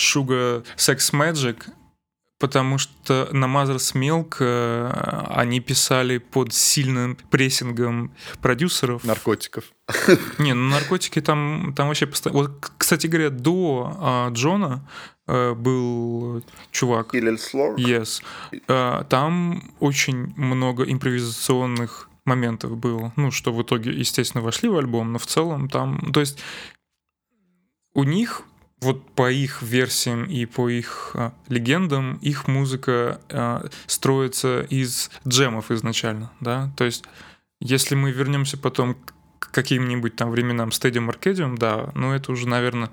Sugar 0.00 0.64
Sex 0.76 1.12
Magic, 1.12 1.64
потому 2.38 2.78
что 2.78 3.28
на 3.32 3.46
Mother's 3.46 3.94
Milk 3.94 4.36
э, 4.40 5.26
они 5.28 5.60
писали 5.60 6.18
под 6.18 6.52
сильным 6.52 7.16
прессингом 7.30 8.12
продюсеров. 8.42 9.04
Наркотиков. 9.04 9.64
Не, 10.38 10.54
ну 10.54 10.70
наркотики 10.70 11.20
там, 11.20 11.72
там 11.76 11.88
вообще 11.88 12.06
постоянно... 12.06 12.42
Вот, 12.42 12.72
кстати 12.78 13.06
говоря, 13.06 13.30
до 13.30 13.96
а, 13.98 14.30
Джона 14.30 14.88
э, 15.26 15.54
был 15.54 16.42
чувак, 16.70 17.12
Хиллель. 17.12 17.38
Yes. 17.76 18.22
Э, 18.68 19.04
Там 19.08 19.72
очень 19.80 20.34
много 20.36 20.84
импровизационных 20.84 22.08
моментов 22.24 22.76
было. 22.76 23.12
Ну, 23.16 23.30
что 23.30 23.52
в 23.52 23.62
итоге, 23.62 23.92
естественно, 23.92 24.42
вошли 24.42 24.68
в 24.68 24.76
альбом, 24.76 25.12
но 25.12 25.18
в 25.18 25.26
целом 25.26 25.68
там... 25.68 26.12
То 26.12 26.20
есть 26.20 26.40
у 27.94 28.04
них, 28.04 28.42
вот 28.84 29.10
по 29.12 29.30
их 29.30 29.62
версиям 29.62 30.24
и 30.24 30.44
по 30.46 30.68
их 30.68 31.10
а, 31.14 31.32
легендам, 31.48 32.16
их 32.16 32.46
музыка 32.46 33.20
а, 33.30 33.66
строится 33.86 34.60
из 34.62 35.10
джемов 35.26 35.70
изначально, 35.70 36.30
да? 36.40 36.70
То 36.76 36.84
есть 36.84 37.04
если 37.60 37.94
мы 37.94 38.12
вернемся 38.12 38.58
потом 38.58 38.96
к 39.38 39.50
каким-нибудь 39.50 40.16
там 40.16 40.30
временам 40.30 40.68
Stadium 40.68 41.10
Arcadium, 41.10 41.56
да, 41.56 41.90
но 41.94 42.14
это 42.14 42.30
уже, 42.30 42.46
наверное, 42.46 42.90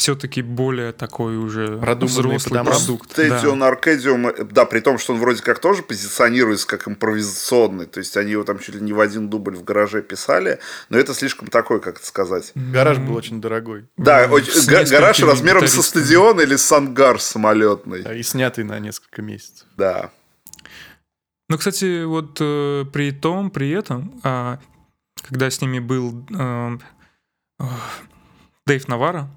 все-таки 0.00 0.40
более 0.40 0.92
такой 0.92 1.36
уже 1.36 1.76
Продуманный 1.76 2.36
взрослый 2.38 2.64
продукт. 2.64 3.14
да. 3.14 3.38
Стадион 3.38 3.62
Аркадиум, 3.62 4.28
э, 4.28 4.44
да, 4.44 4.64
при 4.64 4.80
том, 4.80 4.96
что 4.96 5.12
он 5.12 5.18
вроде 5.20 5.42
как 5.42 5.58
тоже 5.58 5.82
позиционируется 5.82 6.66
как 6.66 6.88
импровизационный, 6.88 7.84
то 7.84 7.98
есть 8.00 8.16
они 8.16 8.30
его 8.32 8.42
там 8.44 8.58
чуть 8.60 8.76
ли 8.76 8.80
не 8.80 8.94
в 8.94 9.00
один 9.00 9.28
дубль 9.28 9.54
в 9.56 9.62
гараже 9.62 10.00
писали, 10.00 10.58
но 10.88 10.96
это 10.96 11.12
слишком 11.12 11.48
такой, 11.48 11.82
как 11.82 11.98
это 11.98 12.06
сказать. 12.06 12.52
Гараж 12.54 12.96
был 12.96 13.14
очень 13.14 13.42
дорогой. 13.42 13.88
Да, 13.98 14.26
Ну, 14.26 14.34
очень- 14.36 14.66
га- 14.66 14.84
гараж 14.86 15.20
размером 15.20 15.66
со 15.66 15.82
стадион 15.82 16.40
или 16.40 16.56
с 16.56 16.72
ангар 16.72 17.20
самолетный. 17.20 18.02
да, 18.02 18.14
И 18.14 18.22
снятый 18.22 18.64
на 18.64 18.78
несколько 18.78 19.20
месяцев. 19.20 19.66
Да. 19.76 20.10
Ну, 21.50 21.58
кстати, 21.58 22.04
вот 22.04 22.38
э, 22.40 22.86
при 22.90 23.10
том, 23.10 23.50
при 23.50 23.68
этом, 23.70 24.18
а, 24.22 24.58
когда 25.28 25.50
с 25.50 25.60
ними 25.60 25.78
был 25.78 26.24
э, 26.34 26.78
э, 27.58 27.64
Дэйв 28.66 28.88
Навара, 28.88 29.28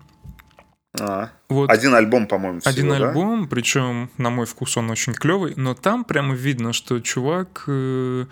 А. 0.99 1.31
вот 1.49 1.71
Один 1.71 1.95
альбом, 1.95 2.27
по-моему, 2.27 2.59
всего, 2.59 2.69
один 2.69 2.89
да? 2.89 2.95
альбом, 2.97 3.47
причем, 3.47 4.11
на 4.17 4.29
мой 4.29 4.45
вкус, 4.45 4.77
он 4.77 4.91
очень 4.91 5.13
клевый, 5.13 5.53
но 5.55 5.73
там 5.73 6.03
прямо 6.03 6.35
видно, 6.35 6.71
что 6.71 6.99
чувак 6.99 7.63
э, 7.67 8.25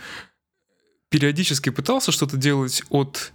периодически 1.10 1.70
пытался 1.70 2.12
что-то 2.12 2.38
делать 2.38 2.84
от 2.90 3.34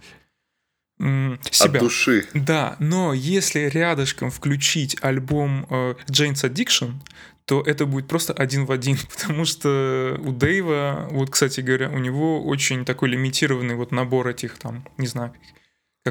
м, 0.99 1.39
себя. 1.51 1.79
От 1.79 1.85
души. 1.85 2.25
Да, 2.33 2.77
но 2.79 3.13
если 3.13 3.59
рядышком 3.59 4.31
включить 4.31 4.97
альбом 5.01 5.67
э, 5.69 5.95
Jane's 6.07 6.49
Addiction, 6.49 6.93
то 7.45 7.61
это 7.61 7.85
будет 7.85 8.07
просто 8.07 8.33
один 8.33 8.65
в 8.65 8.71
один, 8.71 8.97
потому 9.17 9.45
что 9.45 10.17
у 10.23 10.31
Дэйва, 10.31 11.07
вот, 11.11 11.31
кстати 11.31 11.61
говоря, 11.61 11.89
у 11.89 11.97
него 11.97 12.45
очень 12.45 12.85
такой 12.85 13.09
лимитированный 13.09 13.75
вот 13.75 13.91
набор 13.91 14.27
этих 14.29 14.57
там, 14.57 14.85
не 14.97 15.07
знаю, 15.07 15.33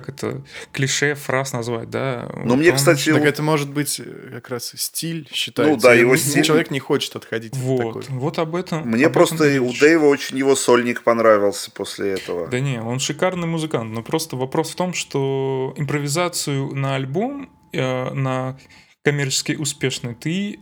как 0.00 0.08
это, 0.08 0.42
клише, 0.72 1.14
фраз 1.14 1.52
назвать, 1.52 1.88
да. 1.90 2.28
Но 2.36 2.50
Вот 2.50 2.56
мне, 2.58 2.70
он- 2.70 2.76
кстати, 2.76 3.06
Так 3.12 3.20
вот- 3.20 3.28
это 3.28 3.42
может 3.42 3.70
быть 3.70 3.98
э, 3.98 4.30
как 4.34 4.50
раз 4.50 4.72
стиль 4.76 5.28
считается. 5.32 5.74
Ну 5.74 5.80
да, 5.80 5.94
И 5.94 6.00
его 6.00 6.12
м- 6.12 6.18
стиль- 6.18 6.42
Человек 6.44 6.70
не 6.70 6.78
хочет 6.80 7.16
отходить 7.16 7.52
от 7.54 7.58
Вот, 7.58 7.78
такой. 8.02 8.16
вот 8.18 8.38
об 8.38 8.54
этом. 8.54 8.80
об 8.80 8.86
мне 8.86 9.02
этом 9.02 9.12
просто 9.12 9.48
и 9.48 9.58
у. 9.58 9.72
Дэйва 9.72 10.04
очень 10.06 10.36
его 10.38 10.54
сольник 10.56 11.02
понравился 11.02 11.70
после 11.70 12.10
этого. 12.12 12.46
Да 12.48 12.60
не, 12.60 12.80
он 12.80 12.98
шикарный 12.98 13.46
музыкант, 13.46 13.90
но 13.92 14.02
просто 14.02 14.36
вопрос 14.36 14.70
в 14.70 14.74
том, 14.76 14.92
что 14.94 15.72
импровизацию 15.76 16.74
на 16.74 16.94
альбом, 16.96 17.50
э, 17.72 18.10
на 18.12 18.58
коммерчески 19.04 19.52
успешный, 19.52 20.14
ты, 20.14 20.58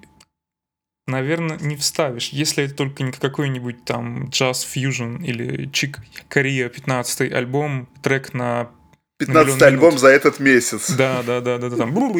наверное, 1.07 1.59
не 1.59 1.77
вставишь, 1.77 2.31
если 2.31 2.64
это 2.64 2.75
только 2.75 3.03
не 3.03 3.12
какой-нибудь 3.12 3.85
там 3.85 4.29
джаз 4.31 4.62
фьюжн 4.62 5.16
или 5.16 5.68
чик 5.70 5.99
Корея 6.29 6.68
15 6.68 7.31
альбом, 7.33 7.88
трек 8.03 8.33
на 8.35 8.70
15 9.18 9.55
миллион 9.55 9.62
альбом 9.62 9.88
минут. 9.90 10.00
за 10.00 10.09
этот 10.09 10.40
месяц. 10.40 10.90
да, 10.90 11.22
да, 11.22 11.40
да, 11.40 11.59
да, 11.59 11.70
да, 11.70 11.77
там. 11.77 11.94
Ну, 11.94 12.12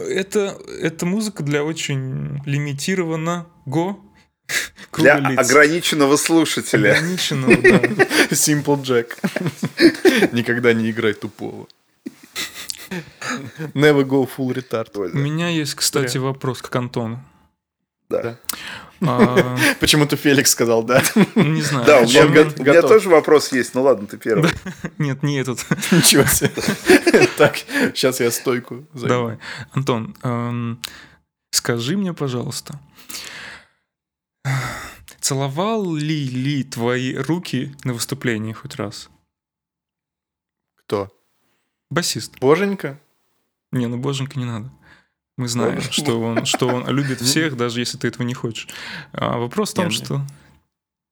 это, 0.00 0.58
это 0.80 1.06
музыка 1.06 1.42
для 1.42 1.62
очень 1.62 2.40
лимитированного 2.44 3.46
Для 4.92 5.18
лиц. 5.18 5.38
ограниченного 5.38 6.16
слушателя. 6.16 6.96
Ограниченного, 6.96 7.56
да. 7.56 7.78
Simple 8.30 8.82
Jack. 8.82 10.30
Никогда 10.32 10.72
не 10.72 10.90
играй 10.90 11.14
тупого. 11.14 11.68
Never 13.74 14.04
go 14.04 14.28
full 14.28 14.54
retard. 14.54 14.96
У 14.96 15.18
меня 15.18 15.48
есть, 15.48 15.74
кстати, 15.74 16.18
вопрос 16.18 16.62
к 16.62 16.74
Антону. 16.74 17.22
Да. 18.08 18.38
А, 19.04 19.56
Почему-то 19.80 20.16
Феликс 20.16 20.50
сказал 20.50 20.82
да. 20.82 21.02
не 21.34 21.62
знаю. 21.62 21.86
Да, 21.86 21.98
у 22.00 22.02
меня, 22.02 22.82
тоже 22.82 23.08
вопрос 23.08 23.52
есть. 23.52 23.74
Ну 23.74 23.82
ладно, 23.82 24.06
ты 24.06 24.16
первый. 24.16 24.50
Нет, 24.98 25.22
не 25.22 25.40
этот. 25.40 25.64
Ничего 25.90 26.24
себе. 26.24 26.52
Так, 27.36 27.56
сейчас 27.94 28.20
я 28.20 28.30
стойку. 28.30 28.86
Давай. 28.94 29.38
Антон, 29.72 30.14
эм, 30.22 30.80
скажи 31.50 31.96
мне, 31.96 32.12
пожалуйста, 32.14 32.78
Целовал 35.20 35.94
ли 35.94 36.26
ли 36.26 36.64
твои 36.64 37.14
руки 37.14 37.76
на 37.84 37.94
выступлении 37.94 38.52
хоть 38.52 38.74
раз? 38.74 39.08
Кто? 40.74 41.16
Басист. 41.90 42.40
Боженька? 42.40 43.00
Не, 43.70 43.86
ну 43.86 43.98
боженька 43.98 44.36
не 44.38 44.44
надо. 44.44 44.72
Мы 45.38 45.48
знаем, 45.48 45.80
что 45.80 46.20
он, 46.20 46.44
что 46.44 46.68
он 46.68 46.86
любит 46.88 47.20
всех, 47.22 47.56
даже 47.56 47.80
если 47.80 47.96
ты 47.98 48.08
этого 48.08 48.22
не 48.26 48.34
хочешь. 48.34 48.68
А 49.12 49.38
вопрос 49.38 49.70
в 49.72 49.74
том, 49.74 49.88
Не, 49.88 49.96
не. 49.98 50.04
что... 50.04 50.20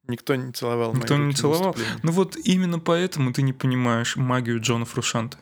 Никто 0.08 0.34
не 0.34 0.50
целовал 0.52 0.92
Никто 0.94 1.16
не 1.16 1.32
целовал? 1.34 1.76
Ну 2.02 2.10
вот 2.12 2.36
именно 2.36 2.78
поэтому 2.80 3.32
ты 3.32 3.42
не 3.42 3.52
понимаешь 3.52 4.16
магию 4.16 4.60
Джона 4.60 4.84
Фрушанта. 4.84 5.36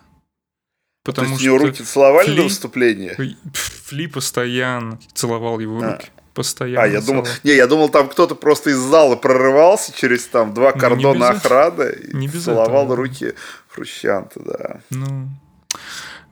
То 1.04 1.12
Потому 1.12 1.28
есть 1.28 1.36
у 1.36 1.38
что 1.38 1.46
него 1.46 1.58
руки 1.58 1.82
целовали 1.82 2.28
Фли- 2.28 2.36
на 2.36 2.42
выступлении? 2.42 3.14
Пф, 3.50 3.82
Фли 3.86 4.06
постоянно 4.08 4.98
целовал 5.14 5.58
его 5.58 5.80
А. 5.82 5.92
руки. 5.92 6.08
Постоянно 6.34 6.82
А, 6.84 6.86
я 6.86 7.00
думал, 7.00 7.26
не, 7.44 7.52
я 7.54 7.66
думал, 7.66 7.88
там 7.88 8.08
кто-то 8.08 8.34
просто 8.34 8.70
из 8.70 8.76
зала 8.76 9.16
прорывался 9.16 9.92
через 9.92 10.26
там 10.26 10.52
два 10.54 10.70
Ну, 10.70 10.74
не 10.76 10.80
кордона 10.80 11.30
охраны 11.30 11.96
и 12.12 12.14
Не 12.16 12.28
целовал 12.28 12.82
этого. 12.84 12.96
руки 12.96 13.32
Фрущанта, 13.68 14.40
да. 14.40 14.80
Ну, 14.90 15.28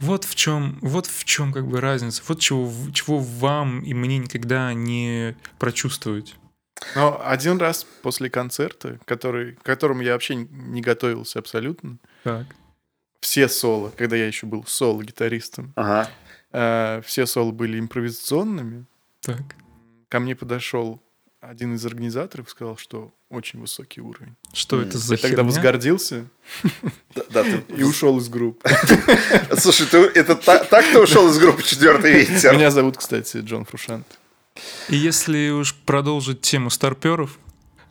вот 0.00 0.24
в 0.24 0.34
чем, 0.34 0.78
вот 0.82 1.06
в 1.06 1.24
чем 1.24 1.52
как 1.52 1.66
бы 1.66 1.80
разница. 1.80 2.22
Вот 2.28 2.40
чего, 2.40 2.70
чего 2.92 3.18
вам 3.18 3.80
и 3.80 3.94
мне 3.94 4.18
никогда 4.18 4.72
не 4.74 5.36
прочувствовать. 5.58 6.34
Но 6.94 7.20
один 7.24 7.58
раз 7.58 7.84
после 8.02 8.28
концерта, 8.28 8.98
который, 9.06 9.54
к 9.54 9.62
которому 9.62 10.02
я 10.02 10.12
вообще 10.12 10.34
не 10.36 10.82
готовился 10.82 11.38
абсолютно, 11.38 11.98
Так. 12.22 12.46
все 13.20 13.48
соло, 13.48 13.90
когда 13.96 14.16
я 14.16 14.26
еще 14.26 14.46
был 14.46 14.64
соло-гитаристом, 14.66 15.72
Ага. 15.74 16.10
э, 16.52 17.00
все 17.04 17.24
соло 17.26 17.50
были 17.52 17.78
импровизационными. 17.80 18.84
Так. 19.22 19.40
Ко 20.08 20.20
мне 20.20 20.36
подошел 20.36 21.02
один 21.48 21.74
из 21.74 21.84
организаторов 21.86 22.48
сказал, 22.50 22.76
что 22.76 23.12
очень 23.28 23.60
высокий 23.60 24.00
уровень. 24.00 24.34
Что 24.52 24.80
это 24.80 24.98
за 24.98 25.14
Я 25.14 25.18
тогда 25.18 25.36
херня? 25.38 25.44
возгордился 25.44 26.26
Да, 27.14 27.22
да, 27.30 27.42
ты- 27.44 27.64
и 27.76 27.82
ушел 27.82 28.18
из 28.18 28.28
группы. 28.28 28.68
Слушай, 29.58 29.86
ты, 29.86 29.98
это 29.98 30.36
та- 30.36 30.64
так 30.64 30.84
ты 30.92 31.00
ушел 31.00 31.28
из 31.28 31.38
группы 31.38 31.62
«Четвертый 31.62 32.12
ветер»? 32.12 32.54
Меня 32.54 32.70
зовут, 32.70 32.96
кстати, 32.96 33.38
Джон 33.38 33.64
Фрушант. 33.64 34.06
И 34.88 34.96
если 34.96 35.50
уж 35.50 35.74
продолжить 35.74 36.40
тему 36.40 36.70
старперов, 36.70 37.38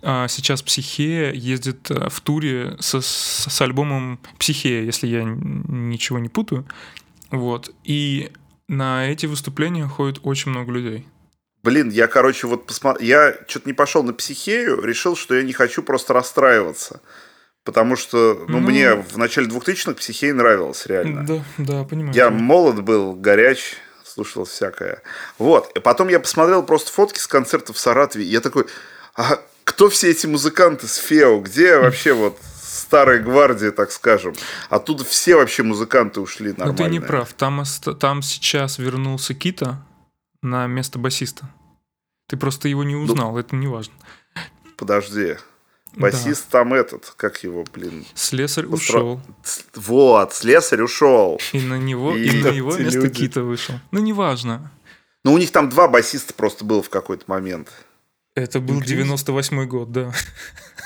а, 0.02 0.28
сейчас 0.28 0.62
Психея 0.62 1.32
ездит 1.34 1.90
а, 1.92 2.10
в 2.10 2.20
туре 2.22 2.76
со- 2.80 3.02
с, 3.02 3.48
с 3.50 3.62
альбомом 3.62 4.20
Психея, 4.40 4.84
если 4.84 5.08
я 5.08 5.24
ничего 5.24 6.20
не 6.20 6.30
путаю. 6.30 6.66
Вот. 7.32 7.74
И 7.84 8.32
на 8.68 9.08
эти 9.08 9.26
выступления 9.28 9.88
ходит 9.88 10.20
очень 10.24 10.52
много 10.52 10.72
людей. 10.72 11.06
Блин, 11.66 11.90
я, 11.90 12.06
короче, 12.08 12.46
вот 12.46 12.68
посмотрел... 12.68 13.08
Я 13.08 13.36
что-то 13.48 13.68
не 13.68 13.74
пошел 13.74 14.04
на 14.04 14.14
психею, 14.14 14.82
решил, 14.84 15.16
что 15.16 15.34
я 15.34 15.42
не 15.42 15.52
хочу 15.52 15.82
просто 15.82 16.14
расстраиваться. 16.14 17.02
Потому 17.64 17.96
что, 17.96 18.46
ну, 18.48 18.60
Ну. 18.60 18.70
мне 18.70 18.94
в 18.94 19.18
начале 19.18 19.48
2000-х 19.48 19.94
психея 19.96 20.36
нравилась 20.36 20.86
реально. 20.86 21.26
Да, 21.26 21.44
да, 21.58 21.84
понимаю. 21.84 22.14
Я 22.16 22.30
молод 22.30 22.84
был, 22.84 23.14
горяч, 23.14 23.78
слушал 24.06 24.46
всякое. 24.46 25.02
Вот. 25.40 25.76
И 25.76 25.80
потом 25.80 26.10
я 26.10 26.20
посмотрел 26.20 26.62
просто 26.62 26.92
фотки 26.92 27.18
с 27.18 27.26
концертов 27.26 27.78
в 27.78 27.80
Саратове. 27.80 28.24
И 28.26 28.28
я 28.30 28.42
такой, 28.42 28.68
а 29.16 29.40
кто 29.64 29.90
все 29.90 30.12
эти 30.12 30.28
музыканты 30.28 30.88
с 30.88 30.98
Фео? 30.98 31.40
Где 31.40 31.80
вообще 31.80 32.14
вот 32.14 32.38
старая 32.62 33.18
гвардия, 33.18 33.72
так 33.72 33.92
скажем? 33.92 34.36
Оттуда 34.70 35.04
все 35.04 35.36
вообще 35.36 35.64
музыканты 35.64 36.22
ушли 36.22 36.52
Но 36.56 36.66
нормально. 36.66 36.78
ты 36.78 36.90
не 36.92 37.00
прав. 37.00 37.34
Там, 37.34 37.64
там 38.00 38.22
сейчас 38.22 38.78
вернулся 38.78 39.34
Кита 39.34 39.84
на 40.44 40.68
место 40.68 41.00
басиста. 41.00 41.50
Ты 42.28 42.38
просто 42.38 42.68
его 42.68 42.84
Ну, 42.84 42.90
не 42.90 42.96
узнал, 42.96 43.38
это 43.38 43.56
не 43.56 43.68
важно. 43.68 43.94
Подожди. 44.78 45.36
Басист 45.96 46.50
там 46.50 46.74
этот, 46.74 47.14
как 47.16 47.44
его, 47.44 47.64
блин. 47.74 48.06
Слесарь 48.16 48.66
Устро- 48.66 48.74
ушел, 48.74 49.22
Вот, 49.76 50.34
слесарь 50.34 50.82
ушел. 50.82 51.40
и 51.54 51.62
на 51.62 51.78
него, 51.78 52.16
И 52.16 52.26
и 52.28 52.44
на 52.44 52.48
его 52.48 52.76
место 52.76 53.00
люди. 53.00 53.14
Кита 53.22 53.44
вышел. 53.44 53.76
Ну, 53.92 54.00
неважно. 54.00 54.72
Ну, 55.24 55.34
у 55.34 55.38
них 55.38 55.52
там 55.52 55.70
два 55.70 55.88
басиста 55.88 56.34
просто 56.34 56.66
было 56.66 56.84
в 56.84 56.90
какой-то 56.90 57.24
момент. 57.28 57.72
Это 58.36 58.60
был 58.60 58.76
Инквизитор. 58.76 59.04
98 59.06 59.66
год, 59.68 59.92
да. 59.94 60.12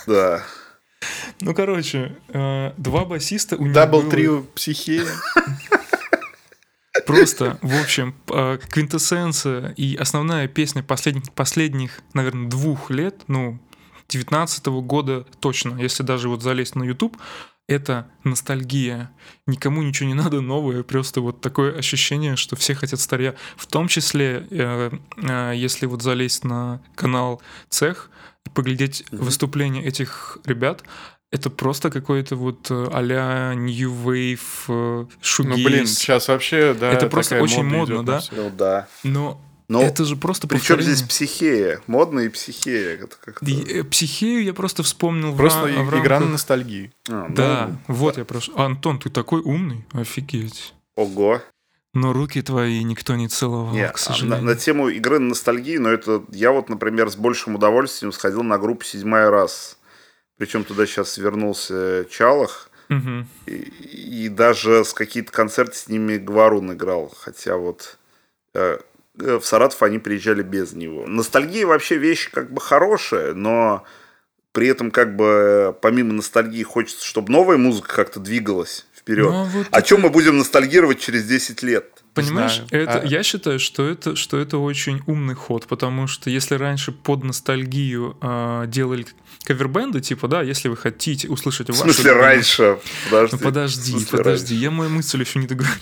Да. 0.05 0.43
Ну, 1.41 1.55
короче, 1.55 2.15
э, 2.27 2.73
два 2.77 3.05
басиста 3.05 3.55
у 3.55 3.63
них 3.63 3.73
Дабл 3.73 4.03
трио 4.09 4.43
Психея. 4.53 5.07
Просто, 7.13 7.57
в 7.61 7.81
общем, 7.81 8.15
э, 8.29 8.57
квинтэссенция 8.69 9.71
и 9.71 9.95
основная 9.95 10.47
песня 10.47 10.83
последних, 10.83 11.31
последних, 11.33 12.01
наверное, 12.13 12.49
двух 12.49 12.89
лет, 12.89 13.23
ну, 13.27 13.59
19 14.09 14.81
года 14.81 15.25
точно, 15.39 15.79
если 15.79 16.03
даже 16.03 16.29
вот 16.29 16.41
залезть 16.41 16.75
на 16.75 16.83
YouTube, 16.83 17.17
это 17.67 18.07
ностальгия. 18.23 19.11
Никому 19.45 19.83
ничего 19.83 20.07
не 20.09 20.15
надо 20.15 20.41
новое, 20.41 20.81
просто 20.81 21.21
вот 21.21 21.39
такое 21.41 21.77
ощущение, 21.77 22.35
что 22.35 22.55
все 22.55 22.73
хотят 22.73 22.99
старья. 22.99 23.35
В 23.55 23.67
том 23.67 23.87
числе, 23.87 24.47
э, 24.49 24.91
э, 25.17 25.53
если 25.55 25.85
вот 25.85 26.01
залезть 26.01 26.43
на 26.43 26.81
канал 26.95 27.41
Цех 27.69 28.09
и 28.45 28.49
поглядеть 28.49 29.05
Мгм. 29.11 29.25
выступления 29.25 29.85
этих 29.85 30.39
ребят, 30.45 30.83
это 31.31 31.49
просто 31.49 31.89
какой-то 31.91 32.35
вот 32.35 32.67
э, 32.71 32.87
а-ля 32.91 33.53
New 33.55 33.91
Wave, 33.93 34.39
э, 34.67 35.05
Ну, 35.05 35.07
шугейз. 35.21 35.65
блин, 35.65 35.87
сейчас 35.87 36.27
вообще, 36.27 36.73
да, 36.73 36.91
Это 36.91 37.07
просто 37.07 37.31
такая 37.31 37.43
очень 37.43 37.63
мода 37.63 37.93
модно, 37.95 38.03
да? 38.05 38.21
Ну 38.31 38.49
да. 38.49 38.87
Но 39.03 39.39
Ну, 39.67 39.81
это 39.83 40.03
же 40.05 40.15
просто 40.15 40.47
причем 40.47 40.81
здесь 40.81 41.03
психея? 41.03 41.79
Модно 41.85 42.21
и 42.21 42.29
психея. 42.29 42.95
Это 42.95 43.15
как-то... 43.23 43.45
И, 43.45 43.81
э, 43.81 43.83
Психею 43.83 44.43
я 44.43 44.53
просто 44.55 44.81
вспомнил 44.81 45.31
в 45.33 45.37
Просто 45.37 45.67
ра- 45.67 45.71
и- 45.71 45.83
в 45.83 45.89
игра 45.89 45.99
на 46.01 46.09
рамках- 46.09 46.31
ностальгии. 46.31 46.91
А, 47.07 47.27
ну, 47.29 47.35
Да, 47.35 47.69
вот 47.87 48.17
я 48.17 48.25
прошу. 48.25 48.57
Антон, 48.57 48.97
ты 48.99 49.09
такой 49.11 49.41
умный, 49.41 49.85
офигеть. 49.93 50.73
Ого. 50.95 51.41
Но 51.93 52.13
руки 52.13 52.41
твои 52.43 52.83
никто 52.83 53.15
не 53.15 53.27
целовал, 53.27 53.73
Не, 53.73 53.87
к 53.89 53.95
а 53.95 53.97
сожалению. 53.97 54.43
на, 54.43 54.51
на 54.53 54.55
тему 54.55 54.89
игры 54.89 55.17
на 55.19 55.29
ностальгии, 55.29 55.77
но 55.77 55.89
это 55.89 56.23
я 56.31 56.51
вот, 56.51 56.69
например, 56.69 57.09
с 57.09 57.15
большим 57.15 57.55
удовольствием 57.55 58.11
сходил 58.11 58.43
на 58.43 58.57
группу 58.59 58.83
«Седьмая 58.85 59.29
раз». 59.31 59.77
Причем 60.39 60.63
туда 60.63 60.87
сейчас 60.87 61.17
вернулся 61.17 62.05
Чалах. 62.09 62.69
Мгм. 62.87 63.27
И, 63.45 63.51
и 64.25 64.29
даже 64.29 64.83
с 64.83 64.93
какие-то 64.93 65.31
концерты 65.31 65.75
с 65.75 65.87
ними 65.89 66.17
Гварун 66.17 66.73
играл. 66.73 67.13
Хотя 67.15 67.57
вот 67.57 67.97
э, 68.55 68.79
э, 69.19 69.37
в 69.37 69.45
Саратов 69.45 69.83
они 69.83 69.99
приезжали 69.99 70.41
без 70.41 70.71
него. 70.73 71.05
Ностальгия 71.05 71.67
вообще 71.67 71.97
вещь 71.97 72.31
как 72.31 72.51
бы 72.51 72.61
хорошая, 72.61 73.33
но 73.33 73.83
при 74.53 74.67
этом 74.69 74.91
как 74.91 75.15
бы 75.15 75.75
помимо 75.81 76.13
ностальгии 76.13 76.63
хочется, 76.63 77.05
чтобы 77.05 77.31
новая 77.31 77.57
музыка 77.57 77.93
как-то 77.93 78.19
двигалась 78.21 78.87
вперед. 78.95 79.29
Ну, 79.29 79.41
а 79.41 79.43
вот 79.43 79.67
О 79.69 79.77
это- 79.77 79.87
чем 79.87 80.01
мы 80.01 80.09
будем 80.09 80.37
ностальгировать 80.37 80.99
через 80.99 81.25
10 81.25 81.61
лет? 81.63 82.01
Понимаешь, 82.25 82.55
знаю. 82.55 82.67
это, 82.71 82.99
А- 82.99 83.05
я 83.05 83.23
считаю, 83.23 83.59
что 83.59 83.87
это, 83.87 84.15
что 84.15 84.37
это 84.37 84.57
очень 84.57 85.01
умный 85.07 85.35
ход, 85.35 85.67
потому 85.67 86.07
что 86.07 86.29
если 86.29 86.55
раньше 86.55 86.91
под 86.91 87.23
ностальгию 87.23 88.17
а, 88.21 88.65
делали 88.67 89.05
кавербенды, 89.43 90.01
типа, 90.01 90.27
да, 90.27 90.41
если 90.41 90.67
вы 90.67 90.77
хотите 90.77 91.27
услышать 91.27 91.69
В 91.69 91.75
смысле, 91.75 92.11
раньше? 92.13 92.79
Подожди. 93.09 93.35
Ну 93.35 93.43
подожди, 93.43 94.05
подожди, 94.11 94.55
я 94.55 94.71
мою 94.71 94.89
мысль 94.89 95.19
еще 95.21 95.39
не 95.39 95.47
договорил. 95.47 95.75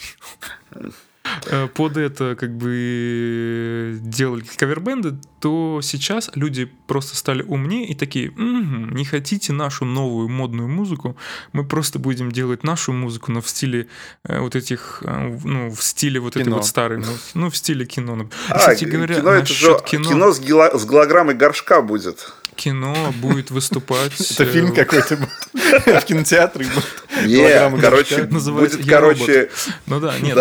Э, 1.45 1.67
Под 1.73 1.97
это 1.97 2.35
как 2.35 2.55
бы 2.57 3.97
делали 4.01 4.43
кавербенды, 4.57 5.15
то 5.39 5.79
сейчас 5.83 6.31
люди 6.35 6.69
просто 6.87 7.15
стали 7.15 7.43
умнее 7.43 7.87
и 7.87 7.93
такие, 7.95 8.31
«Мгм, 8.31 8.95
не 8.95 9.05
хотите 9.05 9.53
нашу 9.53 9.85
новую 9.85 10.29
модную 10.29 10.67
музыку, 10.67 11.15
мы 11.53 11.63
просто 11.65 11.99
будем 11.99 12.31
делать 12.31 12.63
нашу 12.63 12.91
музыку, 12.93 13.31
но 13.31 13.41
в 13.41 13.47
стиле 13.49 13.87
э, 14.23 14.39
вот 14.39 14.55
этих, 14.55 14.99
э, 15.05 15.39
ну, 15.43 15.69
в 15.69 15.81
стиле 15.83 16.19
вот 16.19 16.35
этой 16.35 16.45
Кино. 16.45 16.55
вот 16.57 16.65
старой, 16.65 16.97
ну, 16.99 17.11
ну, 17.35 17.49
в 17.49 17.57
стиле 17.57 17.85
кино. 17.85 18.27
А, 18.49 18.57
Кстати 18.57 18.85
говоря, 18.85 19.15
кино, 19.15 19.31
это 19.31 19.53
же 19.53 19.77
кино, 19.85 20.09
кино 20.09 20.31
с, 20.31 20.39
гила- 20.39 20.75
с 20.77 20.85
голограммой 20.85 21.35
горшка 21.35 21.81
будет. 21.81 22.33
кино 22.55 23.13
будет 23.21 23.51
выступать... 23.51 24.19
Это 24.31 24.45
фильм 24.45 24.73
какой-то. 24.73 25.17
В 25.53 26.01
кинотеатре 26.05 26.65
был. 26.65 27.27
Не, 27.27 27.35
Голограмма 27.37 27.79
короче, 27.81 28.23
будет, 28.23 28.79
«Я 28.85 28.91
короче, 28.97 29.49
Ну 29.85 29.99
да, 29.99 30.17
нет. 30.19 30.37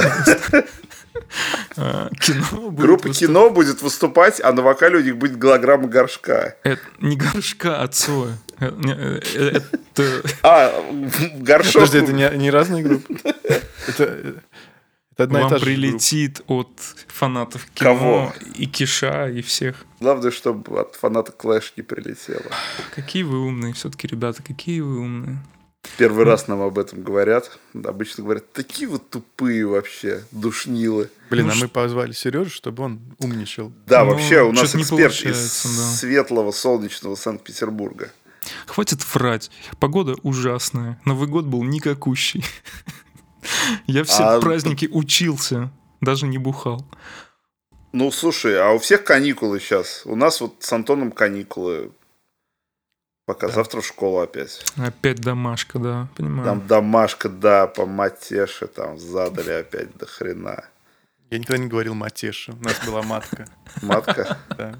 Э, 1.76 2.08
Кино 2.20 2.70
будет 2.70 2.74
группа 2.80 3.08
выступать- 3.08 3.18
кино 3.18 3.50
будет 3.50 3.82
выступать, 3.82 4.40
а 4.40 4.52
на 4.52 4.62
вокале 4.62 4.98
у 4.98 5.02
них 5.02 5.16
будет 5.16 5.36
голограмма 5.38 5.88
горшка. 5.88 6.56
Это 6.62 6.80
не 7.00 7.16
горшка, 7.16 7.80
а 7.82 7.88
Цоя. 7.88 8.38
Э, 8.60 8.70
э, 9.34 9.60
Это... 9.94 10.22
А, 10.42 10.72
горшок. 11.38 11.74
Подожди, 11.82 11.98
это 11.98 12.12
не 12.12 12.28
не 12.38 12.50
разные 12.50 12.82
группы? 12.82 13.14
Это 13.86 14.04
это 15.18 15.22
одна 15.24 15.38
и 15.38 15.42
Вам 15.44 15.50
та 15.50 15.58
же 15.58 15.64
группа. 15.64 15.80
прилетит 15.80 16.40
от 16.46 16.68
фанатов 17.08 17.64
кино 17.74 17.90
Кого? 17.94 18.34
и 18.54 18.66
Киша, 18.66 19.28
и 19.30 19.40
всех. 19.40 19.84
Главное, 20.00 20.30
чтобы 20.30 20.80
от 20.80 20.94
фаната 20.94 21.32
Клэш 21.32 21.72
не 21.78 21.82
прилетело. 21.82 22.50
Какие 22.94 23.22
вы 23.22 23.40
умные 23.40 23.72
все-таки, 23.72 24.06
ребята, 24.06 24.42
какие 24.42 24.80
вы 24.80 24.98
умные. 25.00 25.38
Первый 25.98 26.24
раз 26.24 26.48
нам 26.48 26.60
об 26.62 26.78
этом 26.78 27.02
говорят. 27.02 27.58
Обычно 27.84 28.24
говорят, 28.24 28.52
такие 28.52 28.88
вот 28.88 29.08
тупые 29.10 29.66
вообще, 29.66 30.24
душнилы. 30.32 31.10
Блин, 31.30 31.46
Ну, 31.46 31.52
а 31.52 31.54
ш- 31.54 31.60
мы 31.62 31.68
позвали 31.68 32.12
Сережу, 32.12 32.50
чтобы 32.50 32.82
он 32.84 33.00
умничал. 33.18 33.72
Да, 33.86 34.04
Ну, 34.04 34.10
вообще 34.12 34.42
у 34.42 34.52
нас 34.52 34.74
эксперт 34.74 35.14
из 35.22 35.62
да. 35.64 35.94
светлого 35.96 36.52
солнечного 36.52 37.14
Санкт-Петербурга. 37.14 38.10
Хватит 38.66 39.00
врать. 39.14 39.50
Погода 39.80 40.14
ужасная. 40.22 41.00
Новый 41.04 41.28
год 41.28 41.46
был 41.46 41.62
никакущий. 41.64 42.44
Я 43.86 44.04
все 44.04 44.22
А- 44.24 44.40
праздники 44.40 44.88
учился, 44.90 45.70
даже 46.00 46.26
не 46.26 46.38
бухал. 46.38 46.86
Ну, 47.92 48.10
слушай, 48.12 48.58
а 48.60 48.72
у 48.72 48.78
всех 48.78 49.04
каникулы 49.04 49.58
сейчас. 49.60 50.02
У 50.04 50.16
нас 50.16 50.40
вот 50.40 50.56
с 50.60 50.72
Антоном 50.72 51.12
каникулы. 51.12 51.92
Пока 53.26 53.48
завтра 53.48 53.80
в 53.80 53.86
школу 53.86 54.20
опять. 54.20 54.64
Опять 54.76 55.16
домашка, 55.20 55.80
да, 55.80 56.08
понимаю. 56.16 56.44
Там 56.44 56.66
домашка, 56.68 57.28
да, 57.28 57.66
по 57.66 57.84
матеше 57.84 58.68
там 58.68 58.98
задали 59.00 59.50
опять 59.50 59.96
до 59.96 60.06
хрена. 60.06 60.64
Я 61.30 61.38
никогда 61.38 61.58
не 61.60 61.68
говорил 61.68 61.94
матеша, 61.94 62.52
у 62.52 62.64
нас 62.64 62.76
была 62.86 63.02
матка. 63.02 63.48
Матка. 63.82 64.38
Да. 64.56 64.78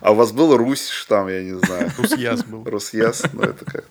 А 0.00 0.12
у 0.12 0.14
вас 0.14 0.30
был 0.30 0.56
Русиш 0.56 1.04
там, 1.06 1.26
я 1.28 1.42
не 1.42 1.58
знаю. 1.58 1.90
Русьяс 1.98 2.44
был. 2.44 2.62
Русьяс, 2.62 3.24
ну 3.32 3.42
это 3.42 3.64
как. 3.64 3.84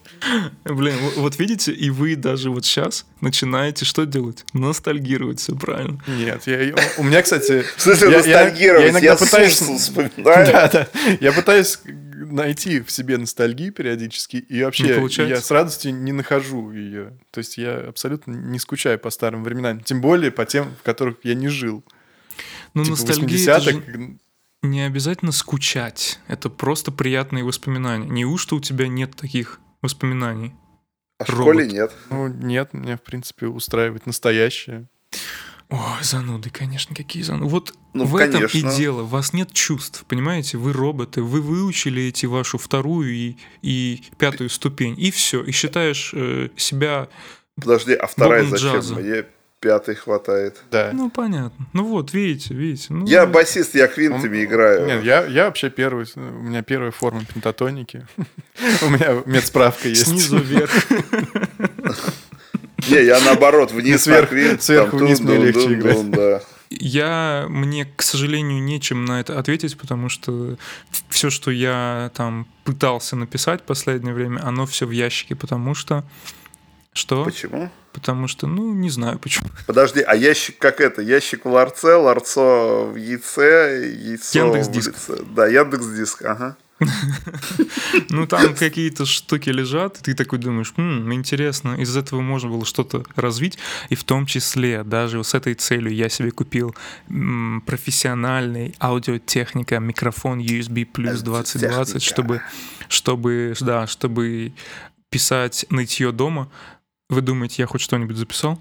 Блин, 0.63 0.95
вот- 1.17 1.37
видите, 1.37 1.73
и 1.73 1.89
вы 1.89 2.15
даже 2.15 2.51
вот 2.51 2.63
сейчас 2.63 3.05
начинаете 3.19 3.83
что 3.83 4.05
делать? 4.05 4.45
Ностальгировать, 4.53 5.41
все 5.41 5.55
правильно. 5.57 5.99
Нет, 6.07 6.43
я, 6.47 6.61
я- 6.61 6.75
у 6.97 7.03
меня, 7.03 7.21
кстати... 7.21 7.63
В 7.77 7.81
смысле 7.81 8.11
я- 8.11 8.13
я- 8.13 8.17
ностальгировать? 8.19 8.83
Я 8.85 8.89
иногда 8.91 9.05
Я 9.07 9.15
пытаюсь... 9.17 9.59
Вспоминаю. 9.59 10.13
Да, 10.23 10.69
да. 10.69 10.87
Я 11.19 11.33
пытаюсь 11.33 11.79
найти 12.25 12.81
в 12.81 12.91
себе 12.91 13.17
ностальгию 13.17 13.71
периодически, 13.71 14.37
и 14.37 14.63
вообще 14.63 15.01
я 15.27 15.41
с 15.41 15.51
радостью 15.51 15.93
не 15.93 16.11
нахожу 16.11 16.71
ее. 16.71 17.17
То 17.31 17.39
есть 17.39 17.57
я 17.57 17.77
абсолютно 17.77 18.31
не 18.33 18.59
скучаю 18.59 18.99
по 18.99 19.09
старым 19.09 19.43
временам, 19.43 19.81
тем 19.81 20.01
более 20.01 20.31
по 20.31 20.45
тем, 20.45 20.73
в 20.79 20.83
которых 20.83 21.17
я 21.23 21.35
не 21.35 21.47
жил. 21.47 21.83
Ну, 22.73 22.83
типа 22.83 22.97
ностальгия, 22.97 23.55
это 23.55 23.69
80-х. 23.69 23.91
же 23.91 24.17
не 24.63 24.81
обязательно 24.81 25.31
скучать. 25.31 26.19
Это 26.27 26.49
просто 26.49 26.91
приятные 26.91 27.43
воспоминания. 27.43 28.07
Неужто 28.07 28.55
у 28.55 28.59
тебя 28.59 28.87
нет 28.87 29.15
таких 29.15 29.59
воспоминаний? 29.81 30.53
А 31.19 31.25
в 31.25 31.27
школе 31.27 31.67
нет. 31.67 31.91
Ну, 32.09 32.27
нет, 32.27 32.73
меня, 32.73 32.97
в 32.97 33.01
принципе, 33.01 33.47
устраивает 33.47 34.05
настоящее. 34.05 34.87
Ой, 35.69 35.79
зануды, 36.03 36.49
конечно, 36.49 36.95
какие 36.95 37.23
зануды. 37.23 37.49
Вот 37.49 37.73
Ну, 37.93 38.05
в 38.05 38.15
этом 38.17 38.41
конечно. 38.41 38.57
и 38.69 38.75
дело. 38.77 39.01
У 39.03 39.05
вас 39.07 39.33
нет 39.33 39.51
чувств, 39.53 40.05
понимаете? 40.07 40.57
Вы 40.57 40.71
роботы, 40.73 41.21
вы 41.23 41.41
выучили 41.41 42.03
эти 42.03 42.25
вашу 42.27 42.57
вторую 42.57 43.11
и, 43.11 43.37
и 43.61 44.03
пятую 44.19 44.49
ступень, 44.49 44.95
и 44.99 45.09
все. 45.11 45.41
И 45.43 45.51
считаешь 45.51 46.11
э, 46.13 46.49
себя... 46.57 47.07
Подожди, 47.55 47.93
а 47.93 48.07
вторая 48.07 48.45
зачем? 48.45 48.73
джаза. 48.73 48.95
Мне 48.95 49.25
пятой 49.59 49.95
хватает. 49.95 50.61
Да. 50.71 50.91
Ну, 50.93 51.09
понятно. 51.09 51.67
Ну 51.71 51.85
вот, 51.85 52.13
видите, 52.13 52.53
видите. 52.53 52.87
Ну, 52.93 53.05
Я 53.07 53.25
басист, 53.25 53.73
я 53.75 53.87
квинтами 53.87 54.39
Он- 54.39 54.43
играю. 54.43 54.85
Нет, 54.85 55.03
я, 55.03 55.25
я 55.25 55.45
вообще 55.45 55.69
первый, 55.69 56.05
у 56.15 56.19
меня 56.19 56.61
первая 56.63 56.91
форма 56.91 57.23
пентатоники. 57.33 58.05
У 58.81 58.89
меня 58.89 59.23
медсправка 59.25 59.87
есть. 59.87 60.07
Снизу 60.07 60.37
вверх. 60.37 60.71
Не, 62.89 63.03
я 63.03 63.19
наоборот, 63.21 63.71
вниз 63.71 64.03
Сверх- 64.07 64.61
сверху 64.61 64.97
вниз 64.97 65.19
мне 65.19 65.37
легче 65.37 66.03
да. 66.05 66.41
Я, 66.69 67.45
мне, 67.49 67.85
к 67.95 68.01
сожалению, 68.01 68.61
нечем 68.63 69.05
на 69.05 69.19
это 69.19 69.37
ответить, 69.37 69.77
потому 69.77 70.09
что 70.09 70.57
все, 71.09 71.29
что 71.29 71.51
я 71.51 72.11
там 72.15 72.47
пытался 72.63 73.15
написать 73.15 73.61
в 73.61 73.65
последнее 73.65 74.13
время, 74.13 74.41
оно 74.43 74.65
все 74.65 74.87
в 74.87 74.91
ящике, 74.91 75.35
потому 75.35 75.75
что... 75.75 76.03
Что? 76.93 77.25
Почему? 77.25 77.69
Потому 77.91 78.27
что, 78.27 78.47
ну, 78.47 78.73
не 78.73 78.89
знаю 78.89 79.19
почему. 79.19 79.49
Подожди, 79.67 80.01
а 80.01 80.15
ящик 80.15 80.57
как 80.57 80.81
это? 80.81 81.01
Ящик 81.01 81.45
в 81.45 81.49
ларце, 81.49 81.95
ларцо 81.95 82.87
в 82.91 82.95
яйце, 82.95 83.93
яйцо 83.95 84.39
Яндекс.Диск. 84.39 84.93
в 84.95 85.09
лице. 85.09 85.23
Да, 85.35 85.47
Яндекс 85.47 85.87
Диск, 85.87 86.25
ага. 86.25 86.57
Ну, 88.09 88.27
там 88.27 88.55
какие-то 88.55 89.05
штуки 89.05 89.49
лежат, 89.49 89.99
и 89.99 90.01
ты 90.03 90.13
такой 90.15 90.39
думаешь, 90.39 90.73
«М, 90.77 91.13
интересно, 91.13 91.75
из 91.75 91.95
этого 91.95 92.21
можно 92.21 92.49
было 92.49 92.65
что-то 92.65 93.03
развить, 93.15 93.57
и 93.89 93.95
в 93.95 94.03
том 94.03 94.25
числе 94.25 94.83
даже 94.83 95.23
с 95.23 95.33
этой 95.33 95.53
целью 95.53 95.93
я 95.93 96.09
себе 96.09 96.31
купил 96.31 96.75
м, 97.09 97.61
профессиональный 97.65 98.75
аудиотехника, 98.79 99.79
микрофон 99.79 100.39
USB 100.39 100.85
плюс 100.85 101.21
2020, 101.21 101.73
Аудиотехника. 101.77 101.99
чтобы, 101.99 102.41
чтобы, 102.89 103.53
да, 103.61 103.87
чтобы 103.87 104.53
писать 105.09 105.65
нытье 105.69 106.11
дома. 106.11 106.49
Вы 107.09 107.21
думаете, 107.21 107.61
я 107.61 107.67
хоть 107.67 107.81
что-нибудь 107.81 108.17
записал? 108.17 108.59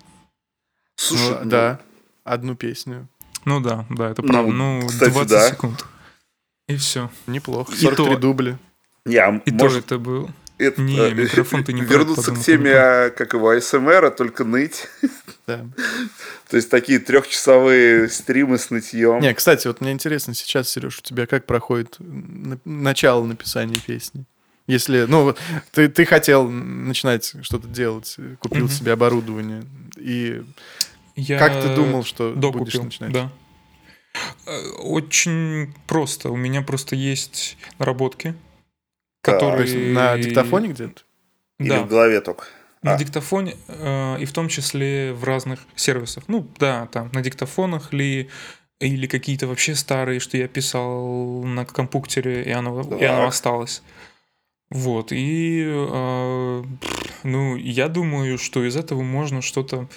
Слушай, 0.97 1.31
Ну, 1.31 1.45
ну, 1.45 1.51
да, 1.51 1.81
одну 2.25 2.55
песню. 2.55 3.09
Ну 3.45 3.61
да, 3.61 3.87
да, 3.89 4.11
это 4.11 4.23
Ну, 4.23 4.29
правда. 4.29 4.53
Ну, 4.53 4.87
кстати, 4.87 5.11
20 5.11 5.31
да. 5.31 5.49
секунд. 5.51 5.85
И 6.73 6.77
все. 6.77 7.11
Неплохо. 7.27 7.73
И 7.73 7.77
43 7.77 8.14
то- 8.14 8.20
дубля. 8.20 8.59
Не, 9.05 9.16
а 9.16 9.43
И 9.45 9.51
может, 9.53 9.87
то 9.87 9.95
это 9.97 9.99
был. 10.05 10.31
это, 10.59 10.81
Не, 10.81 10.97
э, 10.99 11.14
микрофон 11.14 11.64
ты 11.64 11.73
не 11.73 11.81
вернуться 11.85 12.23
подумал, 12.31 12.43
к 12.43 12.45
теме, 12.47 12.73
а, 12.75 13.11
как 13.11 13.33
его, 13.35 13.51
АСМР, 13.51 14.11
только 14.11 14.45
ныть. 14.45 14.87
Да. 15.49 15.66
То 16.49 16.57
есть 16.57 16.70
такие 16.70 17.01
трехчасовые 17.01 18.09
стримы 18.09 18.59
с 18.59 18.70
нытьем. 18.70 19.20
Не, 19.20 19.35
кстати, 19.35 19.66
вот 19.66 19.81
мне 19.81 19.91
интересно 19.91 20.35
сейчас, 20.35 20.68
Сереж, 20.68 20.99
у 21.01 21.03
тебя 21.03 21.27
как 21.27 21.47
проходит 21.47 21.97
на- 21.99 22.59
начало 22.64 23.25
написания 23.25 23.75
песни? 23.85 24.25
Если, 24.68 25.07
ну, 25.09 25.25
вот 25.25 25.41
ты, 25.73 25.89
ты 25.89 26.05
хотел 26.05 26.49
начинать 26.49 27.35
что-то 27.43 27.66
делать, 27.66 28.16
купил 28.39 28.66
Мгм. 28.66 28.73
себе 28.73 28.93
оборудование, 28.93 29.64
и 29.97 30.45
Я 31.16 31.39
как 31.41 31.61
ты 31.61 31.75
думал, 31.75 32.05
что 32.05 32.33
до 32.35 32.53
будешь 32.53 32.75
начинать? 32.75 33.12
Да. 33.12 33.33
Э, 34.47 34.71
Очень 34.79 35.75
просто. 35.87 36.31
У 36.31 36.37
меня 36.37 36.63
просто 36.63 36.97
есть 36.97 37.57
наработки. 37.79 38.35
То 39.23 39.33
которые... 39.33 39.63
есть 39.71 39.95
на 39.95 40.19
диктофоне 40.19 40.69
где-то? 40.69 41.03
Или 41.59 41.69
Да, 41.69 41.83
в 41.83 41.89
голове 41.89 42.21
только. 42.21 42.45
на 42.83 42.95
А. 42.95 42.99
диктофоне, 42.99 43.57
э, 43.69 44.17
и 44.21 44.25
в 44.25 44.33
том 44.33 44.49
числе 44.49 45.13
в 45.13 45.23
разных 45.25 45.61
сервисах. 45.77 46.25
Ну, 46.27 46.47
да, 46.59 46.87
там, 46.87 47.11
на 47.13 47.23
диктофонах 47.23 47.93
ли, 47.93 48.29
или 48.81 49.07
какие-то 49.07 49.47
вообще 49.47 49.77
старые, 49.77 50.19
что 50.19 50.37
я 50.37 50.49
писал 50.49 51.45
на 51.45 51.65
компьютере, 51.65 52.43
и 52.43 52.51
оно, 52.51 52.81
и 52.99 53.05
оно 53.05 53.29
осталось. 53.29 53.83
Вот, 54.71 55.13
и, 55.13 55.63
э, 55.65 56.65
ну, 57.23 57.57
я 57.57 57.89
думаю, 57.89 58.39
что 58.39 58.65
из 58.65 58.75
этого 58.75 59.03
можно 59.03 59.43
что-то 59.43 59.89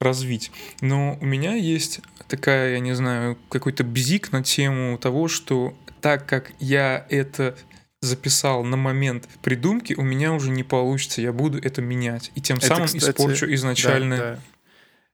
развить. 0.00 0.50
Но 0.80 1.16
у 1.20 1.24
меня 1.24 1.54
есть 1.54 2.00
такая, 2.28 2.72
я 2.74 2.80
не 2.80 2.94
знаю, 2.94 3.36
какой-то 3.48 3.84
бзик 3.84 4.32
на 4.32 4.42
тему 4.42 4.98
того, 4.98 5.28
что 5.28 5.74
так 6.00 6.26
как 6.26 6.52
я 6.58 7.06
это 7.08 7.56
записал 8.00 8.62
на 8.64 8.76
момент 8.76 9.28
придумки, 9.42 9.94
у 9.94 10.02
меня 10.02 10.32
уже 10.32 10.50
не 10.50 10.62
получится, 10.62 11.20
я 11.20 11.32
буду 11.32 11.58
это 11.58 11.82
менять. 11.82 12.30
И 12.34 12.40
тем 12.40 12.58
Это, 12.58 12.66
самым 12.66 12.86
кстати, 12.86 13.04
испорчу, 13.04 13.52
изначальное, 13.52 14.18
Да, 14.18 14.34
да. 14.34 14.40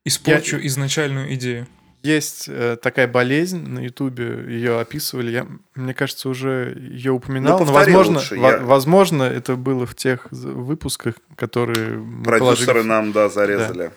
испорчу 0.05 0.57
изначальную 0.61 1.33
идею. 1.35 1.67
Есть 2.03 2.45
э, 2.49 2.75
такая 2.81 3.07
болезнь 3.07 3.65
на 3.65 3.79
Ютубе, 3.79 4.43
ее 4.49 4.77
описывали. 4.81 5.31
Я, 5.31 5.47
мне 5.73 5.93
кажется, 5.93 6.27
уже 6.27 6.77
ее 6.77 7.13
упоминал. 7.13 7.59
Ну, 7.59 7.65
но, 7.65 7.71
возможно, 7.71 8.17
лучше, 8.17 8.35
я- 8.35 8.57
возможно, 8.59 9.23
это 9.23 9.55
было 9.55 9.85
в 9.85 9.95
тех 9.95 10.27
выпусках, 10.31 11.15
которые 11.37 12.03
Продюсеры 12.25 12.39
положили, 12.65 12.81
нам, 12.81 13.13
да, 13.13 13.29
зарезали. 13.29 13.91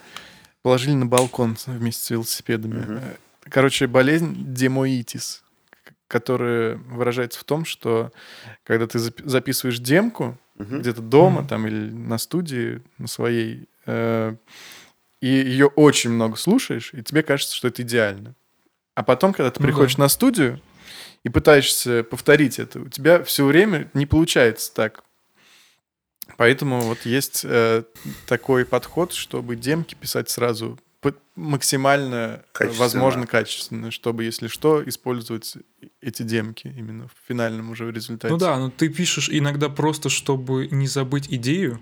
Положили 0.67 0.95
на 0.95 1.07
балкон 1.07 1.57
вместе 1.67 2.03
с 2.03 2.11
велосипедами. 2.11 2.85
Э, 2.99 3.15
Короче, 3.49 3.87
болезнь 3.87 4.35
демоитис, 4.53 5.45
которая 6.09 6.75
выражается 6.75 7.39
в 7.39 7.45
том, 7.45 7.65
что 7.65 8.11
когда 8.65 8.89
ты 8.89 8.99
зап- 8.99 9.23
записываешь 9.25 9.79
демку 9.79 10.37
Мгм. 10.57 10.81
где-то 10.81 11.03
дома 11.03 11.43
Мгм. 11.43 11.49
там 11.49 11.67
или 11.69 11.89
на 11.93 12.19
студии 12.19 12.83
на 12.99 13.07
своей, 13.07 13.69
э, 13.87 14.35
и 15.21 15.29
ее 15.29 15.67
очень 15.67 16.11
много 16.11 16.35
слушаешь, 16.37 16.91
и 16.95 17.01
тебе 17.05 17.23
кажется, 17.23 17.55
что 17.55 17.69
это 17.69 17.83
идеально. 17.83 18.35
А 18.97 19.05
потом, 19.05 19.33
когда 19.35 19.53
ты 19.53 19.61
Ну 19.61 19.67
да. 19.69 19.73
приходишь 19.73 19.99
на 19.99 20.09
студию 20.09 20.61
и 21.23 21.29
пытаешься 21.29 22.03
повторить 22.03 22.59
это, 22.59 22.81
у 22.81 22.89
тебя 22.89 23.23
все 23.23 23.45
время 23.45 23.89
не 23.95 24.05
получается 24.07 24.75
так. 24.75 25.05
Поэтому 26.37 26.81
вот 26.81 27.01
есть 27.07 27.43
э, 27.45 27.85
такой 28.27 28.65
подход, 28.65 29.13
чтобы 29.13 29.57
демки 29.57 29.95
писать 29.95 30.29
сразу 30.31 30.79
максимально 31.37 32.15
э, 32.15 32.43
Качественно. 32.53 32.81
возможно 32.85 33.27
качественно, 33.27 33.91
чтобы, 33.91 34.25
если 34.25 34.49
что, 34.49 34.83
использовать 34.89 35.55
эти 36.01 36.23
демки 36.23 36.67
именно 36.77 37.09
в 37.09 37.13
финальном 37.29 37.71
уже 37.71 37.93
результате. 37.93 38.33
Ну 38.33 38.39
да, 38.39 38.59
но 38.59 38.71
ты 38.71 38.89
пишешь 38.89 39.29
иногда 39.31 39.69
просто, 39.69 40.09
чтобы 40.09 40.67
не 40.69 40.87
забыть 40.87 41.29
идею, 41.29 41.81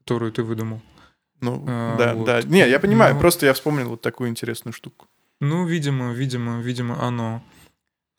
которую 0.00 0.32
ты 0.32 0.42
выдумал. 0.42 0.80
Ну, 1.40 1.64
А, 1.68 1.96
да, 1.98 2.14
вот. 2.14 2.24
да. 2.24 2.42
Не, 2.42 2.66
я 2.68 2.80
понимаю, 2.80 3.14
Ну. 3.14 3.20
просто 3.20 3.46
я 3.46 3.52
вспомнил 3.52 3.90
вот 3.90 4.00
такую 4.00 4.30
интересную 4.30 4.72
штуку. 4.72 5.06
Ну, 5.40 5.66
видимо, 5.66 6.12
видимо, 6.12 6.60
видимо, 6.62 7.00
оно. 7.02 7.44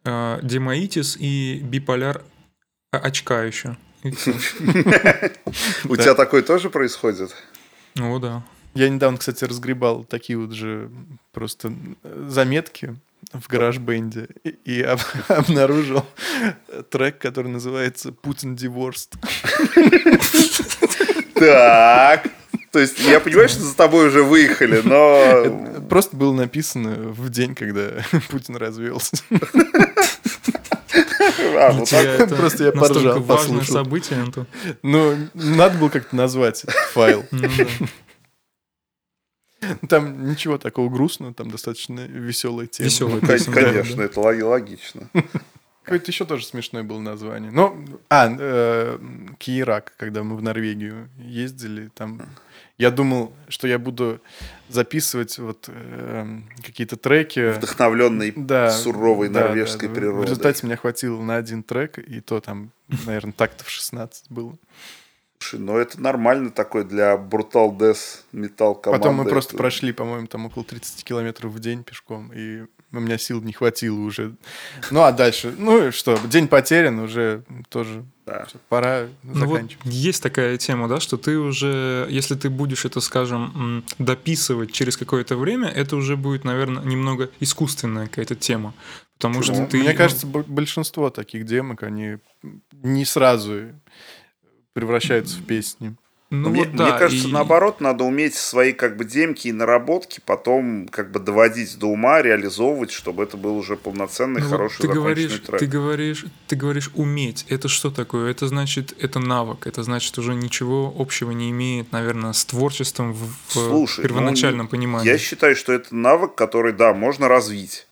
А, 0.03 0.39
демоитис 0.43 1.17
и 1.19 1.59
биполяр 1.63 2.23
а, 2.91 2.97
очка 2.99 3.43
еще. 3.43 3.75
У 5.85 5.95
тебя 5.97 6.13
такое 6.13 6.43
тоже 6.43 6.69
происходит? 6.69 7.35
О, 7.99 8.19
да. 8.19 8.43
Я 8.75 8.89
недавно, 8.89 9.17
кстати, 9.17 9.43
разгребал 9.45 10.03
такие 10.03 10.37
вот 10.37 10.51
же 10.51 10.91
просто 11.31 11.73
заметки 12.27 12.95
в 13.33 13.47
гараж-бенде 13.47 14.27
и, 14.43 14.49
и 14.65 14.81
об- 14.81 14.99
обнаружил 15.29 16.05
трек, 16.91 17.17
который 17.17 17.47
называется 17.47 18.11
«Путин 18.11 18.55
divorced». 18.55 19.13
Так. 21.33 22.27
То 22.71 22.79
есть 22.79 22.99
я 22.99 23.19
понимаю, 23.21 23.47
что 23.47 23.61
за 23.61 23.75
тобой 23.75 24.07
уже 24.07 24.21
выехали, 24.21 24.81
но... 24.83 25.81
Просто 25.89 26.17
было 26.17 26.33
написано 26.33 26.95
в 27.13 27.29
день, 27.29 27.55
когда 27.55 28.03
Путин 28.29 28.57
развелся. 28.57 29.15
А, 31.55 31.71
Для 31.71 31.79
ну 31.79 31.85
так. 31.85 32.35
просто 32.37 32.63
я 32.65 32.71
поржал, 32.71 33.19
важное 33.21 33.59
послушал. 33.59 33.83
событие, 33.83 34.19
Антон. 34.21 34.47
Ну, 34.83 35.15
надо 35.33 35.77
было 35.77 35.89
как-то 35.89 36.15
назвать 36.15 36.63
этот 36.63 36.75
файл. 36.75 37.25
Ну. 37.31 37.47
Там 39.89 40.27
ничего 40.29 40.57
такого 40.57 40.89
грустного, 40.89 41.33
там 41.33 41.49
достаточно 41.49 42.01
веселая 42.01 42.67
тема. 42.67 42.85
Веселая 42.87 43.21
Конечно, 43.21 44.01
это 44.01 44.19
логи- 44.19 44.41
логично. 44.41 45.09
Какое-то 45.83 46.11
еще 46.11 46.25
тоже 46.25 46.45
смешное 46.45 46.83
было 46.83 46.99
название. 46.99 47.51
Ну, 47.51 47.83
а, 48.09 48.27
э, 48.39 48.99
Киирак, 49.37 49.93
когда 49.97 50.23
мы 50.23 50.35
в 50.35 50.41
Норвегию 50.41 51.09
ездили, 51.17 51.89
там 51.93 52.21
я 52.77 52.91
думал, 52.91 53.33
что 53.47 53.67
я 53.67 53.79
буду 53.79 54.19
записывать 54.67 55.37
вот 55.37 55.65
э, 55.67 56.39
какие-то 56.63 56.97
треки. 56.97 57.53
Вдохновленный 57.53 58.33
Да, 58.35 58.71
суровой 58.71 59.29
да, 59.29 59.41
норвежской 59.41 59.87
да. 59.87 59.95
природой. 59.95 60.21
В 60.21 60.23
результате 60.23 60.65
меня 60.65 60.75
хватило 60.75 61.21
на 61.21 61.37
один 61.37 61.63
трек, 61.63 61.99
и 61.99 62.19
то 62.19 62.41
там, 62.41 62.71
наверное, 63.05 63.33
тактов 63.33 63.69
16 63.69 64.29
было. 64.29 64.57
Слушай, 65.39 65.59
ну 65.59 65.77
это 65.77 66.01
нормально 66.01 66.49
такой 66.49 66.85
для 66.85 67.15
Brutal 67.15 67.77
Death 67.77 68.23
металл 68.31 68.75
команды. 68.75 69.03
Потом 69.03 69.15
мы 69.15 69.25
просто 69.25 69.55
прошли, 69.55 69.93
по-моему, 69.93 70.27
там 70.27 70.45
около 70.45 70.65
30 70.65 71.03
километров 71.03 71.51
в 71.51 71.59
день 71.59 71.83
пешком, 71.83 72.31
и 72.33 72.65
у 72.97 73.01
меня 73.01 73.17
сил 73.17 73.41
не 73.41 73.53
хватило 73.53 73.99
уже. 73.99 74.35
Ну, 74.91 75.01
а 75.03 75.11
дальше, 75.11 75.53
ну 75.57 75.87
и 75.87 75.91
что, 75.91 76.17
день 76.25 76.47
потерян, 76.47 76.99
уже 76.99 77.43
тоже 77.69 78.05
Да. 78.25 78.47
пора 78.69 79.07
Ну 79.23 79.45
вот 79.45 79.53
заканчивать. 79.55 79.85
есть 79.85 80.23
такая 80.23 80.57
тема, 80.57 80.87
да, 80.87 80.99
что 80.99 81.17
ты 81.17 81.37
уже, 81.37 82.07
если 82.09 82.35
ты 82.35 82.49
будешь 82.49 82.85
это, 82.85 82.99
скажем, 83.01 83.83
дописывать 83.99 84.71
через 84.71 84.97
какое-то 84.97 85.35
время, 85.37 85.67
это 85.67 85.95
уже 85.95 86.15
будет, 86.17 86.43
наверное, 86.43 86.83
немного 86.83 87.29
искусственная 87.39 88.07
какая-то 88.07 88.35
тема. 88.35 88.73
Потому 89.17 89.43
что 89.43 89.53
Ну, 89.53 89.67
ты... 89.67 89.77
Мне 89.77 89.93
кажется, 89.93 90.27
большинство 90.27 91.09
таких 91.09 91.45
демок, 91.45 91.83
они 91.83 92.17
не 92.83 93.05
сразу 93.05 93.71
превращаются 94.73 95.37
в 95.37 95.43
песни. 95.45 95.95
Ну 96.31 96.49
мне, 96.49 96.63
вот 96.63 96.75
да, 96.75 96.89
мне 96.89 96.97
кажется, 96.97 97.27
и- 97.27 97.31
наоборот, 97.31 97.81
надо 97.81 98.03
уметь 98.03 98.33
свои 98.33 98.73
как 98.73 98.97
бы 98.97 99.05
демки 99.05 99.47
и 99.47 99.51
наработки 99.51 100.21
потом 100.25 100.87
как 100.91 101.11
бы 101.11 101.19
доводить 101.19 101.77
до 101.77 101.85
ума, 101.87 102.21
реализовывать, 102.21 102.91
чтобы 102.91 103.23
это 103.23 103.37
был 103.37 103.55
уже 103.55 103.77
полноценный, 103.77 104.41
Ну 104.41 104.49
хороший 104.49 104.81
ты 104.81 104.87
говоришь, 104.87 105.39
трек. 105.45 105.59
ты 105.59 105.65
говоришь, 105.67 106.25
ты 106.47 106.55
говоришь 106.55 106.89
уметь. 106.95 107.45
Это 107.47 107.67
что 107.67 107.91
такое? 107.91 108.31
Это 108.31 108.47
значит, 108.47 108.95
это 108.99 109.19
навык. 109.19 109.67
Это 109.67 109.83
значит 109.83 110.17
уже 110.17 110.33
ничего 110.33 110.93
общего 110.97 111.29
не 111.31 111.51
имеет, 111.51 111.91
наверное, 111.91 112.33
с 112.33 112.43
творчеством 112.43 113.13
в, 113.13 113.19
в 113.49 113.53
Слушай, 113.53 114.01
первоначальном 114.03 114.65
ну, 114.65 114.69
понимании. 114.71 115.07
Я 115.07 115.17
считаю, 115.19 115.55
что 115.55 115.73
это 115.73 115.95
навык, 115.95 116.33
который, 116.35 116.73
да, 116.73 116.93
можно 116.93 117.27
развить. 117.27 117.87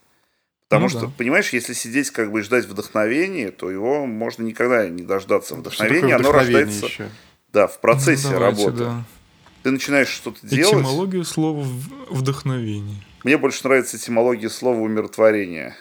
Потому 0.69 0.85
Ну 0.85 0.89
что, 0.89 0.99
да. 1.01 1.11
понимаешь, 1.15 1.53
если 1.53 1.73
сидеть 1.73 2.09
как 2.09 2.31
бы 2.31 2.39
и 2.39 2.41
ждать 2.41 2.65
вдохновения, 2.65 3.51
то 3.51 3.69
его 3.69 4.07
можно 4.07 4.41
никогда 4.41 4.89
не 4.89 5.03
дождаться 5.03 5.49
Что 5.53 5.57
вдохновения. 5.57 6.15
Оно 6.15 6.31
рождается, 6.31 6.85
еще? 6.87 7.09
Да, 7.53 7.67
в 7.67 7.73
Ну, 7.75 7.79
процессе 7.81 8.29
давайте, 8.29 8.65
работы. 8.65 8.83
да. 8.83 9.03
Ты 9.63 9.71
начинаешь 9.71 10.09
что-то 10.09 10.45
делать. 10.45 10.73
Этимология 10.75 11.23
слова 11.23 11.65
вдохновение. 12.09 12.97
Мне 13.23 13.37
больше 13.37 13.61
нравится 13.65 13.95
этимология 13.97 14.49
слова 14.49 14.77
умиротворение. 14.79 15.75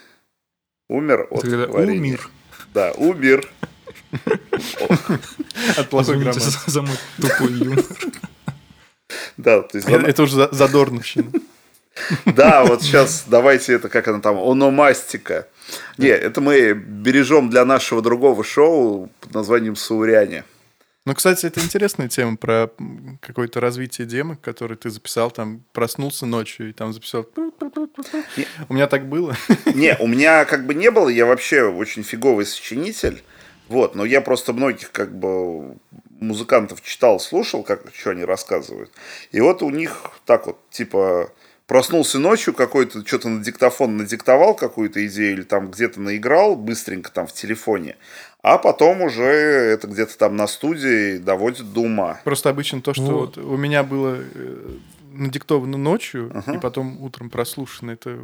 Умер 0.88 1.26
от 1.30 1.40
творения. 1.42 1.96
умер. 1.98 2.30
Да, 2.74 2.92
умер. 2.92 3.50
От 5.76 5.88
плохой 5.90 6.18
грамматики. 6.18 6.70
за, 6.70 6.82
мой 6.82 6.96
тупой 7.20 7.52
юмор. 7.52 7.84
Да, 9.36 9.62
то 9.62 9.76
есть, 9.78 9.88
Это 9.88 10.06
это 10.06 10.22
уже 10.22 10.34
за- 10.36 10.48
задорновщина. 10.52 11.30
да, 12.26 12.64
вот 12.64 12.82
сейчас 12.82 13.24
давайте 13.26 13.74
это, 13.74 13.88
как 13.88 14.08
она 14.08 14.20
там, 14.20 14.36
ономастика. 14.38 15.48
Не, 15.98 16.08
это 16.08 16.40
мы 16.40 16.72
бережем 16.72 17.50
для 17.50 17.64
нашего 17.64 18.00
другого 18.02 18.44
шоу 18.44 19.10
под 19.20 19.34
названием 19.34 19.76
«Сауряне». 19.76 20.44
Ну, 21.04 21.14
кстати, 21.14 21.46
это 21.46 21.60
интересная 21.60 22.08
тема 22.08 22.36
про 22.36 22.70
какое-то 23.20 23.58
развитие 23.58 24.06
демок, 24.06 24.40
который 24.40 24.76
ты 24.76 24.88
записал, 24.88 25.32
там, 25.32 25.64
проснулся 25.72 26.26
ночью 26.26 26.70
и 26.70 26.72
там 26.72 26.92
записал... 26.92 27.26
Не- 28.36 28.46
У 28.68 28.74
меня 28.74 28.86
так 28.86 29.08
было. 29.08 29.36
Не, 29.74 29.96
у 29.98 30.06
меня 30.06 30.44
как 30.44 30.64
бы 30.64 30.74
не 30.74 30.92
было, 30.92 31.08
я 31.08 31.26
вообще 31.26 31.64
очень 31.64 32.04
фиговый 32.04 32.46
сочинитель. 32.46 33.22
Вот, 33.68 33.94
но 33.96 34.04
я 34.04 34.20
просто 34.20 34.52
многих 34.52 34.92
как 34.92 35.12
бы 35.18 35.76
музыкантов 36.20 36.82
читал, 36.82 37.18
слушал, 37.18 37.64
как 37.64 37.82
что 37.94 38.10
они 38.10 38.24
рассказывают. 38.24 38.92
И 39.32 39.40
вот 39.40 39.62
у 39.62 39.70
них 39.70 40.10
так 40.24 40.46
вот, 40.46 40.58
типа, 40.70 41.32
проснулся 41.66 42.18
ночью 42.18 42.54
какой-то, 42.54 43.04
что-то 43.06 43.28
на 43.28 43.42
диктофон 43.42 43.96
надиктовал 43.96 44.54
какую-то 44.54 45.04
идею 45.06 45.32
или 45.32 45.42
там 45.42 45.70
где-то 45.70 46.00
наиграл 46.00 46.54
быстренько 46.54 47.10
там 47.10 47.26
в 47.26 47.32
телефоне, 47.32 47.96
а 48.42 48.58
потом 48.58 49.02
уже 49.02 49.24
это 49.24 49.86
где-то 49.86 50.18
там 50.18 50.36
на 50.36 50.46
студии 50.46 51.18
доводит 51.18 51.72
до 51.72 51.80
ума. 51.80 52.20
Просто 52.24 52.50
обычно 52.50 52.80
то, 52.82 52.92
что 52.94 53.02
Вот. 53.04 53.36
вот 53.36 53.44
у 53.44 53.56
меня 53.56 53.82
было 53.82 54.18
э, 54.20 54.76
надиктовано 55.12 55.78
ночью, 55.78 56.30
Ага. 56.34 56.54
и 56.54 56.58
потом 56.60 57.02
утром 57.02 57.30
прослушано, 57.30 57.92
это 57.92 58.18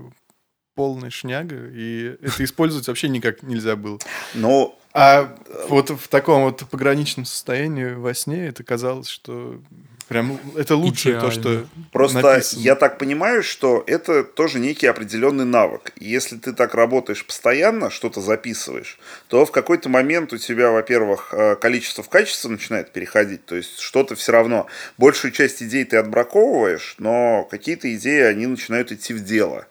полная 0.75 1.11
шняга, 1.11 1.57
и 1.73 2.17
это 2.23 2.45
использовать 2.45 2.87
вообще 2.89 3.09
никак 3.09 3.43
нельзя 3.43 3.75
было. 3.77 3.99
Но 4.35 4.79
А 4.93 5.37
вот 5.69 5.91
в 5.91 6.09
таком 6.09 6.45
вот 6.45 6.65
пограничном 6.71 7.25
состоянии 7.25 7.93
во 7.95 8.15
сне 8.15 8.47
это 8.49 8.65
казалось, 8.65 9.09
что 9.09 9.61
прям 10.09 10.41
это 10.57 10.75
лучшее 10.75 11.21
то, 11.21 11.31
что. 11.31 11.67
Просто 11.93 12.21
написано. 12.21 12.61
я 12.61 12.75
так 12.75 12.99
понимаю, 12.99 13.43
что 13.43 13.85
это 13.87 14.25
тоже 14.25 14.59
некий 14.59 14.87
определенный 14.87 15.45
навык. 15.45 15.93
И 15.97 16.09
если 16.09 16.37
ты 16.37 16.53
так 16.53 16.75
работаешь 16.75 17.25
постоянно, 17.25 17.91
что-то 17.91 18.21
записываешь, 18.21 18.99
то 19.29 19.45
в 19.45 19.53
какой-то 19.53 19.89
момент 19.89 20.33
у 20.33 20.39
тебя, 20.39 20.71
во-первых, 20.71 21.33
э, 21.33 21.57
количество 21.57 22.03
в 22.03 22.09
качество 22.09 22.49
начинает 22.49 22.93
переходить. 22.93 23.45
То 23.45 23.55
есть 23.55 23.79
что-то 23.79 24.15
все 24.17 24.33
равно, 24.33 24.67
большую 24.97 25.33
часть 25.33 25.63
идей 25.63 25.85
ты 25.85 25.97
отбраковываешь, 25.97 26.97
но 26.99 27.47
какие-то 27.51 27.95
идеи, 27.95 28.23
они 28.23 28.47
начинают 28.47 28.91
идти 28.91 29.15
в 29.15 29.23
дело. 29.23 29.67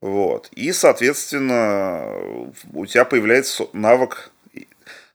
Вот. 0.00 0.48
И, 0.52 0.72
соответственно, 0.72 2.04
у 2.72 2.86
тебя 2.86 3.04
появляется 3.04 3.68
навык 3.72 4.32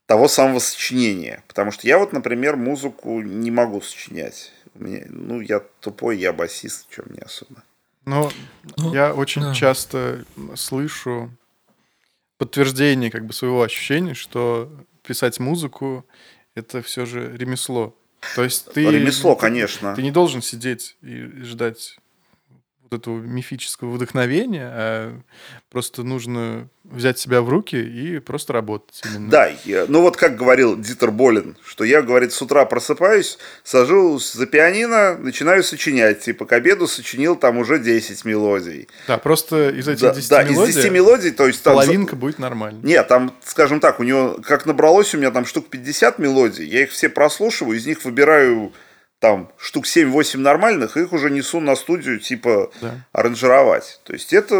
того 0.08 0.28
самого 0.28 0.60
сочинения. 0.60 1.44
Потому 1.48 1.72
что 1.72 1.86
я 1.86 2.00
вот, 2.00 2.14
например, 2.14 2.56
музыку 2.56 3.22
не 3.22 3.52
могу 3.52 3.82
сочинять. 3.82 4.54
Мне, 4.80 5.06
ну, 5.10 5.42
я 5.42 5.60
тупой, 5.82 6.18
я 6.18 6.34
басист, 6.34 6.88
что 6.92 7.04
мне 7.08 7.20
особо. 7.20 7.64
Но 8.06 8.32
Ну, 8.78 8.94
я 8.94 9.14
очень 9.14 9.42
да. 9.42 9.54
часто 9.54 10.26
слышу 10.56 11.32
подтверждение 12.38 13.12
как 13.12 13.26
бы 13.26 13.34
своего 13.34 13.62
ощущения, 13.64 14.14
что 14.14 14.72
писать 15.04 15.40
музыку 15.40 16.06
это 16.56 16.82
все 16.82 17.06
же 17.06 17.36
ремесло. 17.36 17.96
То 18.36 18.44
есть 18.44 18.72
ты 18.72 18.84
Ремесло, 18.90 19.36
конечно. 19.36 19.96
Ты 19.96 20.02
не 20.02 20.12
должен 20.12 20.42
сидеть 20.42 20.98
и 21.02 21.24
ждать 21.44 21.98
вот 22.90 23.02
этого 23.02 23.20
мифического 23.20 23.92
вдохновения, 23.92 24.70
а 24.72 25.20
просто 25.70 26.04
нужно 26.04 26.70
взять 26.84 27.20
себя 27.20 27.42
в 27.42 27.50
руки 27.50 27.76
и 27.76 28.20
просто 28.20 28.54
работать 28.54 29.02
именно. 29.06 29.30
Да, 29.30 29.52
я- 29.66 29.86
ну 29.88 30.02
вот 30.02 30.16
как 30.16 30.38
говорил 30.38 30.78
Дитер 30.78 31.12
Болин, 31.12 31.58
что 31.66 31.84
я, 31.84 32.02
говорит, 32.02 32.32
с 32.32 32.42
утра 32.42 32.66
просыпаюсь, 32.66 33.38
сажусь 33.64 34.32
за 34.32 34.46
пианино, 34.46 35.18
начинаю 35.18 35.64
сочинять. 35.64 36.22
Типа 36.22 36.46
к 36.46 36.54
обеду 36.54 36.88
сочинил 36.88 37.36
там 37.36 37.58
уже 37.58 37.80
10 37.80 38.24
мелодий. 38.26 38.88
Да, 39.08 39.18
просто 39.18 39.70
из 39.70 39.88
этих 39.88 40.02
Да, 40.02 40.14
10 40.14 40.30
да, 40.30 40.44
мелодий 40.44 40.70
из 40.72 40.76
10 40.76 40.92
мелодий, 40.92 41.32
то 41.32 41.48
есть 41.48 41.62
там... 41.64 41.74
половинка 41.74 42.16
будет 42.16 42.40
нормально. 42.40 42.80
Нет, 42.84 43.08
там, 43.08 43.34
скажем 43.44 43.80
так, 43.80 44.00
у 44.00 44.04
него, 44.04 44.40
как 44.44 44.66
набралось 44.66 45.14
у 45.14 45.18
меня 45.18 45.32
там 45.32 45.46
штук 45.46 45.68
50 45.68 46.20
мелодий, 46.20 46.66
я 46.66 46.84
их 46.84 46.92
все 46.92 47.10
прослушиваю, 47.10 47.78
из 47.78 47.86
них 47.86 48.04
выбираю 48.06 48.72
там 49.20 49.52
штук 49.58 49.86
7-8 49.86 50.38
нормальных, 50.38 50.96
их 50.96 51.12
уже 51.12 51.32
несу 51.32 51.60
на 51.60 51.76
студию, 51.76 52.20
типа, 52.20 52.72
Да. 52.82 53.06
аранжировать. 53.12 54.00
То 54.04 54.14
есть 54.14 54.32
это, 54.32 54.60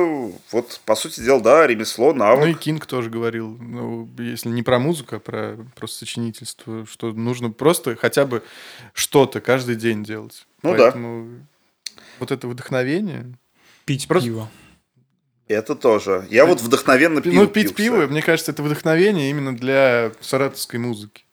вот, 0.52 0.82
по 0.86 0.96
сути 0.96 1.22
дела, 1.22 1.40
да, 1.42 1.68
ремесло, 1.68 2.14
навык. 2.14 2.46
Ну 2.46 2.52
и 2.52 2.54
Кинг 2.56 2.86
тоже 2.88 3.10
говорил, 3.12 3.56
ну, 3.60 4.10
если 4.18 4.50
не 4.50 4.64
про 4.64 4.80
музыку, 4.80 5.18
а 5.18 5.20
про 5.20 5.58
просто 5.76 6.00
сочинительство, 6.00 6.86
что 6.88 7.12
нужно 7.12 7.52
просто 7.52 7.96
хотя 7.96 8.26
бы 8.26 8.42
что-то 8.94 9.42
каждый 9.42 9.76
день 9.76 10.04
делать. 10.04 10.48
Ну 10.64 10.72
да. 10.76 10.86
Поэтому 10.86 11.30
вот 12.20 12.32
это 12.32 12.48
вдохновение. 12.48 13.34
Пить 13.86 14.08
Просто- 14.08 14.28
пиво. 14.30 14.50
Это 15.48 15.76
тоже. 15.76 16.28
Я 16.30 16.46
вот 16.46 16.60
вдохновенно 16.62 17.22
пиво 17.22 17.44
ну, 17.44 17.48
пить 17.48 17.74
пью, 17.76 17.94
пиво, 17.94 18.08
мне 18.08 18.22
кажется, 18.22 18.52
это 18.52 18.64
вдохновение 18.64 19.30
именно 19.30 19.56
для 19.56 20.12
саратовской 20.20 20.78
музыки. 20.80 21.24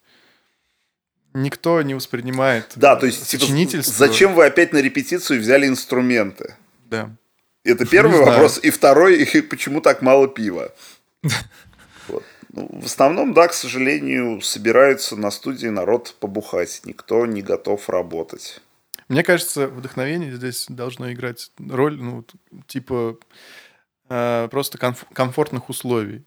Никто 1.35 1.83
не 1.83 1.95
воспринимает 1.95 2.73
Да, 2.77 2.97
то 2.97 3.07
есть, 3.07 3.29
типа, 3.29 3.43
сочинительство. 3.45 4.07
зачем 4.07 4.35
вы 4.35 4.47
опять 4.47 4.73
на 4.73 4.79
репетицию 4.79 5.41
взяли 5.41 5.67
инструменты? 5.67 6.55
Да. 6.87 7.11
Это 7.65 7.85
первый 7.91 8.13
Не 8.13 8.17
знаю. 8.19 8.31
вопрос. 8.33 8.59
И 8.63 8.71
второй, 8.71 9.23
и 9.23 9.41
почему 9.43 9.81
так 9.81 10.01
мало 10.03 10.29
пива? 10.29 10.73
Вот. 12.09 12.23
Ну, 12.53 12.69
в 12.83 12.85
основном, 12.85 13.33
да, 13.33 13.49
к 13.49 13.55
сожалению, 13.55 14.41
собираются 14.43 15.17
на 15.17 15.31
студии 15.31 15.69
народ 15.69 16.15
побухать. 16.21 16.83
Никто 16.85 17.25
не 17.27 17.41
готов 17.43 17.89
работать. 17.89 18.61
Мне 19.09 19.23
кажется, 19.23 19.69
вдохновение 19.69 20.33
здесь 20.37 20.67
должно 20.69 21.11
играть 21.13 21.51
роль, 21.59 21.97
ну, 22.01 22.25
типа, 22.67 23.19
э, 24.11 24.49
просто 24.51 24.77
комф- 24.79 25.07
комфортных 25.15 25.69
условий 25.71 26.25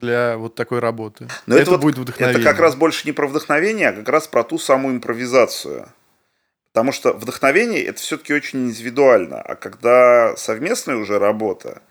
для 0.00 0.36
вот 0.36 0.54
такой 0.54 0.78
работы. 0.80 1.28
Но 1.46 1.56
это, 1.56 1.72
вот- 1.72 1.80
будет 1.80 1.98
вдохновение. 1.98 2.40
Это 2.42 2.50
как 2.50 2.60
раз 2.60 2.74
больше 2.74 3.06
не 3.06 3.12
про 3.12 3.26
вдохновение, 3.26 3.88
а 3.88 3.92
как 3.92 4.08
раз 4.08 4.28
про 4.28 4.42
ту 4.44 4.58
самую 4.58 4.96
импровизацию. 4.96 5.88
Потому 6.72 6.90
что 6.92 7.12
вдохновение 7.12 7.82
это 7.84 8.00
все-таки 8.00 8.34
очень 8.34 8.66
индивидуально. 8.68 9.40
А 9.40 9.54
когда 9.54 10.34
совместная 10.36 10.96
уже 10.96 11.18
работа, 11.18 11.82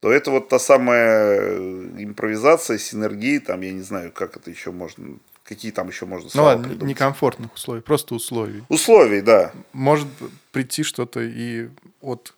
то 0.00 0.12
это 0.12 0.30
вот 0.30 0.48
та 0.48 0.58
самая 0.58 1.38
э, 1.40 1.56
импровизация, 1.98 2.78
синергия, 2.78 3.40
там, 3.40 3.62
я 3.62 3.72
не 3.72 3.80
знаю, 3.82 4.12
как 4.12 4.36
это 4.36 4.50
еще 4.50 4.70
можно, 4.70 5.16
какие 5.44 5.72
там 5.72 5.88
еще 5.88 6.04
можно 6.06 6.26
Ну 6.26 6.30
слова 6.30 6.48
ладно, 6.50 6.64
придумать. 6.68 6.88
некомфортных 6.90 7.54
условий, 7.54 7.80
просто 7.80 8.14
условий. 8.14 8.62
Условий, 8.68 9.22
да. 9.22 9.52
Может 9.72 10.06
прийти 10.52 10.82
что-то 10.82 11.20
и 11.20 11.68
от 12.00 12.34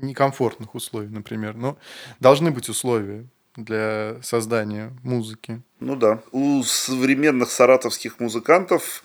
некомфортных 0.00 0.74
условий, 0.74 1.08
например. 1.08 1.54
Но 1.54 1.76
должны 2.18 2.50
быть 2.50 2.68
условия 2.68 3.24
для 3.56 4.16
создания 4.22 4.92
музыки. 5.02 5.62
Ну 5.80 5.96
да. 5.96 6.22
У 6.32 6.62
современных 6.62 7.50
саратовских 7.50 8.20
музыкантов, 8.20 9.02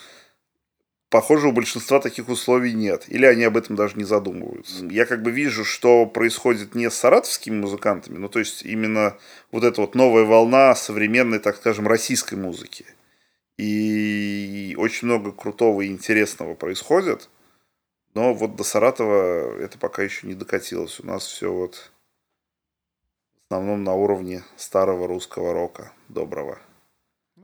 похоже, 1.09 1.47
у 1.47 1.51
большинства 1.51 1.99
таких 1.99 2.29
условий 2.29 2.73
нет. 2.73 3.05
Или 3.07 3.25
они 3.25 3.43
об 3.43 3.57
этом 3.57 3.75
даже 3.75 3.97
не 3.97 4.03
задумываются. 4.03 4.85
Я 4.85 5.05
как 5.05 5.21
бы 5.21 5.31
вижу, 5.31 5.65
что 5.65 6.05
происходит 6.05 6.75
не 6.75 6.89
с 6.89 6.95
саратовскими 6.95 7.55
музыкантами, 7.55 8.17
ну 8.17 8.29
то 8.29 8.39
есть 8.39 8.63
именно 8.63 9.17
вот 9.51 9.63
эта 9.63 9.81
вот 9.81 9.95
новая 9.95 10.23
волна 10.23 10.75
современной, 10.75 11.39
так 11.39 11.57
скажем, 11.57 11.87
российской 11.87 12.35
музыки. 12.35 12.85
И 13.57 14.75
очень 14.77 15.07
много 15.07 15.31
крутого 15.31 15.81
и 15.81 15.87
интересного 15.87 16.55
происходит. 16.55 17.29
Но 18.13 18.33
вот 18.33 18.55
до 18.55 18.63
Саратова 18.63 19.57
это 19.59 19.77
пока 19.77 20.03
еще 20.03 20.27
не 20.27 20.33
докатилось. 20.33 20.99
У 20.99 21.05
нас 21.05 21.25
все 21.25 21.51
вот 21.51 21.91
основном 23.51 23.83
на 23.83 23.93
уровне 23.93 24.43
старого 24.55 25.07
русского 25.07 25.53
рока, 25.53 25.91
доброго. 26.07 26.57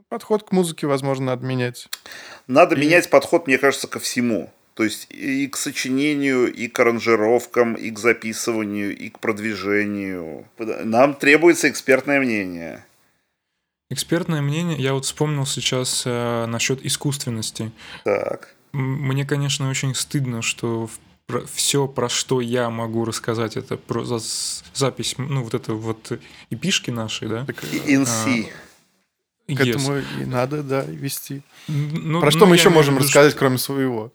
Подход 0.08 0.42
к 0.42 0.52
музыке, 0.52 0.86
возможно, 0.86 1.26
надо 1.26 1.44
менять. 1.44 1.86
Надо 2.46 2.74
И- 2.76 2.80
менять 2.80 3.10
подход, 3.10 3.46
мне 3.46 3.58
кажется, 3.58 3.88
ко 3.88 3.98
всему. 3.98 4.50
То 4.72 4.84
есть 4.84 5.06
и 5.10 5.46
к 5.48 5.56
сочинению, 5.56 6.50
и 6.50 6.68
к 6.68 6.80
аранжировкам, 6.80 7.74
и 7.74 7.90
к 7.90 7.98
записыванию, 7.98 8.96
и 8.96 9.10
к 9.10 9.18
продвижению. 9.18 10.46
Нам 10.58 11.14
требуется 11.14 11.68
экспертное 11.68 12.20
мнение. 12.20 12.86
Экспертное 13.90 14.40
мнение, 14.40 14.78
я 14.78 14.94
вот 14.94 15.04
вспомнил 15.04 15.44
сейчас 15.46 16.04
э, 16.06 16.46
насчет 16.46 16.84
искусственности. 16.86 17.70
Так. 18.04 18.54
Мне, 18.72 19.26
конечно, 19.26 19.68
очень 19.68 19.94
стыдно, 19.94 20.40
что 20.42 20.88
все, 21.46 21.86
про 21.86 22.08
что 22.08 22.40
я 22.40 22.70
могу 22.70 23.04
рассказать, 23.04 23.56
это 23.56 23.76
про 23.76 24.04
за- 24.04 24.20
запись, 24.74 25.14
ну, 25.18 25.42
вот 25.42 25.54
это 25.54 25.74
вот 25.74 26.18
эпишки 26.50 26.90
наши, 26.90 27.28
да? 27.28 27.44
Так, 27.44 27.62
И 27.64 27.94
NC. 27.96 28.48
к 29.46 29.50
Yes. 29.50 29.70
этому 29.70 29.98
и 30.20 30.24
надо, 30.24 30.62
да, 30.62 30.82
вести. 30.82 31.42
Ну, 31.68 32.20
Про 32.20 32.30
что 32.30 32.40
ну, 32.40 32.46
мы 32.46 32.56
еще 32.56 32.70
можем 32.70 32.94
виду, 32.94 33.04
рассказать, 33.04 33.34
кроме 33.34 33.58
своего? 33.58 34.10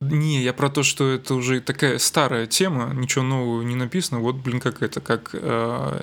Не, 0.00 0.42
я 0.42 0.52
про 0.52 0.68
то, 0.68 0.82
что 0.82 1.08
это 1.10 1.34
уже 1.34 1.60
такая 1.60 1.98
старая 1.98 2.46
тема, 2.46 2.92
ничего 2.94 3.24
нового 3.24 3.62
не 3.62 3.74
написано. 3.74 4.20
Вот, 4.20 4.36
блин, 4.36 4.60
как 4.60 4.82
это, 4.82 5.00
как, 5.00 5.30
э, 5.32 6.00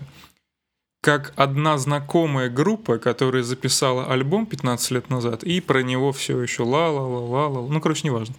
как 1.02 1.34
одна 1.36 1.78
знакомая 1.78 2.50
группа, 2.50 2.98
которая 2.98 3.44
записала 3.44 4.12
альбом 4.12 4.48
15 4.48 4.90
лет 4.92 5.10
назад, 5.12 5.44
и 5.44 5.60
про 5.62 5.84
него 5.84 6.12
все 6.12 6.42
еще 6.42 6.64
ла-ла-ла-ла-ла. 6.64 7.68
Ну, 7.70 7.80
короче, 7.82 8.08
неважно. 8.08 8.34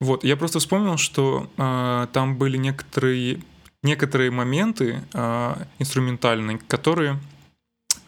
Вот, 0.00 0.24
я 0.24 0.36
просто 0.36 0.58
вспомнил, 0.60 0.96
что 0.96 1.50
э, 1.56 2.06
там 2.12 2.36
были 2.36 2.56
некоторые, 2.56 3.42
некоторые 3.82 4.30
моменты 4.30 5.02
э, 5.12 5.54
инструментальные, 5.80 6.58
которые 6.58 7.18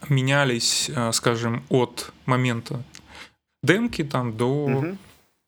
менялись, 0.07 0.89
э, 0.89 1.11
скажем, 1.11 1.63
от 1.69 2.13
момента 2.25 2.81
демки 3.63 4.03
там 4.03 4.37
до 4.37 4.67
Мгм. 4.67 4.97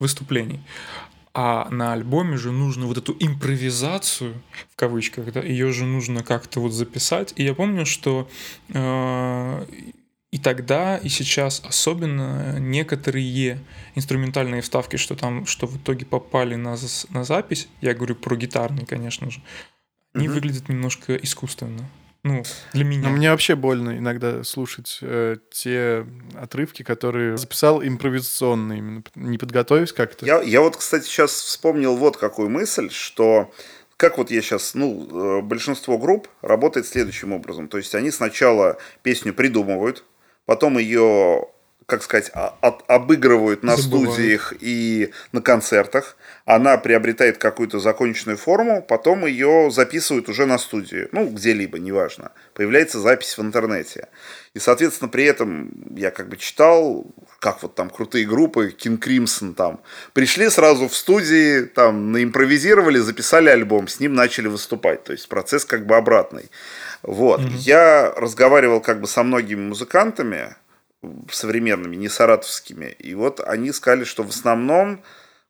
выступлений. 0.00 0.60
А 1.36 1.68
на 1.70 1.92
альбоме 1.94 2.36
же 2.36 2.52
нужно 2.52 2.86
вот 2.86 2.96
эту 2.98 3.16
импровизацию, 3.18 4.34
в 4.70 4.76
кавычках, 4.76 5.32
да, 5.32 5.40
ее 5.40 5.72
же 5.72 5.84
нужно 5.84 6.22
как-то 6.22 6.60
вот 6.60 6.72
записать. 6.72 7.32
И 7.36 7.42
я 7.42 7.54
помню, 7.54 7.86
что 7.86 8.28
э, 8.68 9.66
и 10.34 10.38
тогда, 10.38 10.96
и 10.96 11.08
сейчас 11.08 11.62
особенно 11.64 12.58
некоторые 12.58 13.60
инструментальные 13.94 14.62
вставки, 14.62 14.96
что 14.96 15.14
там, 15.14 15.46
что 15.46 15.68
в 15.68 15.76
итоге 15.76 16.06
попали 16.06 16.56
на, 16.56 16.76
на 17.10 17.22
запись, 17.22 17.68
я 17.80 17.94
говорю 17.94 18.16
про 18.16 18.34
гитарные, 18.34 18.84
конечно 18.84 19.30
же, 19.30 19.40
они 20.12 20.26
Мгм. 20.26 20.34
выглядят 20.34 20.68
немножко 20.68 21.14
искусственно. 21.14 21.88
Ну, 22.24 22.42
для 22.72 22.84
меня. 22.84 23.02
Но 23.02 23.10
мне 23.10 23.30
вообще 23.30 23.54
больно 23.54 23.96
иногда 23.96 24.42
слушать 24.42 24.98
э, 25.02 25.36
те 25.52 26.04
отрывки, 26.34 26.82
которые 26.82 27.36
записал 27.36 27.80
импровизационно, 27.80 28.72
именно 28.72 29.04
не 29.14 29.38
подготовившись 29.38 29.94
как-то. 29.94 30.26
Я, 30.26 30.42
я 30.42 30.62
вот, 30.62 30.76
кстати, 30.76 31.04
сейчас 31.04 31.30
вспомнил 31.30 31.96
вот 31.96 32.16
какую 32.16 32.50
мысль, 32.50 32.90
что 32.90 33.54
как 33.96 34.18
вот 34.18 34.32
я 34.32 34.42
сейчас, 34.42 34.74
ну, 34.74 35.38
э, 35.38 35.42
большинство 35.42 35.96
групп 35.96 36.26
работает 36.42 36.88
следующим 36.88 37.32
образом. 37.32 37.68
То 37.68 37.78
есть 37.78 37.94
они 37.94 38.10
сначала 38.10 38.78
песню 39.04 39.32
придумывают, 39.32 40.02
потом 40.46 40.78
ее, 40.78 41.46
как 41.86 42.02
сказать, 42.02 42.30
а- 42.34 42.54
от- 42.62 42.82
обыгрывают 42.88 43.62
на 43.62 43.76
Забывают. 43.76 44.12
студиях 44.14 44.54
и 44.60 45.10
на 45.32 45.42
концертах. 45.42 46.16
Она 46.46 46.76
приобретает 46.78 47.38
какую-то 47.38 47.78
законченную 47.78 48.36
форму, 48.38 48.82
потом 48.82 49.26
ее 49.26 49.70
записывают 49.70 50.28
уже 50.28 50.46
на 50.46 50.58
студии, 50.58 51.08
ну, 51.12 51.26
где-либо, 51.28 51.78
неважно. 51.78 52.32
Появляется 52.54 53.00
запись 53.00 53.36
в 53.38 53.42
интернете. 53.42 54.08
И, 54.54 54.58
соответственно, 54.58 55.08
при 55.08 55.24
этом 55.24 55.70
я 55.96 56.10
как 56.10 56.28
бы 56.28 56.36
читал, 56.36 57.06
как 57.40 57.62
вот 57.62 57.74
там 57.74 57.90
крутые 57.90 58.24
группы, 58.26 58.74
King 58.78 58.98
Crimson 58.98 59.54
там, 59.54 59.80
пришли 60.12 60.48
сразу 60.48 60.86
в 60.88 60.94
студии, 60.96 61.62
там, 61.64 62.12
наимпровизировали, 62.12 62.98
записали 62.98 63.48
альбом, 63.48 63.88
с 63.88 63.98
ним 64.00 64.14
начали 64.14 64.48
выступать. 64.48 65.02
То 65.04 65.12
есть 65.12 65.28
процесс 65.28 65.64
как 65.64 65.86
бы 65.86 65.96
обратный. 65.96 66.50
Вот. 67.04 67.40
Я 67.50 68.12
разговаривал 68.16 68.80
как 68.80 69.00
бы 69.00 69.06
со 69.06 69.22
многими 69.22 69.60
музыкантами, 69.60 70.56
современными, 71.30 71.96
не 71.96 72.08
саратовскими, 72.08 72.86
и 72.98 73.14
вот 73.14 73.40
они 73.40 73.72
сказали, 73.72 74.04
что 74.04 74.22
в 74.22 74.30
основном 74.30 75.02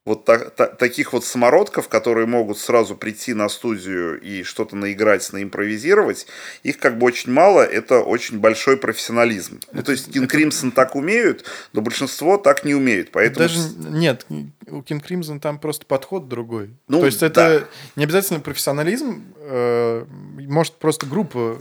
вот 0.04 0.24
та- 0.26 0.50
та- 0.50 0.66
таких 0.66 1.12
вот 1.12 1.24
самородков, 1.24 1.88
которые 1.88 2.26
могут 2.26 2.58
сразу 2.58 2.94
прийти 2.94 3.32
на 3.32 3.48
студию 3.48 4.20
и 4.20 4.42
что-то 4.42 4.76
наиграть, 4.76 5.32
наимпровизировать, 5.32 6.26
их 6.62 6.78
как 6.78 6.98
бы 6.98 7.06
очень 7.06 7.32
мало, 7.32 7.62
это 7.62 8.00
очень 8.00 8.38
большой 8.38 8.76
профессионализм. 8.76 9.60
Ну, 9.72 9.82
то 9.82 9.92
есть 9.92 10.08
King 10.08 10.30
Crimson 10.30 10.72
так 10.72 10.94
умеют, 10.94 11.44
но 11.72 11.80
большинство 11.80 12.36
так 12.36 12.64
не 12.64 12.74
умеют, 12.74 13.12
поэтому... 13.12 13.48
Даже 13.48 13.58
нет, 13.78 14.26
у 14.28 14.80
King 14.80 15.02
Crimson 15.02 15.40
там 15.40 15.58
просто 15.58 15.86
подход 15.86 16.28
другой. 16.28 16.70
Ну, 16.86 17.00
То 17.00 17.06
есть 17.06 17.20
да. 17.20 17.26
это 17.26 17.68
не 17.96 18.04
обязательно 18.04 18.40
профессионализм, 18.40 19.24
э, 19.38 20.04
может 20.38 20.74
просто 20.74 21.06
группа 21.06 21.58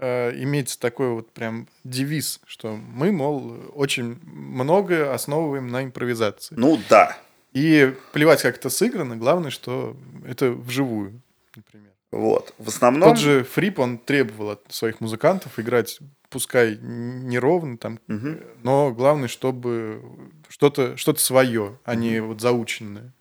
э, 0.00 0.32
иметь 0.42 0.78
такой 0.78 1.08
вот 1.10 1.32
прям 1.32 1.66
девиз, 1.84 2.40
что 2.46 2.76
мы, 2.76 3.10
мол, 3.10 3.56
очень 3.74 4.18
много 4.24 5.14
основываем 5.14 5.68
на 5.68 5.84
импровизации. 5.84 6.54
Ну 6.58 6.78
да, 6.90 7.16
И 7.52 7.94
плевать, 8.12 8.42
как 8.42 8.56
это 8.56 8.70
сыграно, 8.70 9.16
главное, 9.16 9.50
что 9.50 9.96
это 10.26 10.52
вживую, 10.52 11.20
например. 11.56 11.90
вот. 12.12 12.54
В 12.58 12.68
основном... 12.68 13.08
Тот 13.10 13.18
же 13.18 13.44
Фрип, 13.44 13.78
он 13.80 13.98
требовал 13.98 14.50
от 14.50 14.62
своих 14.68 15.00
музыкантов 15.00 15.58
играть, 15.58 15.98
пускай 16.28 16.78
неровно, 16.80 17.76
там, 17.76 17.98
Мгм. 18.06 18.40
но 18.62 18.92
главное, 18.92 19.28
чтобы 19.28 20.00
что-то 20.48 20.96
что 20.96 21.14
свое, 21.16 21.76
а 21.84 21.94
не 21.96 22.20
вот 22.22 22.40
заученное. 22.40 23.12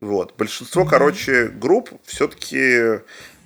Вот. 0.00 0.34
Большинство, 0.36 0.84
короче, 0.84 1.48
групп 1.48 1.90
все-таки 2.04 3.00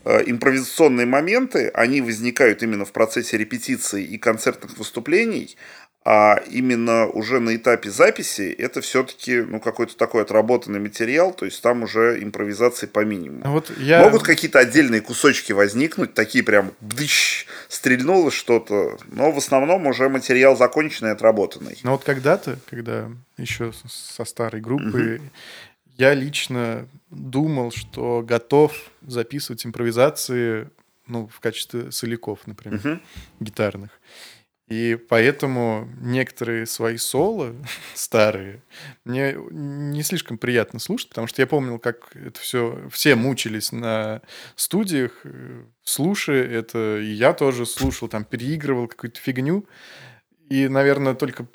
импровизационные 0.05 1.07
моменты, 1.07 1.69
они 1.69 2.01
возникают 2.01 2.63
именно 2.63 2.85
в 2.85 2.93
процессе 2.93 3.37
репетиции 3.37 4.05
и 4.05 4.19
концертных 4.19 4.77
выступлений, 4.79 5.57
а 6.05 6.41
именно 6.51 7.07
уже 7.07 7.39
на 7.41 7.57
этапе 7.57 7.91
записи 7.91 8.51
это 8.51 8.81
все-таки 8.81 9.43
ну, 9.43 9.61
какой-то 9.61 9.97
такой 9.97 10.23
отработанный 10.23 10.81
материал, 10.81 11.33
то 11.33 11.45
есть 11.45 11.61
там 11.63 11.83
уже 11.83 12.23
импровизации 12.23 12.87
по 12.87 13.05
минимуму. 13.05 13.43
А 13.45 13.51
Вот 13.51 13.71
я... 13.79 14.03
Могут 14.05 14.23
какие-то 14.23 14.59
отдельные 14.59 15.01
кусочки 15.01 15.53
возникнуть, 15.53 16.15
такие 16.15 16.43
прям 16.45 16.73
бдыщ, 16.81 17.47
стрельнуло 17.69 18.31
что-то, 18.31 18.97
но 19.11 19.33
в 19.33 19.39
основном 19.39 19.87
уже 19.87 20.09
материал 20.09 20.57
законченный, 20.57 21.13
отработанный. 21.13 21.79
Но 21.83 21.93
вот 21.93 22.05
когда-то, 22.05 22.59
когда 22.71 23.11
еще 23.37 23.73
со 23.87 24.25
старой 24.25 24.61
группы, 24.61 25.21
я 25.99 26.15
лично 26.15 26.89
думал, 27.11 27.73
что 27.73 28.23
готов 28.27 28.73
записывать 29.03 29.67
импровизации 29.67 30.71
ну, 31.09 31.27
в 31.27 31.41
качестве 31.41 31.91
соляков, 31.91 32.41
например, 32.47 33.01
гитарных. 33.41 33.91
И 34.69 34.99
поэтому 35.09 35.89
некоторые 36.01 36.67
свои 36.67 36.99
соло 36.99 37.55
старые 37.95 38.63
мне 39.05 39.35
не 39.51 40.03
слишком 40.03 40.37
приятно 40.37 40.79
слушать, 40.79 41.09
потому 41.09 41.27
что 41.27 41.41
я 41.41 41.47
помнил, 41.47 41.79
как 41.79 42.15
это 42.15 42.39
все 42.39 42.89
все 42.91 43.15
мучились 43.15 43.73
на 43.73 44.21
студиях, 44.57 45.21
э, 45.25 45.65
слушая 45.83 46.45
это, 46.47 46.99
и 46.99 47.11
я 47.11 47.33
тоже 47.33 47.65
слушал, 47.65 48.09
там 48.09 48.25
переигрывал 48.25 48.89
какую-то 48.89 49.21
фигню, 49.21 49.65
и, 50.51 50.69
наверное, 50.69 51.15
только 51.15 51.47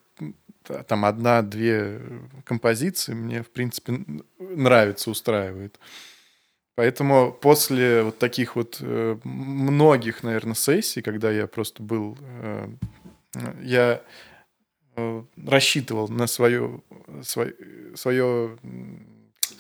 там 0.88 1.06
одна-две 1.06 2.02
композиции 2.46 3.14
мне, 3.14 3.44
в 3.44 3.50
принципе, 3.50 4.00
нравится, 4.40 5.12
устраивает. 5.12 5.78
Поэтому 6.76 7.32
после 7.32 8.04
вот 8.04 8.18
таких 8.18 8.56
вот 8.56 8.78
э, 8.82 9.18
многих, 9.24 10.24
наверное, 10.24 10.56
сессий, 10.56 11.04
когда 11.04 11.30
я 11.30 11.46
просто 11.46 11.84
был, 11.84 12.18
э, 12.20 12.68
я 13.62 14.02
э, 14.96 15.24
рассчитывал 15.46 16.08
на 16.08 16.28
свое, 16.28 16.82
свое, 17.22 18.58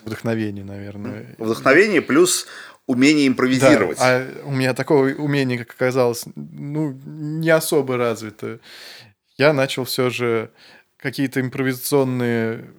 вдохновение, 0.06 0.64
наверное. 0.64 1.36
Вдохновение 1.38 2.02
плюс 2.02 2.48
умение 2.86 3.28
импровизировать. 3.28 3.98
Да, 3.98 4.18
а 4.18 4.46
у 4.46 4.52
меня 4.52 4.74
такого 4.74 5.08
умения, 5.08 5.58
как 5.58 5.72
оказалось, 5.72 6.26
ну, 6.36 6.92
не 7.06 7.50
особо 7.50 7.98
развито. 7.98 8.60
Я 9.38 9.54
начал 9.54 9.86
все 9.86 10.10
же 10.10 10.52
какие-то 10.98 11.42
импровизационные 11.42 12.72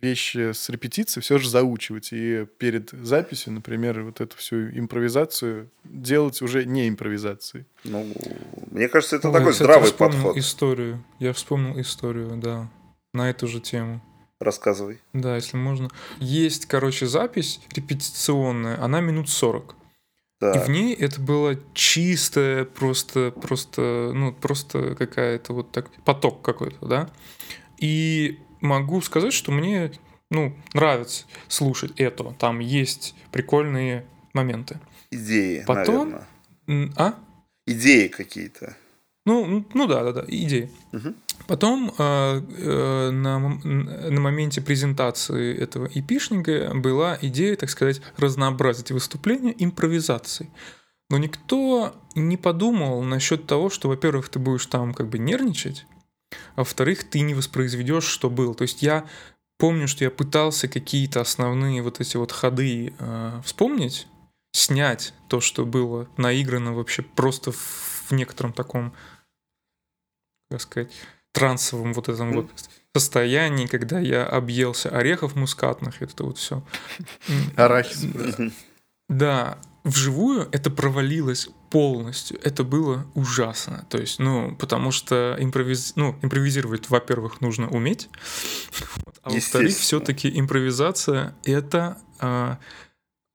вещи 0.00 0.52
с 0.52 0.68
репетиции 0.68 1.20
все 1.20 1.38
же 1.38 1.48
заучивать. 1.48 2.08
И 2.12 2.46
перед 2.58 2.90
записью, 2.90 3.52
например, 3.52 4.02
вот 4.02 4.20
эту 4.20 4.36
всю 4.36 4.70
импровизацию 4.70 5.70
делать 5.84 6.42
уже 6.42 6.64
не 6.64 6.88
импровизацией. 6.88 7.66
Ну, 7.84 8.06
мне 8.70 8.88
кажется, 8.88 9.16
это 9.16 9.28
Ой, 9.28 9.34
такой 9.34 9.52
кстати, 9.52 9.66
здравый 9.66 9.86
вспомнил 9.86 10.16
подход. 10.18 10.36
историю. 10.36 11.04
Я 11.18 11.32
вспомнил 11.32 11.80
историю, 11.80 12.36
да, 12.36 12.70
на 13.12 13.30
эту 13.30 13.46
же 13.46 13.60
тему. 13.60 14.02
Рассказывай. 14.38 15.00
Да, 15.12 15.36
если 15.36 15.58
можно. 15.58 15.90
Есть, 16.18 16.66
короче, 16.66 17.06
запись 17.06 17.60
репетиционная, 17.74 18.82
она 18.82 19.00
минут 19.00 19.28
40. 19.28 19.76
Да. 20.40 20.52
И 20.52 20.58
в 20.58 20.68
ней 20.70 20.94
это 20.94 21.20
было 21.20 21.56
чистое, 21.74 22.64
просто, 22.64 23.30
просто, 23.30 24.12
ну, 24.14 24.32
просто 24.32 24.94
какая-то 24.94 25.52
вот 25.52 25.70
так, 25.70 25.90
поток 26.04 26.40
какой-то, 26.40 26.86
да. 26.86 27.10
И 27.76 28.38
могу 28.60 29.00
сказать, 29.00 29.32
что 29.32 29.52
мне, 29.52 29.92
ну, 30.30 30.56
нравится 30.74 31.24
слушать 31.48 31.92
это. 31.96 32.24
Там 32.38 32.58
есть 32.60 33.14
прикольные 33.32 34.06
моменты. 34.32 34.78
Идеи, 35.10 35.64
Потом- 35.66 36.10
наверное. 36.68 36.92
А? 36.96 37.14
Идеи 37.66 38.08
какие-то. 38.08 38.76
Ну, 39.26 39.64
ну 39.74 39.86
да, 39.86 40.02
да, 40.02 40.12
да, 40.12 40.24
идея. 40.26 40.70
Мгм. 40.92 41.14
Потом 41.46 41.92
э, 41.98 42.42
э, 42.58 43.10
на, 43.10 43.38
на 43.38 44.20
моменте 44.20 44.60
презентации 44.60 45.56
этого 45.56 45.88
эпишника 45.92 46.72
была 46.74 47.18
идея, 47.20 47.56
так 47.56 47.70
сказать, 47.70 48.00
разнообразить 48.16 48.90
выступление 48.90 49.54
импровизацией. 49.62 50.50
Но 51.10 51.18
никто 51.18 51.94
не 52.14 52.36
подумал 52.36 53.02
насчет 53.02 53.46
того, 53.46 53.68
что, 53.68 53.88
во-первых, 53.88 54.28
ты 54.28 54.38
будешь 54.38 54.66
там 54.66 54.94
как 54.94 55.08
бы 55.08 55.18
нервничать, 55.18 55.86
а 56.54 56.60
во-вторых, 56.60 57.04
ты 57.04 57.20
не 57.20 57.34
воспроизведешь, 57.34 58.04
что 58.04 58.30
было. 58.30 58.54
То 58.54 58.62
есть 58.62 58.82
я 58.82 59.06
помню, 59.58 59.88
что 59.88 60.04
я 60.04 60.10
пытался 60.10 60.68
какие-то 60.68 61.20
основные 61.20 61.82
вот 61.82 62.00
эти 62.00 62.16
вот 62.16 62.32
ходы 62.32 62.94
э, 62.98 63.40
вспомнить, 63.44 64.06
снять 64.52 65.14
то, 65.28 65.40
что 65.40 65.64
было 65.64 66.08
наиграно 66.16 66.72
вообще 66.74 67.02
просто 67.02 67.52
в, 67.52 68.06
в 68.08 68.12
некотором 68.12 68.52
таком, 68.52 68.92
как 70.50 70.60
сказать, 70.60 70.92
трансовом 71.32 71.92
вот 71.92 72.08
этом 72.08 72.32
вот 72.32 72.50
состоянии, 72.94 73.66
когда 73.66 74.00
я 74.00 74.26
объелся 74.26 74.88
орехов 74.90 75.36
мускатных, 75.36 76.02
это 76.02 76.24
вот 76.24 76.38
все. 76.38 76.64
Арахис. 77.56 78.04
Да, 79.08 79.58
вживую 79.84 80.48
это 80.52 80.70
провалилось 80.70 81.50
полностью. 81.70 82.38
Это 82.42 82.64
было 82.64 83.06
ужасно. 83.14 83.86
То 83.88 83.98
есть, 83.98 84.18
ну, 84.18 84.54
потому 84.56 84.90
что 84.90 85.36
импровиз... 85.38 85.94
ну, 85.96 86.16
импровизировать, 86.22 86.90
во-первых, 86.90 87.40
нужно 87.40 87.68
уметь. 87.70 88.08
А 89.22 89.30
во-вторых, 89.30 89.76
все-таки 89.76 90.30
импровизация 90.38 91.34
это 91.44 91.98
а, 92.18 92.58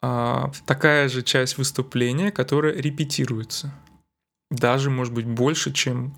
а, 0.02 0.52
такая 0.66 1.10
же 1.10 1.24
часть 1.24 1.58
выступления, 1.58 2.32
которая 2.32 2.74
репетируется. 2.76 3.74
Даже, 4.52 4.90
может 4.90 5.14
быть, 5.14 5.26
больше, 5.26 5.72
чем 5.72 6.18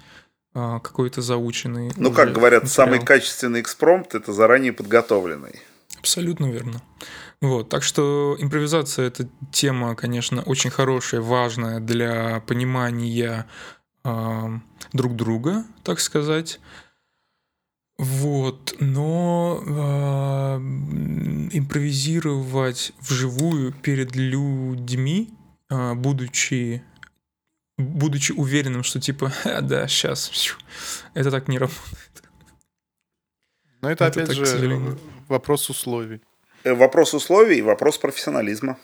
а, 0.53 0.80
какой-то 0.80 1.22
заученный. 1.22 1.91
Ну, 1.95 2.11
как 2.11 2.34
говорят, 2.34 2.68
самый 2.68 2.99
материал. 2.99 3.05
качественный 3.05 3.61
экспромт 3.61 4.15
это 4.15 4.34
заранее 4.34 4.74
подготовленный. 4.74 5.61
Абсолютно 5.99 6.51
верно. 6.51 6.82
Вот, 7.41 7.69
так 7.69 7.83
что 7.83 8.35
импровизация 8.39 9.07
это 9.07 9.29
тема, 9.51 9.95
конечно, 9.95 10.41
очень 10.41 10.71
хорошая, 10.71 11.21
важная 11.21 11.79
для 11.79 12.41
понимания 12.47 13.45
а, 14.03 14.59
друг 14.91 15.15
друга, 15.15 15.65
так 15.83 15.99
сказать. 15.99 16.59
Вот, 17.99 18.75
но 18.79 19.63
а, 19.67 20.55
м, 20.55 21.49
импровизировать 21.51 22.93
вживую 22.99 23.71
перед 23.71 24.15
людьми, 24.15 25.29
а, 25.69 25.93
будучи 25.93 26.83
будучи 27.77 28.31
уверенным, 28.31 28.81
что 28.81 28.99
типа, 28.99 29.29
«Ха, 29.29 29.61
да, 29.61 29.88
сейчас, 29.88 30.31
это 31.13 31.29
так 31.29 31.47
не 31.47 31.59
работает. 31.59 32.23
Но 33.81 33.91
это, 33.91 34.05
Это 34.05 34.21
опять 34.21 34.35
так, 34.35 34.45
же, 34.47 34.97
вопрос 35.27 35.69
условий. 35.69 36.21
Э, 36.68 36.74
Вопрос 36.74 37.13
условий 37.13 37.61
вопрос 37.61 37.97
профессионализма. 37.97 38.78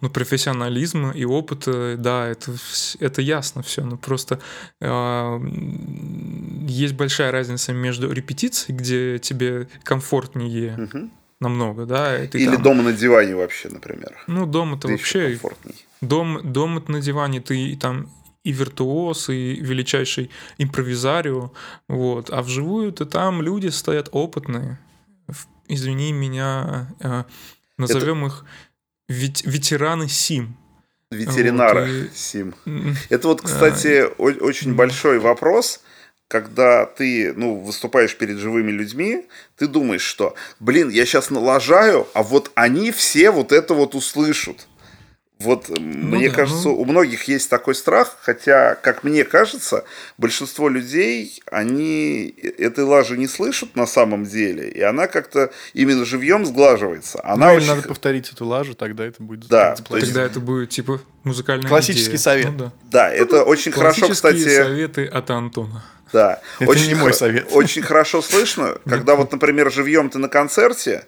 Ну, 0.00 0.08
профессионализма 0.10 1.10
и 1.10 1.24
опыта, 1.26 1.96
да, 1.98 2.26
это, 2.28 2.52
это 3.00 3.20
ясно 3.22 3.62
все. 3.62 3.84
Но 3.84 3.96
просто 3.98 4.38
а, 4.80 5.36
м, 5.36 6.66
есть 6.66 6.94
большая 6.94 7.30
разница 7.30 7.72
между 7.72 8.10
репетицией, 8.12 8.78
где 8.78 9.18
тебе 9.18 9.68
комфортнее 9.84 10.76
Мгм. 10.78 11.10
намного, 11.40 11.84
да, 11.84 12.24
и 12.24 12.26
ты 12.26 12.38
Или 12.38 12.52
там- 12.54 12.62
дома 12.62 12.82
на 12.84 12.92
диване 12.92 13.34
вообще, 13.36 13.68
например. 13.68 14.16
Ну, 14.28 14.46
дома-то 14.46 14.88
вообще... 14.88 15.38
Дом, 16.00 16.40
дом 16.52 16.78
это 16.78 16.92
на 16.92 17.00
диване, 17.00 17.40
ты 17.40 17.76
там 17.76 18.08
и 18.44 18.52
виртуоз, 18.52 19.28
и 19.28 19.56
величайший 19.60 20.30
импровизарио, 20.58 21.50
вот. 21.88 22.30
А 22.30 22.40
вживую 22.42 22.92
ты 22.92 23.04
там 23.04 23.42
люди 23.42 23.68
стоят 23.68 24.08
опытные. 24.12 24.78
Извини 25.68 26.12
меня, 26.12 26.88
э, 27.00 27.24
назовем 27.78 28.26
их 28.26 28.44
вет- 29.08 29.42
ветераны 29.44 30.08
СИМ. 30.08 30.56
Ветеринара, 31.10 31.80
Вот, 31.82 31.88
и- 31.88 32.10
Сим. 32.14 32.54
Это 33.10 33.28
вот, 33.28 33.42
кстати, 33.42 34.02
о- 34.18 34.44
очень 34.44 34.74
большой 34.74 35.18
вопрос, 35.20 35.80
когда 36.28 36.84
ты, 36.84 37.32
ну, 37.34 37.60
выступаешь 37.60 38.16
перед 38.16 38.38
живыми 38.38 38.72
людьми, 38.72 39.26
ты 39.56 39.68
думаешь, 39.68 40.02
что, 40.02 40.34
блин, 40.58 40.88
я 40.90 41.06
сейчас 41.06 41.30
налажаю, 41.30 42.08
а 42.14 42.22
вот 42.24 42.50
они 42.56 42.90
все 42.90 43.30
вот 43.30 43.52
это 43.52 43.74
вот 43.74 43.94
услышат. 43.94 44.66
Вот 45.38 45.68
м, 45.68 45.82
мне 46.12 46.30
да, 46.30 46.34
кажется, 46.36 46.68
ну. 46.68 46.76
у 46.80 46.84
многих 46.86 47.24
есть 47.24 47.50
такой 47.50 47.74
страх, 47.74 48.16
хотя, 48.22 48.74
как 48.74 49.04
мне 49.04 49.22
кажется, 49.22 49.84
большинство 50.16 50.70
людей, 50.70 51.42
они 51.50 52.34
этой 52.58 52.84
лажи 52.84 53.18
не 53.18 53.26
слышат 53.26 53.76
на 53.76 53.86
самом 53.86 54.24
деле, 54.24 54.66
и 54.70 54.80
она 54.80 55.06
как-то 55.08 55.50
именно 55.74 56.06
живьем 56.06 56.46
сглаживается. 56.46 57.20
Она 57.22 57.50
Ну, 57.50 57.54
очень 57.56 57.66
надо 57.68 57.82
повторить 57.86 58.32
эту 58.32 58.46
лажу, 58.46 58.74
тогда 58.74 59.04
это 59.04 59.22
будет 59.22 59.46
Да, 59.48 59.76
заплатить. 59.76 59.88
то 59.88 59.96
есть- 59.96 60.06
Тогда 60.14 60.22
это 60.24 60.40
будет 60.40 60.70
типа 60.70 61.00
музыкальная 61.22 61.68
Классический 61.68 62.06
идея. 62.12 62.18
совет. 62.18 62.46
Ну 62.46 62.56
да. 62.58 62.72
Да, 62.90 63.12
это 63.12 63.42
очень 63.44 63.72
хорошо, 63.72 64.06
Классические 64.06 64.32
кстати. 64.32 64.56
советы 64.56 65.04
от 65.06 65.30
Антона. 65.30 65.84
Да. 66.14 66.40
Это 66.60 66.78
не 66.78 66.94
мой 66.94 67.12
совет. 67.12 67.48
Очень 67.50 67.82
хорошо 67.82 68.22
слышно, 68.22 68.78
когда 68.88 69.16
вот, 69.16 69.32
например, 69.32 69.70
живьем 69.70 70.08
ты 70.08 70.18
на 70.18 70.28
концерте, 70.28 71.04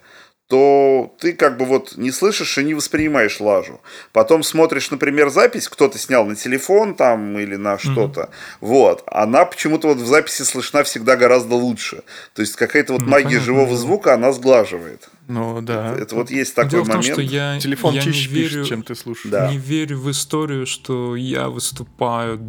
то 0.49 1.15
ты 1.19 1.33
как 1.33 1.57
бы 1.57 1.65
вот 1.65 1.95
не 1.95 2.11
слышишь 2.11 2.57
и 2.57 2.63
не 2.63 2.73
воспринимаешь 2.73 3.39
лажу. 3.39 3.81
Потом 4.11 4.41
смотришь, 4.41 4.89
например, 4.89 5.29
запись, 5.29 5.69
кто-то 5.69 5.99
снял 5.99 6.25
на 6.25 6.35
телефон 6.35 6.95
там 6.95 7.37
или 7.37 7.55
на 7.55 7.77
что-то, 7.77 8.21
mm-hmm. 8.21 8.57
вот, 8.61 9.03
она 9.05 9.45
почему-то 9.45 9.89
вот 9.89 9.97
в 9.97 10.07
записи 10.07 10.41
слышна 10.41 10.83
всегда 10.83 11.15
гораздо 11.15 11.53
лучше. 11.53 12.01
То 12.33 12.41
есть 12.41 12.55
какая-то 12.55 12.93
вот 12.93 13.03
ну, 13.03 13.09
магия 13.09 13.25
понятно, 13.25 13.45
живого 13.45 13.69
да. 13.69 13.75
звука, 13.75 14.13
она 14.15 14.31
сглаживает. 14.31 15.07
Ну 15.27 15.61
да. 15.61 15.91
Это, 15.91 16.01
это 16.01 16.15
вот 16.15 16.31
есть 16.31 16.55
такой 16.55 16.71
Дело 16.71 16.85
момент. 16.85 17.05
В 17.05 17.07
том, 17.09 17.13
что 17.13 17.21
я, 17.21 17.59
Телефон 17.59 17.93
я 17.93 18.01
чище 18.01 18.29
не 18.29 18.35
верю, 18.35 18.49
пишет, 18.49 18.67
чем 18.67 18.81
ты 18.81 18.95
слушаешь. 18.95 19.31
Да. 19.31 19.51
Не 19.51 19.59
верю 19.59 19.99
в 19.99 20.09
историю, 20.09 20.65
что 20.65 21.15
я 21.15 21.49
выступаю 21.49 22.39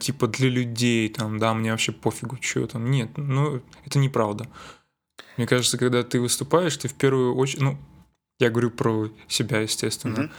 типа 0.00 0.28
для 0.28 0.48
людей, 0.48 1.10
там, 1.10 1.38
да, 1.38 1.52
мне 1.52 1.72
вообще 1.72 1.92
пофигу, 1.92 2.38
что 2.40 2.66
там. 2.66 2.90
Нет, 2.90 3.10
ну 3.18 3.60
это 3.84 3.98
неправда. 3.98 4.48
Мне 5.36 5.46
кажется, 5.46 5.78
когда 5.78 6.02
ты 6.02 6.20
выступаешь, 6.20 6.76
ты 6.76 6.88
в 6.88 6.94
первую 6.94 7.34
очередь, 7.36 7.62
ну, 7.62 7.78
я 8.38 8.50
говорю 8.50 8.70
про 8.70 9.10
себя, 9.28 9.60
естественно, 9.60 10.18
mm-hmm. 10.18 10.30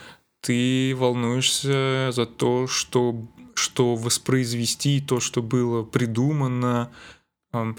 ты 0.41 0.95
волнуешься 0.95 2.11
за 2.11 2.25
то, 2.25 2.67
что, 2.67 3.27
что 3.55 3.95
воспроизвести 3.95 5.01
то, 5.01 5.19
что 5.19 5.41
было 5.41 5.83
придумано, 5.83 6.91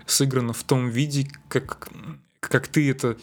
сыграно 0.07 0.53
в 0.53 0.63
том 0.63 0.89
виде, 0.89 1.29
как 1.49 1.89
как 2.49 2.69
ты 2.69 2.91
это 2.91 3.17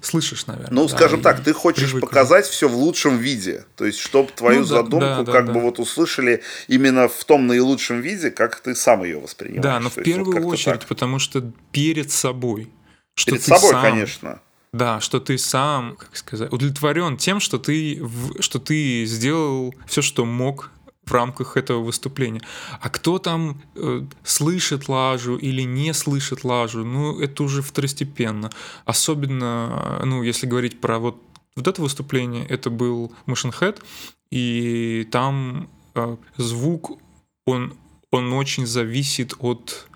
слышишь, 0.00 0.46
наверное. 0.46 0.72
Ну, 0.72 0.88
да, 0.88 0.96
скажем 0.96 1.22
так, 1.22 1.42
ты 1.42 1.52
хочешь 1.52 1.90
привыкли. 1.90 2.00
показать 2.00 2.46
все 2.46 2.68
в 2.68 2.76
лучшем 2.76 3.18
виде. 3.18 3.64
То 3.76 3.84
есть, 3.84 3.98
чтобы 3.98 4.30
твою 4.32 4.60
ну, 4.60 4.66
задумку 4.66 4.98
да, 5.00 5.22
да, 5.22 5.32
как 5.32 5.46
да, 5.46 5.52
бы 5.52 5.60
да. 5.60 5.64
вот 5.64 5.78
услышали 5.78 6.42
именно 6.66 7.08
в 7.08 7.24
том 7.24 7.46
наилучшем 7.46 8.00
виде, 8.00 8.30
как 8.30 8.58
ты 8.60 8.74
сам 8.74 9.04
ее 9.04 9.20
воспринимаешь. 9.20 9.62
Да, 9.62 9.80
но 9.80 9.90
в 9.90 9.94
первую 9.94 10.42
вот 10.42 10.54
очередь, 10.54 10.80
так. 10.80 10.88
потому 10.88 11.18
что 11.18 11.52
перед 11.72 12.10
собой. 12.10 12.70
Что 13.18 13.32
Перед 13.32 13.42
собой, 13.42 13.72
сам, 13.72 13.82
конечно. 13.82 14.40
Да, 14.72 15.00
что 15.00 15.18
ты 15.18 15.38
сам, 15.38 15.96
как 15.96 16.16
сказать, 16.16 16.52
удовлетворен 16.52 17.16
тем, 17.16 17.40
что 17.40 17.58
ты, 17.58 18.00
что 18.38 18.60
ты 18.60 19.04
сделал 19.06 19.74
все, 19.88 20.02
что 20.02 20.24
мог 20.24 20.70
в 21.04 21.12
рамках 21.12 21.56
этого 21.56 21.82
выступления. 21.82 22.42
А 22.80 22.88
кто 22.90 23.18
там 23.18 23.60
э, 23.74 24.02
слышит 24.22 24.88
лажу 24.88 25.36
или 25.36 25.62
не 25.62 25.92
слышит 25.94 26.44
лажу, 26.44 26.84
ну, 26.84 27.18
это 27.18 27.42
уже 27.42 27.60
второстепенно. 27.60 28.50
Особенно, 28.84 30.00
ну, 30.04 30.22
если 30.22 30.46
говорить 30.46 30.80
про 30.80 31.00
вот, 31.00 31.20
вот 31.56 31.66
это 31.66 31.82
выступление, 31.82 32.46
это 32.46 32.70
был 32.70 33.12
Machine 33.26 33.52
Head, 33.58 33.82
и 34.30 35.08
там 35.10 35.68
э, 35.96 36.16
звук, 36.36 37.00
он, 37.46 37.74
он 38.12 38.32
очень 38.32 38.64
зависит 38.64 39.34
от 39.40 39.87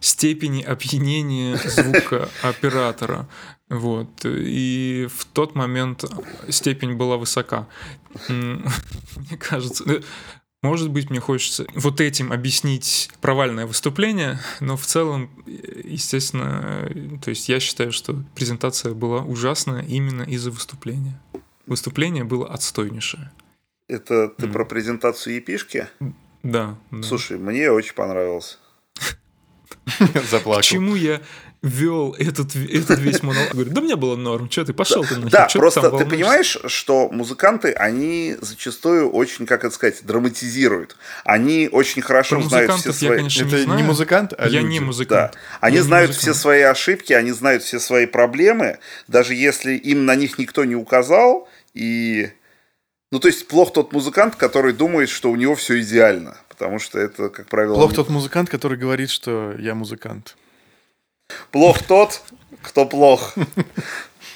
степени 0.00 0.62
опьянения 0.62 1.56
звука 1.56 2.28
оператора. 2.42 3.28
Вот. 3.68 4.08
И 4.24 5.08
в 5.12 5.24
тот 5.26 5.54
момент 5.54 6.04
степень 6.48 6.94
была 6.94 7.16
высока. 7.16 7.66
Мне 8.28 9.36
кажется, 9.38 9.84
э, 9.86 10.02
может 10.62 10.90
быть, 10.90 11.10
мне 11.10 11.20
хочется 11.20 11.66
вот 11.74 12.00
этим 12.00 12.32
объяснить 12.32 13.10
провальное 13.20 13.66
выступление, 13.66 14.40
но 14.60 14.76
в 14.76 14.84
целом, 14.86 15.30
естественно, 15.46 16.90
то 17.22 17.28
есть 17.30 17.48
я 17.48 17.60
считаю, 17.60 17.92
что 17.92 18.24
презентация 18.34 18.92
была 18.92 19.22
ужасная 19.22 19.82
именно 19.82 20.22
из-за 20.22 20.50
выступления. 20.50 21.20
Выступление 21.66 22.24
было 22.24 22.48
отстойнейшее. 22.48 23.30
Это 23.88 24.28
ты 24.28 24.46
mm. 24.46 24.52
про 24.52 24.64
презентацию 24.64 25.36
епишки? 25.36 25.86
Да, 26.42 26.76
да. 26.90 27.02
Слушай, 27.02 27.38
мне 27.38 27.70
очень 27.70 27.94
понравилось. 27.94 28.58
Заплакал. 30.30 30.56
Почему 30.56 30.96
я 30.96 31.20
вел 31.62 32.14
этот, 32.18 32.54
этот 32.56 32.98
весь 32.98 33.22
монолог? 33.22 33.52
Говорю, 33.52 33.70
да 33.70 33.80
мне 33.80 33.96
было 33.96 34.16
норм, 34.16 34.50
что 34.50 34.64
ты 34.64 34.72
пошел 34.72 35.04
ты 35.04 35.16
нахер, 35.16 35.30
Да, 35.30 35.48
просто 35.52 35.90
ты, 35.90 35.98
ты 35.98 36.06
понимаешь, 36.06 36.58
что 36.66 37.08
музыканты, 37.08 37.72
они 37.72 38.36
зачастую 38.40 39.10
очень, 39.10 39.46
как 39.46 39.64
это 39.64 39.74
сказать, 39.74 40.04
драматизируют. 40.04 40.96
Они 41.24 41.68
очень 41.70 42.02
хорошо 42.02 42.40
Про 42.40 42.48
знают 42.48 42.72
все 42.72 42.92
свои... 42.92 43.10
Я, 43.10 43.16
конечно, 43.16 43.46
это 43.46 43.56
не, 43.56 43.62
знаю. 43.62 43.80
не 43.80 43.86
музыкант, 43.86 44.34
а 44.36 44.48
Я 44.48 44.60
люди. 44.60 44.72
не 44.72 44.80
музыкант. 44.80 45.32
Да. 45.32 45.38
Они 45.60 45.76
я 45.76 45.82
знают 45.82 46.14
все 46.14 46.34
свои 46.34 46.62
ошибки, 46.62 47.12
они 47.12 47.32
знают 47.32 47.62
все 47.62 47.78
свои 47.78 48.06
проблемы, 48.06 48.78
даже 49.06 49.34
если 49.34 49.74
им 49.74 50.04
на 50.04 50.16
них 50.16 50.38
никто 50.38 50.64
не 50.64 50.76
указал, 50.76 51.48
и... 51.74 52.30
Ну, 53.12 53.20
то 53.20 53.28
есть, 53.28 53.46
плох 53.46 53.72
тот 53.72 53.92
музыкант, 53.92 54.34
который 54.34 54.72
думает, 54.72 55.08
что 55.10 55.30
у 55.30 55.36
него 55.36 55.54
все 55.54 55.80
идеально 55.80 56.36
потому 56.56 56.78
что 56.78 56.98
это, 56.98 57.28
как 57.28 57.48
правило... 57.48 57.74
Плох 57.74 57.94
тот 57.94 58.08
музыкант, 58.08 58.48
который 58.48 58.78
говорит, 58.78 59.10
что 59.10 59.54
я 59.58 59.74
музыкант. 59.74 60.36
Плох 61.50 61.82
тот, 61.82 62.22
кто 62.62 62.86
плох. 62.86 63.34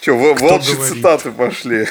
Че, 0.03 0.13
волчьи 0.13 0.75
цитаты 0.77 1.31
пошли. 1.31 1.87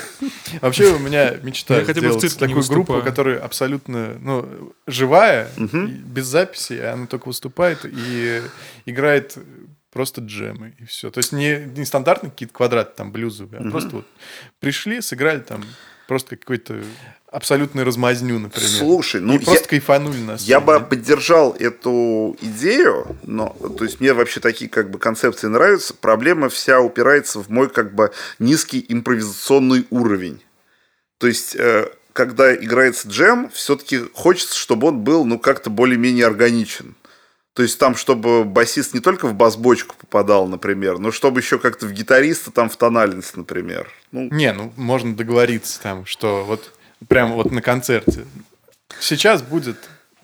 Вообще 0.62 0.94
у 0.94 1.00
меня 1.00 1.36
мечта 1.44 1.84
сделать 1.84 2.38
такую 2.38 2.64
группу, 2.68 3.02
которая 3.02 3.40
абсолютно 3.40 4.18
ну, 4.20 4.74
живая, 4.88 5.50
без 5.58 6.26
записи, 6.26 6.74
она 6.74 7.08
только 7.08 7.28
выступает 7.28 7.86
и 7.86 8.42
играет 8.86 9.38
просто 9.92 10.22
джемы 10.22 10.74
и 10.80 10.86
все. 10.86 11.10
То 11.12 11.20
есть 11.20 11.32
не, 11.32 11.66
не 11.76 11.86
стандартные 11.86 12.32
какие-то 12.32 12.54
квадраты 12.54 12.94
там 12.96 13.12
блюзовые, 13.12 13.62
а 13.62 13.70
просто 13.70 13.98
вот 13.98 14.06
пришли, 14.60 15.02
сыграли 15.02 15.40
там 15.40 15.64
просто 16.08 16.36
какой-то 16.36 16.82
абсолютную 17.32 17.86
размазню, 17.86 18.40
например. 18.40 18.70
Слушай, 18.70 19.22
ну... 19.22 19.36
И 19.36 19.40
просто 19.40 19.64
я, 19.64 19.68
кайфанули 19.68 20.18
нас. 20.18 20.44
Я 20.44 20.60
бы 20.60 20.80
поддержал 20.80 21.56
эту 21.58 22.36
идею, 22.42 23.18
но... 23.24 23.56
То 23.78 23.84
есть 23.84 24.00
мне 24.00 24.14
вообще 24.14 24.40
такие 24.40 24.70
как 24.70 24.90
бы 24.90 25.00
концепции 25.00 25.48
нравятся. 25.48 25.94
Проблема 25.94 26.50
вся 26.50 26.80
упирается 26.80 27.40
в 27.40 27.50
мой 27.50 27.70
как 27.70 27.94
бы 27.94 28.12
низкий 28.40 28.86
импровизационный 28.88 29.86
уровень. 29.90 30.42
То 31.18 31.28
есть... 31.28 31.56
Э, 31.56 31.90
когда 32.12 32.54
играется 32.54 33.08
джем, 33.08 33.50
все-таки 33.54 34.02
хочется, 34.14 34.58
чтобы 34.58 34.88
он 34.88 35.02
был, 35.02 35.24
ну, 35.24 35.40
как-то 35.40 35.70
более-менее 35.70 36.26
органичен. 36.26 36.96
То 37.54 37.64
есть 37.64 37.80
там, 37.80 37.96
чтобы 37.96 38.44
басист 38.44 38.94
не 38.94 39.00
только 39.00 39.28
в 39.28 39.34
бас-бочку 39.34 39.96
попадал, 39.96 40.48
например, 40.48 40.98
но 40.98 41.12
чтобы 41.12 41.40
еще 41.40 41.60
как-то 41.60 41.86
в 41.86 41.92
гитариста, 41.92 42.52
там 42.52 42.70
в 42.70 42.76
тональность, 42.78 43.38
например. 43.38 43.90
Ну... 44.12 44.28
Не, 44.32 44.52
ну 44.54 44.74
можно 44.76 45.16
договориться 45.16 45.82
там, 45.82 46.06
что 46.06 46.44
вот 46.46 46.74
прямо 47.08 47.36
вот 47.36 47.52
на 47.52 47.62
концерте. 47.62 48.26
Сейчас 49.00 49.42
будет, 49.42 49.78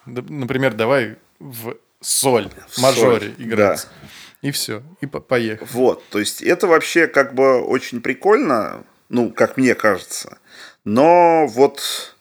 например, 0.05 0.73
давай 0.73 1.15
в 1.39 1.77
соль, 2.01 2.49
в 2.69 2.77
мажоре 2.79 3.33
соль, 3.35 3.45
играть. 3.45 3.87
Да. 3.91 4.07
И 4.47 4.51
все, 4.51 4.83
и 5.01 5.07
по 5.07 5.19
поехали. 5.19 5.67
Вот, 5.71 6.07
то 6.09 6.19
есть 6.19 6.41
это 6.41 6.67
вообще 6.67 7.07
как 7.07 7.33
бы 7.33 7.61
очень 7.61 8.01
прикольно, 8.01 8.83
ну, 9.09 9.31
как 9.31 9.57
мне 9.57 9.73
кажется. 9.73 10.37
Но 10.83 11.47
вот 11.47 12.15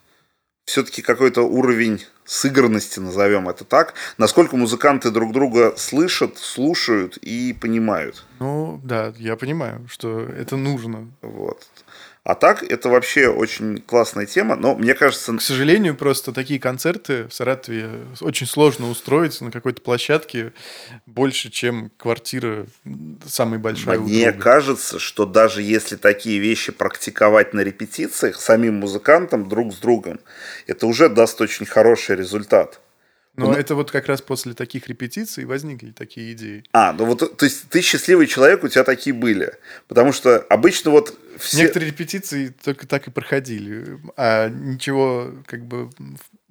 все-таки 0.64 1.02
какой-то 1.02 1.42
уровень 1.42 2.05
сыгранности, 2.24 2.98
назовем 3.00 3.48
это 3.50 3.64
так, 3.64 3.92
насколько 4.16 4.57
музыканты 4.57 5.11
друг 5.11 5.32
друга 5.32 5.74
слышат, 5.76 6.38
слушают 6.38 7.18
и 7.18 7.52
понимают. 7.52 8.24
Ну, 8.38 8.80
да, 8.82 9.12
я 9.18 9.36
понимаю, 9.36 9.86
что 9.88 10.20
это 10.20 10.57
нужно. 10.57 11.11
Вот. 11.20 11.66
А 12.25 12.35
так, 12.35 12.62
это 12.62 12.89
вообще 12.89 13.29
очень 13.29 13.83
классная 13.83 14.25
тема, 14.25 14.57
но 14.57 14.75
мне 14.75 14.95
кажется... 14.95 15.37
К 15.37 15.43
сожалению, 15.43 15.95
просто 15.95 16.33
такие 16.33 16.59
концерты 16.59 17.29
в 17.29 17.35
Саратове 17.35 17.91
очень 18.22 18.47
сложно 18.47 18.89
устроить 18.89 19.43
на 19.43 19.51
какой-то 19.51 19.83
площадке 19.83 20.55
больше, 21.05 21.51
чем 21.51 21.91
квартира 21.99 22.66
самой 23.27 23.59
большой. 23.59 23.99
Мне 23.99 24.33
кажется, 24.33 24.99
что 24.99 25.27
даже 25.27 25.61
если 25.61 25.97
такие 25.97 26.39
вещи 26.39 26.72
практиковать 26.72 27.53
на 27.53 27.61
репетициях 27.61 28.41
самим 28.41 28.77
музыкантам 28.77 29.47
друг 29.47 29.75
с 29.75 29.77
другом, 29.77 30.18
это 30.66 30.87
уже 30.87 31.11
даст 31.11 31.39
очень 31.43 31.66
хороший 31.66 32.16
результат. 32.16 32.81
Но 33.37 33.47
ну, 33.47 33.53
это 33.53 33.74
вот 33.74 33.91
как 33.91 34.07
раз 34.07 34.22
после 34.22 34.55
таких 34.55 34.87
репетиций 34.87 35.45
возникли 35.45 35.91
такие 35.91 36.32
идеи. 36.32 36.64
А, 36.72 36.93
ну 36.93 37.05
вот, 37.05 37.37
то 37.37 37.45
есть 37.45 37.68
ты 37.68 37.80
счастливый 37.80 38.28
человек, 38.28 38.62
у 38.62 38.68
тебя 38.68 38.85
такие 38.85 39.12
были. 39.12 39.55
Потому 39.89 40.12
что 40.12 40.39
обычно 40.39 40.93
вот 40.93 41.18
все... 41.39 41.62
Некоторые 41.62 41.91
репетиции 41.91 42.55
только 42.62 42.87
так 42.87 43.09
и 43.09 43.11
проходили, 43.11 43.99
а 44.16 44.49
ничего 44.49 45.32
как 45.47 45.64
бы 45.64 45.91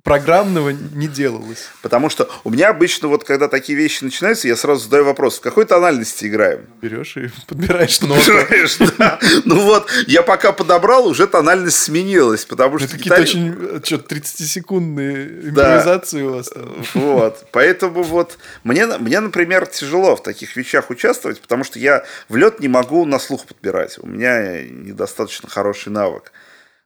программного 0.04 0.70
не 0.70 1.08
делалось. 1.08 1.70
Потому 1.82 2.10
что 2.10 2.30
у 2.43 2.49
меня 2.49 2.70
обычно 2.70 3.08
вот, 3.08 3.24
когда 3.24 3.47
такие 3.47 3.78
вещи 3.78 4.04
начинаются, 4.04 4.49
я 4.49 4.58
сразу 4.58 4.84
задаю 4.84 5.06
вопрос, 5.06 5.38
в 5.38 5.41
какой 5.41 5.66
тональности 5.66 6.26
играем? 6.26 6.68
Берешь 6.82 7.16
и 7.16 7.30
подбираешь 7.47 8.01
ноту. 8.01 8.16
Подбираешь, 8.16 8.78
да. 8.97 9.18
Ну 9.45 9.62
вот, 9.62 9.89
я 10.08 10.22
пока 10.22 10.51
подобрал, 10.51 11.08
уже 11.08 11.26
тональность 11.26 11.80
сменилась, 11.80 12.43
потому 12.43 12.80
что... 12.80 12.89
Какие-то 12.89 13.22
очень, 13.22 13.82
что 13.84 13.95
30-секундные 13.95 15.49
импровизации 15.49 16.22
у 16.22 16.34
вас 16.34 16.49
там. 16.49 16.84
Вот, 16.93 17.45
поэтому 17.51 18.04
вот, 18.04 18.38
мне, 18.64 18.86
мне, 18.86 19.20
например, 19.20 19.66
тяжело 19.68 20.16
в 20.16 20.24
таких 20.24 20.56
вещах 20.58 20.89
участвовать, 20.89 21.39
потому 21.39 21.64
что 21.64 21.80
я 21.80 22.04
в 22.28 22.36
лед 22.36 22.60
не 22.60 22.68
могу 22.68 23.06
на 23.06 23.20
слух 23.20 23.45
подбирать. 23.45 23.97
У 23.99 24.08
меня 24.08 24.62
недостаточно 24.64 25.49
хороший 25.49 25.89
навык. 25.89 26.32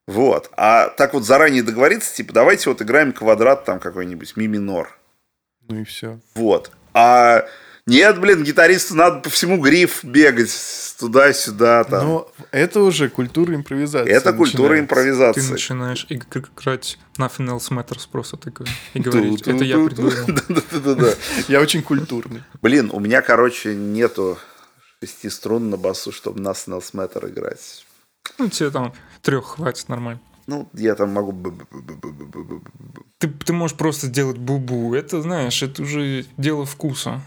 Вот. 0.07 0.49
А 0.55 0.87
так 0.89 1.13
вот 1.13 1.25
заранее 1.25 1.63
договориться, 1.63 2.15
типа, 2.15 2.33
давайте 2.33 2.69
вот 2.69 2.81
играем 2.81 3.11
квадрат 3.11 3.65
там 3.65 3.79
какой-нибудь, 3.79 4.37
ми 4.37 4.47
минор. 4.47 4.97
Ну 5.67 5.81
и 5.81 5.83
все. 5.83 6.19
Вот. 6.33 6.71
А 6.93 7.45
Нет, 7.85 8.19
блин, 8.19 8.43
гитаристу 8.43 8.95
надо 8.95 9.19
по 9.19 9.29
всему 9.29 9.61
гриф 9.61 10.03
бегать 10.03 10.51
туда-сюда. 10.99 11.83
Там. 11.83 12.05
Но 12.05 12.31
это 12.51 12.81
уже 12.81 13.09
культура 13.09 13.53
импровизации. 13.53 14.11
Это 14.11 14.33
культура 14.33 14.79
импровизации. 14.79 15.41
Ты 15.41 15.51
начинаешь 15.51 16.05
иг- 16.09 16.25
играть 16.35 16.97
Nothing 17.17 17.47
Else 17.49 17.69
Matters 17.71 18.07
просто 18.11 18.37
такой 18.37 18.67
и 18.93 18.99
говорить, 18.99 19.41
это 19.47 19.63
я 19.63 19.77
придумал. 19.77 20.11
Я 21.47 21.61
очень 21.61 21.81
культурный. 21.81 22.43
Блин, 22.61 22.89
у 22.93 22.99
меня, 22.99 23.21
короче, 23.21 23.75
нету 23.75 24.37
шести 25.01 25.29
струн 25.29 25.69
на 25.69 25.77
басу, 25.77 26.11
чтобы 26.11 26.39
на 26.41 26.49
Else 26.49 26.93
Matter 26.93 27.29
играть. 27.29 27.85
Ну, 28.37 28.49
тебе 28.49 28.69
там 28.71 28.93
трех 29.21 29.45
хватит 29.45 29.89
нормально. 29.89 30.19
Ну, 30.47 30.69
я 30.73 30.95
там 30.95 31.11
могу... 31.11 31.35
Ты, 33.17 33.27
ты 33.27 33.53
можешь 33.53 33.75
просто 33.75 34.07
делать 34.07 34.37
бубу. 34.37 34.93
Это, 34.93 35.21
знаешь, 35.21 35.61
это 35.61 35.81
уже 35.81 36.25
дело 36.37 36.65
вкуса. 36.65 37.21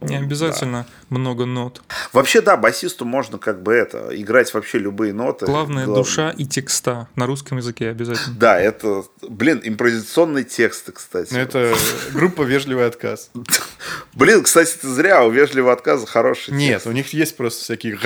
Не 0.00 0.16
обязательно 0.16 0.86
много 1.08 1.44
нот. 1.46 1.82
Вообще, 2.12 2.40
да, 2.40 2.56
басисту 2.56 3.04
можно 3.04 3.38
как 3.38 3.62
бы 3.62 3.72
это, 3.72 4.08
играть 4.12 4.52
вообще 4.54 4.78
любые 4.78 5.12
ноты. 5.12 5.46
Главное 5.46 5.86
Глав- 5.86 5.98
душа 5.98 6.30
и 6.30 6.44
текста. 6.46 7.08
На 7.16 7.26
русском 7.26 7.58
языке 7.58 7.90
обязательно. 7.90 8.34
Да, 8.38 8.58
это, 8.58 9.04
блин, 9.22 9.60
импровизационные 9.62 10.44
тексты, 10.44 10.92
кстати. 10.92 11.34
Это 11.34 11.74
группа 12.12 12.42
«Вежливый 12.42 12.86
отказ». 12.86 13.30
Блин, 14.14 14.42
кстати, 14.42 14.76
ты 14.80 14.88
зря, 14.88 15.24
у 15.24 15.30
вежливого 15.30 15.72
отказа 15.72 16.06
хороший 16.06 16.52
Нет, 16.54 16.86
у 16.86 16.92
них 16.92 17.12
есть 17.12 17.36
просто 17.36 17.62
всякие 17.64 17.96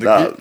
Да. 0.00 0.32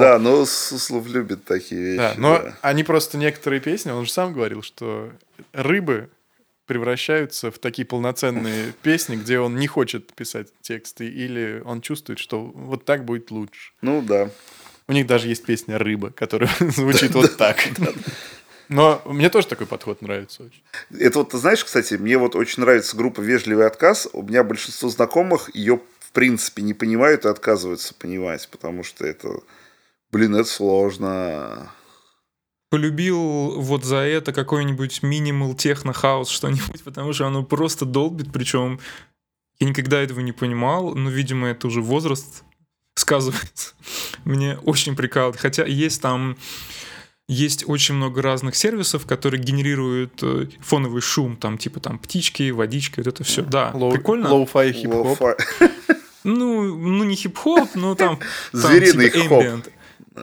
Да, 0.00 0.18
ну 0.18 0.44
Суслов 0.46 1.06
любит 1.06 1.44
такие 1.44 1.80
вещи. 1.80 1.98
Да, 1.98 2.14
но 2.16 2.38
да. 2.38 2.54
они 2.62 2.84
просто 2.84 3.16
некоторые 3.18 3.60
песни, 3.60 3.90
он 3.90 4.04
же 4.06 4.10
сам 4.10 4.32
говорил, 4.32 4.62
что 4.62 5.10
рыбы 5.52 6.10
превращаются 6.70 7.50
в 7.50 7.58
такие 7.58 7.84
полноценные 7.84 8.72
песни, 8.82 9.16
где 9.16 9.40
он 9.40 9.56
не 9.56 9.66
хочет 9.66 10.12
писать 10.12 10.46
тексты, 10.62 11.08
или 11.08 11.60
он 11.64 11.80
чувствует, 11.80 12.20
что 12.20 12.44
вот 12.44 12.84
так 12.84 13.04
будет 13.04 13.32
лучше. 13.32 13.72
Ну 13.82 14.02
да. 14.02 14.30
У 14.86 14.92
них 14.92 15.08
даже 15.08 15.26
есть 15.26 15.44
песня 15.44 15.78
«Рыба», 15.78 16.10
которая 16.10 16.48
звучит 16.60 17.12
вот 17.12 17.36
так. 17.36 17.56
Но 18.68 19.02
мне 19.04 19.30
тоже 19.30 19.48
такой 19.48 19.66
подход 19.66 20.00
нравится 20.00 20.44
очень. 20.44 20.62
Это 20.96 21.18
вот, 21.18 21.30
ты 21.30 21.38
знаешь, 21.38 21.64
кстати, 21.64 21.94
мне 21.94 22.16
вот 22.18 22.36
очень 22.36 22.62
нравится 22.62 22.96
группа 22.96 23.20
«Вежливый 23.20 23.66
отказ». 23.66 24.08
У 24.12 24.22
меня 24.22 24.44
большинство 24.44 24.90
знакомых 24.90 25.52
ее, 25.52 25.80
в 25.98 26.12
принципе, 26.12 26.62
не 26.62 26.74
понимают 26.74 27.24
и 27.24 27.28
отказываются 27.28 27.94
понимать, 27.94 28.48
потому 28.48 28.84
что 28.84 29.04
это, 29.04 29.40
блин, 30.12 30.36
это 30.36 30.48
сложно. 30.48 31.72
Полюбил 32.70 33.60
вот 33.60 33.84
за 33.84 33.96
это 33.96 34.32
какой-нибудь 34.32 35.02
минимал 35.02 35.54
техно-хаус 35.54 36.28
что-нибудь, 36.28 36.82
потому 36.84 37.12
что 37.12 37.26
оно 37.26 37.42
просто 37.42 37.84
долбит, 37.84 38.32
причем 38.32 38.80
я 39.58 39.68
никогда 39.68 40.00
этого 40.00 40.20
не 40.20 40.32
понимал, 40.32 40.94
но, 40.94 41.10
видимо, 41.10 41.48
это 41.48 41.66
уже 41.66 41.82
возраст 41.82 42.44
сказывается. 42.94 43.74
Мне 44.24 44.56
очень 44.64 44.96
прикалывает. 44.96 45.40
Хотя 45.40 45.64
есть 45.64 46.00
там 46.00 46.36
есть 47.28 47.68
очень 47.68 47.94
много 47.94 48.22
разных 48.22 48.56
сервисов, 48.56 49.06
которые 49.06 49.40
генерируют 49.40 50.20
э, 50.22 50.48
фоновый 50.60 51.00
шум, 51.00 51.36
там 51.36 51.58
типа 51.58 51.78
там 51.78 51.98
птички, 51.98 52.50
водичка, 52.50 53.00
вот 53.00 53.06
это 53.06 53.22
все. 53.22 53.42
Да, 53.42 53.70
Lo- 53.72 53.92
прикольно. 53.92 54.28
Lo-fi 54.28 54.72
хип-хоп. 54.72 55.20
Lo-fi. 55.20 55.36
Ну, 56.24 56.76
ну 56.76 57.04
не 57.04 57.14
хип-хоп, 57.14 57.76
но 57.76 57.94
там, 57.94 58.18
там 58.52 58.60
Звериный 58.60 59.10
типа 59.10 59.28
хоп. 59.28 59.64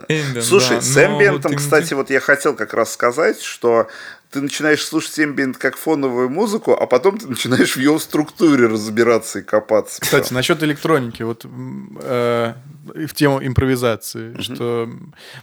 Ambient. 0.08 0.34
Ambient, 0.34 0.42
Слушай, 0.42 0.76
да, 0.76 0.80
с 0.82 0.94
но 0.94 1.04
эмбиентом, 1.04 1.52
вот 1.52 1.60
кстати, 1.60 1.94
вот 1.94 2.10
я 2.10 2.20
хотел 2.20 2.54
как 2.54 2.74
раз 2.74 2.92
сказать, 2.92 3.40
что 3.40 3.88
ты 4.30 4.42
начинаешь 4.42 4.84
слушать 4.84 5.18
эмбиент 5.20 5.56
как 5.56 5.76
фоновую 5.76 6.28
музыку, 6.28 6.74
а 6.74 6.86
потом 6.86 7.18
ты 7.18 7.28
начинаешь 7.28 7.74
в 7.74 7.78
ее 7.78 7.98
структуре 7.98 8.66
разбираться 8.66 9.38
и 9.38 9.42
копаться. 9.42 10.00
Кстати, 10.00 10.32
насчет 10.32 10.62
электроники, 10.62 11.22
вот 11.22 11.46
э, 11.46 12.52
в 12.84 13.14
тему 13.14 13.40
импровизации, 13.42 14.38
что 14.40 14.90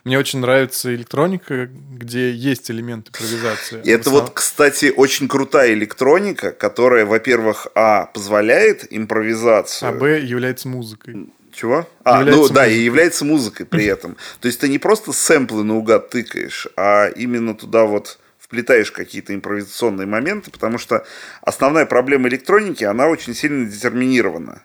мне 0.03 0.19
очень 0.19 0.39
нравится 0.39 0.93
электроника, 0.93 1.67
где 1.67 2.31
есть 2.31 2.69
элемент 2.69 3.07
импровизации. 3.07 3.81
И 3.83 3.89
это 3.89 4.11
вот, 4.11 4.31
кстати, 4.31 4.93
очень 4.95 5.27
крутая 5.27 5.73
электроника, 5.73 6.51
которая, 6.51 7.05
во-первых, 7.05 7.67
а, 7.73 8.05
позволяет 8.05 8.85
импровизацию. 8.91 9.89
а 9.89 9.91
б 9.93 10.19
является 10.19 10.67
музыкой. 10.67 11.29
Чего? 11.55 11.87
А, 12.03 12.19
Является 12.19 12.41
ну 12.41 12.49
да, 12.53 12.65
и 12.67 12.69
музыкой. 12.71 12.83
является 12.85 13.25
музыкой 13.25 13.65
при 13.65 13.85
этом. 13.85 14.17
То 14.41 14.47
есть 14.47 14.59
ты 14.59 14.67
не 14.67 14.77
просто 14.77 15.13
сэмплы 15.13 15.63
наугад 15.63 16.09
тыкаешь, 16.09 16.67
а 16.75 17.07
именно 17.07 17.55
туда 17.55 17.85
вот 17.85 18.19
вплетаешь 18.37 18.91
какие-то 18.91 19.33
импровизационные 19.33 20.05
моменты, 20.05 20.51
потому 20.51 20.77
что 20.77 21.05
основная 21.41 21.85
проблема 21.85 22.27
электроники, 22.27 22.83
она 22.83 23.07
очень 23.07 23.33
сильно 23.33 23.65
детерминирована. 23.65 24.63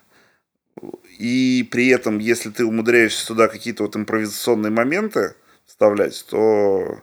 И 1.19 1.69
при 1.71 1.89
этом, 1.89 2.19
если 2.19 2.51
ты 2.51 2.65
умудряешься 2.65 3.27
туда 3.27 3.47
какие-то 3.47 3.85
вот 3.85 3.95
импровизационные 3.95 4.71
моменты 4.73 5.35
вставлять, 5.67 6.25
то 6.29 7.01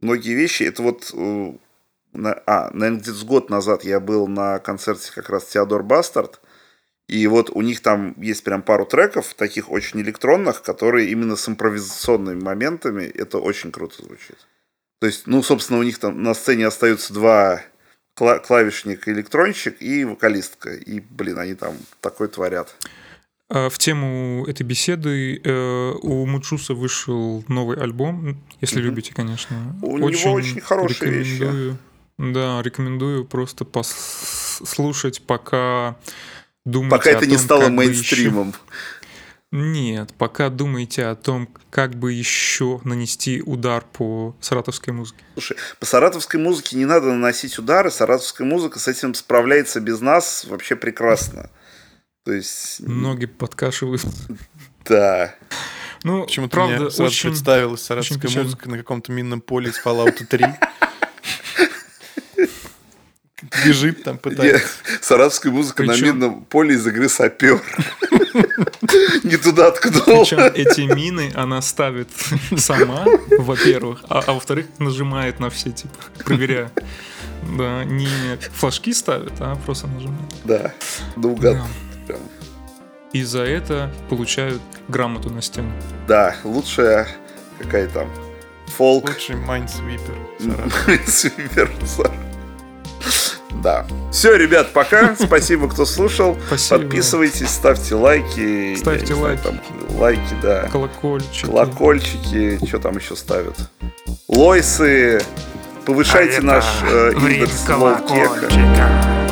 многие 0.00 0.34
вещи, 0.34 0.62
это 0.62 0.82
вот, 0.82 1.10
э, 1.12 1.52
на- 2.12 2.42
а, 2.46 2.70
наверное, 2.72 3.00
где-то 3.00 3.24
год 3.26 3.50
назад 3.50 3.82
я 3.84 3.98
был 3.98 4.28
на 4.28 4.60
концерте 4.60 5.10
как 5.12 5.28
раз 5.28 5.46
Теодор 5.46 5.82
Бастард, 5.82 6.40
и 7.08 7.26
вот 7.28 7.50
у 7.50 7.62
них 7.62 7.80
там 7.80 8.14
есть 8.20 8.42
прям 8.44 8.62
пару 8.62 8.84
треков, 8.84 9.34
таких 9.34 9.70
очень 9.70 10.00
электронных, 10.00 10.62
которые 10.62 11.10
именно 11.10 11.36
с 11.36 11.48
импровизационными 11.48 12.42
моментами, 12.42 13.04
это 13.04 13.38
очень 13.38 13.70
круто 13.70 14.02
звучит. 14.02 14.36
То 15.00 15.06
есть, 15.06 15.26
ну, 15.26 15.42
собственно, 15.42 15.78
у 15.78 15.82
них 15.82 15.98
там 15.98 16.22
на 16.22 16.34
сцене 16.34 16.66
остаются 16.66 17.12
два 17.14 17.62
кла- 18.18 18.40
клавишник, 18.44 19.06
электронщик 19.08 19.80
и 19.82 20.04
вокалистка. 20.04 20.74
И, 20.74 21.00
блин, 21.00 21.38
они 21.38 21.54
там 21.54 21.76
такое 22.00 22.28
творят. 22.28 22.74
А, 23.48 23.68
В 23.68 23.78
тему 23.78 24.44
этой 24.48 24.62
беседы 24.64 25.40
э, 25.44 25.92
у 26.02 26.26
Муджуса 26.26 26.74
вышел 26.74 27.44
новый 27.46 27.76
альбом, 27.76 28.42
если 28.60 28.78
Мгм. 28.78 28.86
любите, 28.86 29.14
конечно. 29.14 29.76
У 29.82 29.98
него 29.98 30.32
очень 30.32 30.60
хорошие 30.60 31.10
вещи. 31.12 31.34
рекомендую. 31.34 31.78
Да, 32.18 32.62
рекомендую 32.62 33.26
просто 33.26 33.64
послушать, 33.66 35.22
пока 35.22 35.96
думаете 36.66 36.90
Пока 36.96 37.10
о 37.10 37.12
это 37.14 37.26
не 37.26 37.36
том, 37.36 37.44
стало 37.44 37.60
как 37.62 37.70
бы 37.70 37.76
мейнстримом. 37.76 38.48
еще- 38.48 38.58
Нет, 39.52 40.12
пока 40.18 40.50
думаете 40.50 41.06
о 41.06 41.14
том, 41.14 41.48
как 41.70 41.94
бы 41.94 42.12
еще 42.12 42.80
нанести 42.84 43.40
удар 43.46 43.84
по 43.92 44.36
саратовской 44.40 44.92
музыке. 44.92 45.24
Слушай, 45.34 45.56
по 45.80 45.86
саратовской 45.86 46.38
музыке 46.40 46.76
не 46.76 46.84
надо 46.84 47.06
наносить 47.06 47.58
удары. 47.58 47.90
Саратовская 47.90 48.46
музыка 48.46 48.78
с 48.78 48.88
этим 48.88 49.14
справляется 49.14 49.80
без 49.80 50.00
нас 50.00 50.44
вообще 50.44 50.76
прекрасно. 50.76 51.48
То 52.24 52.32
есть, 52.32 52.80
Ноги 52.80 53.26
подкашивают. 53.26 54.02
да. 54.84 55.34
Ну, 56.02 56.24
Почему-то 56.24 56.52
правда, 56.52 56.76
мне 56.82 56.90
сразу 56.90 57.04
очень... 57.04 57.30
представилась 57.30 57.82
саратовская 57.82 58.20
печально. 58.28 58.44
музыка 58.44 58.68
на 58.68 58.78
каком-то 58.78 59.12
минном 59.12 59.40
поле 59.40 59.70
из 59.70 59.80
Fallout 59.82 60.24
3. 60.24 60.44
Бежит 63.66 64.02
там, 64.02 64.14
Нет, 64.14 64.22
пытается. 64.22 64.66
саратовская 65.02 65.52
музыка 65.52 65.82
на 65.82 65.94
минном 66.00 66.44
поле 66.44 66.74
из 66.74 66.86
игры 66.86 67.08
сапер. 67.08 67.60
Не 69.24 69.36
туда 69.36 69.70
ткнул. 69.72 70.22
Причем 70.22 70.38
эти 70.38 70.80
мины 70.80 71.30
она 71.34 71.60
ставит 71.60 72.08
сама, 72.56 73.04
во-первых, 73.38 74.04
а, 74.08 74.22
а 74.26 74.32
во-вторых, 74.32 74.66
нажимает 74.78 75.38
на 75.38 75.50
все, 75.50 75.70
типа, 75.70 75.94
проверяя. 76.24 76.72
Да, 77.58 77.84
не 77.84 78.08
флажки 78.54 78.92
ставит, 78.94 79.34
а 79.40 79.54
просто 79.56 79.86
нажимает. 79.86 80.32
Да, 80.44 80.74
наугад. 81.16 81.58
Да. 81.58 81.66
Прям. 82.06 82.20
И 83.12 83.22
за 83.22 83.42
это 83.42 83.92
получают 84.08 84.62
грамоту 84.88 85.30
на 85.30 85.42
стену. 85.42 85.70
Да, 86.08 86.36
лучшая 86.42 87.06
какая 87.58 87.88
там 87.88 88.10
фолк. 88.66 89.10
Лучший 89.10 89.36
майнсвипер. 89.36 90.16
Саратов. 90.40 92.16
Да. 93.62 93.86
Все, 94.12 94.36
ребят, 94.36 94.72
пока. 94.72 95.16
Спасибо, 95.18 95.68
кто 95.68 95.84
слушал. 95.86 96.36
Спасибо. 96.46 96.80
Подписывайтесь, 96.80 97.48
ставьте 97.48 97.94
лайки. 97.94 98.76
Ставьте 98.76 99.06
знаю, 99.14 99.22
лайки. 99.22 99.42
там, 99.42 99.60
лайки, 99.98 100.36
да. 100.42 100.68
Колокольчики. 100.70 101.46
Колокольчики. 101.46 102.66
Что 102.66 102.78
там 102.78 102.96
еще 102.96 103.16
ставят? 103.16 103.56
Лойсы. 104.28 105.20
Повышайте 105.84 106.38
А 106.38 106.42
наш 106.42 106.64
э, 106.82 107.12
индекс 107.14 107.68
лоукека. 107.68 109.25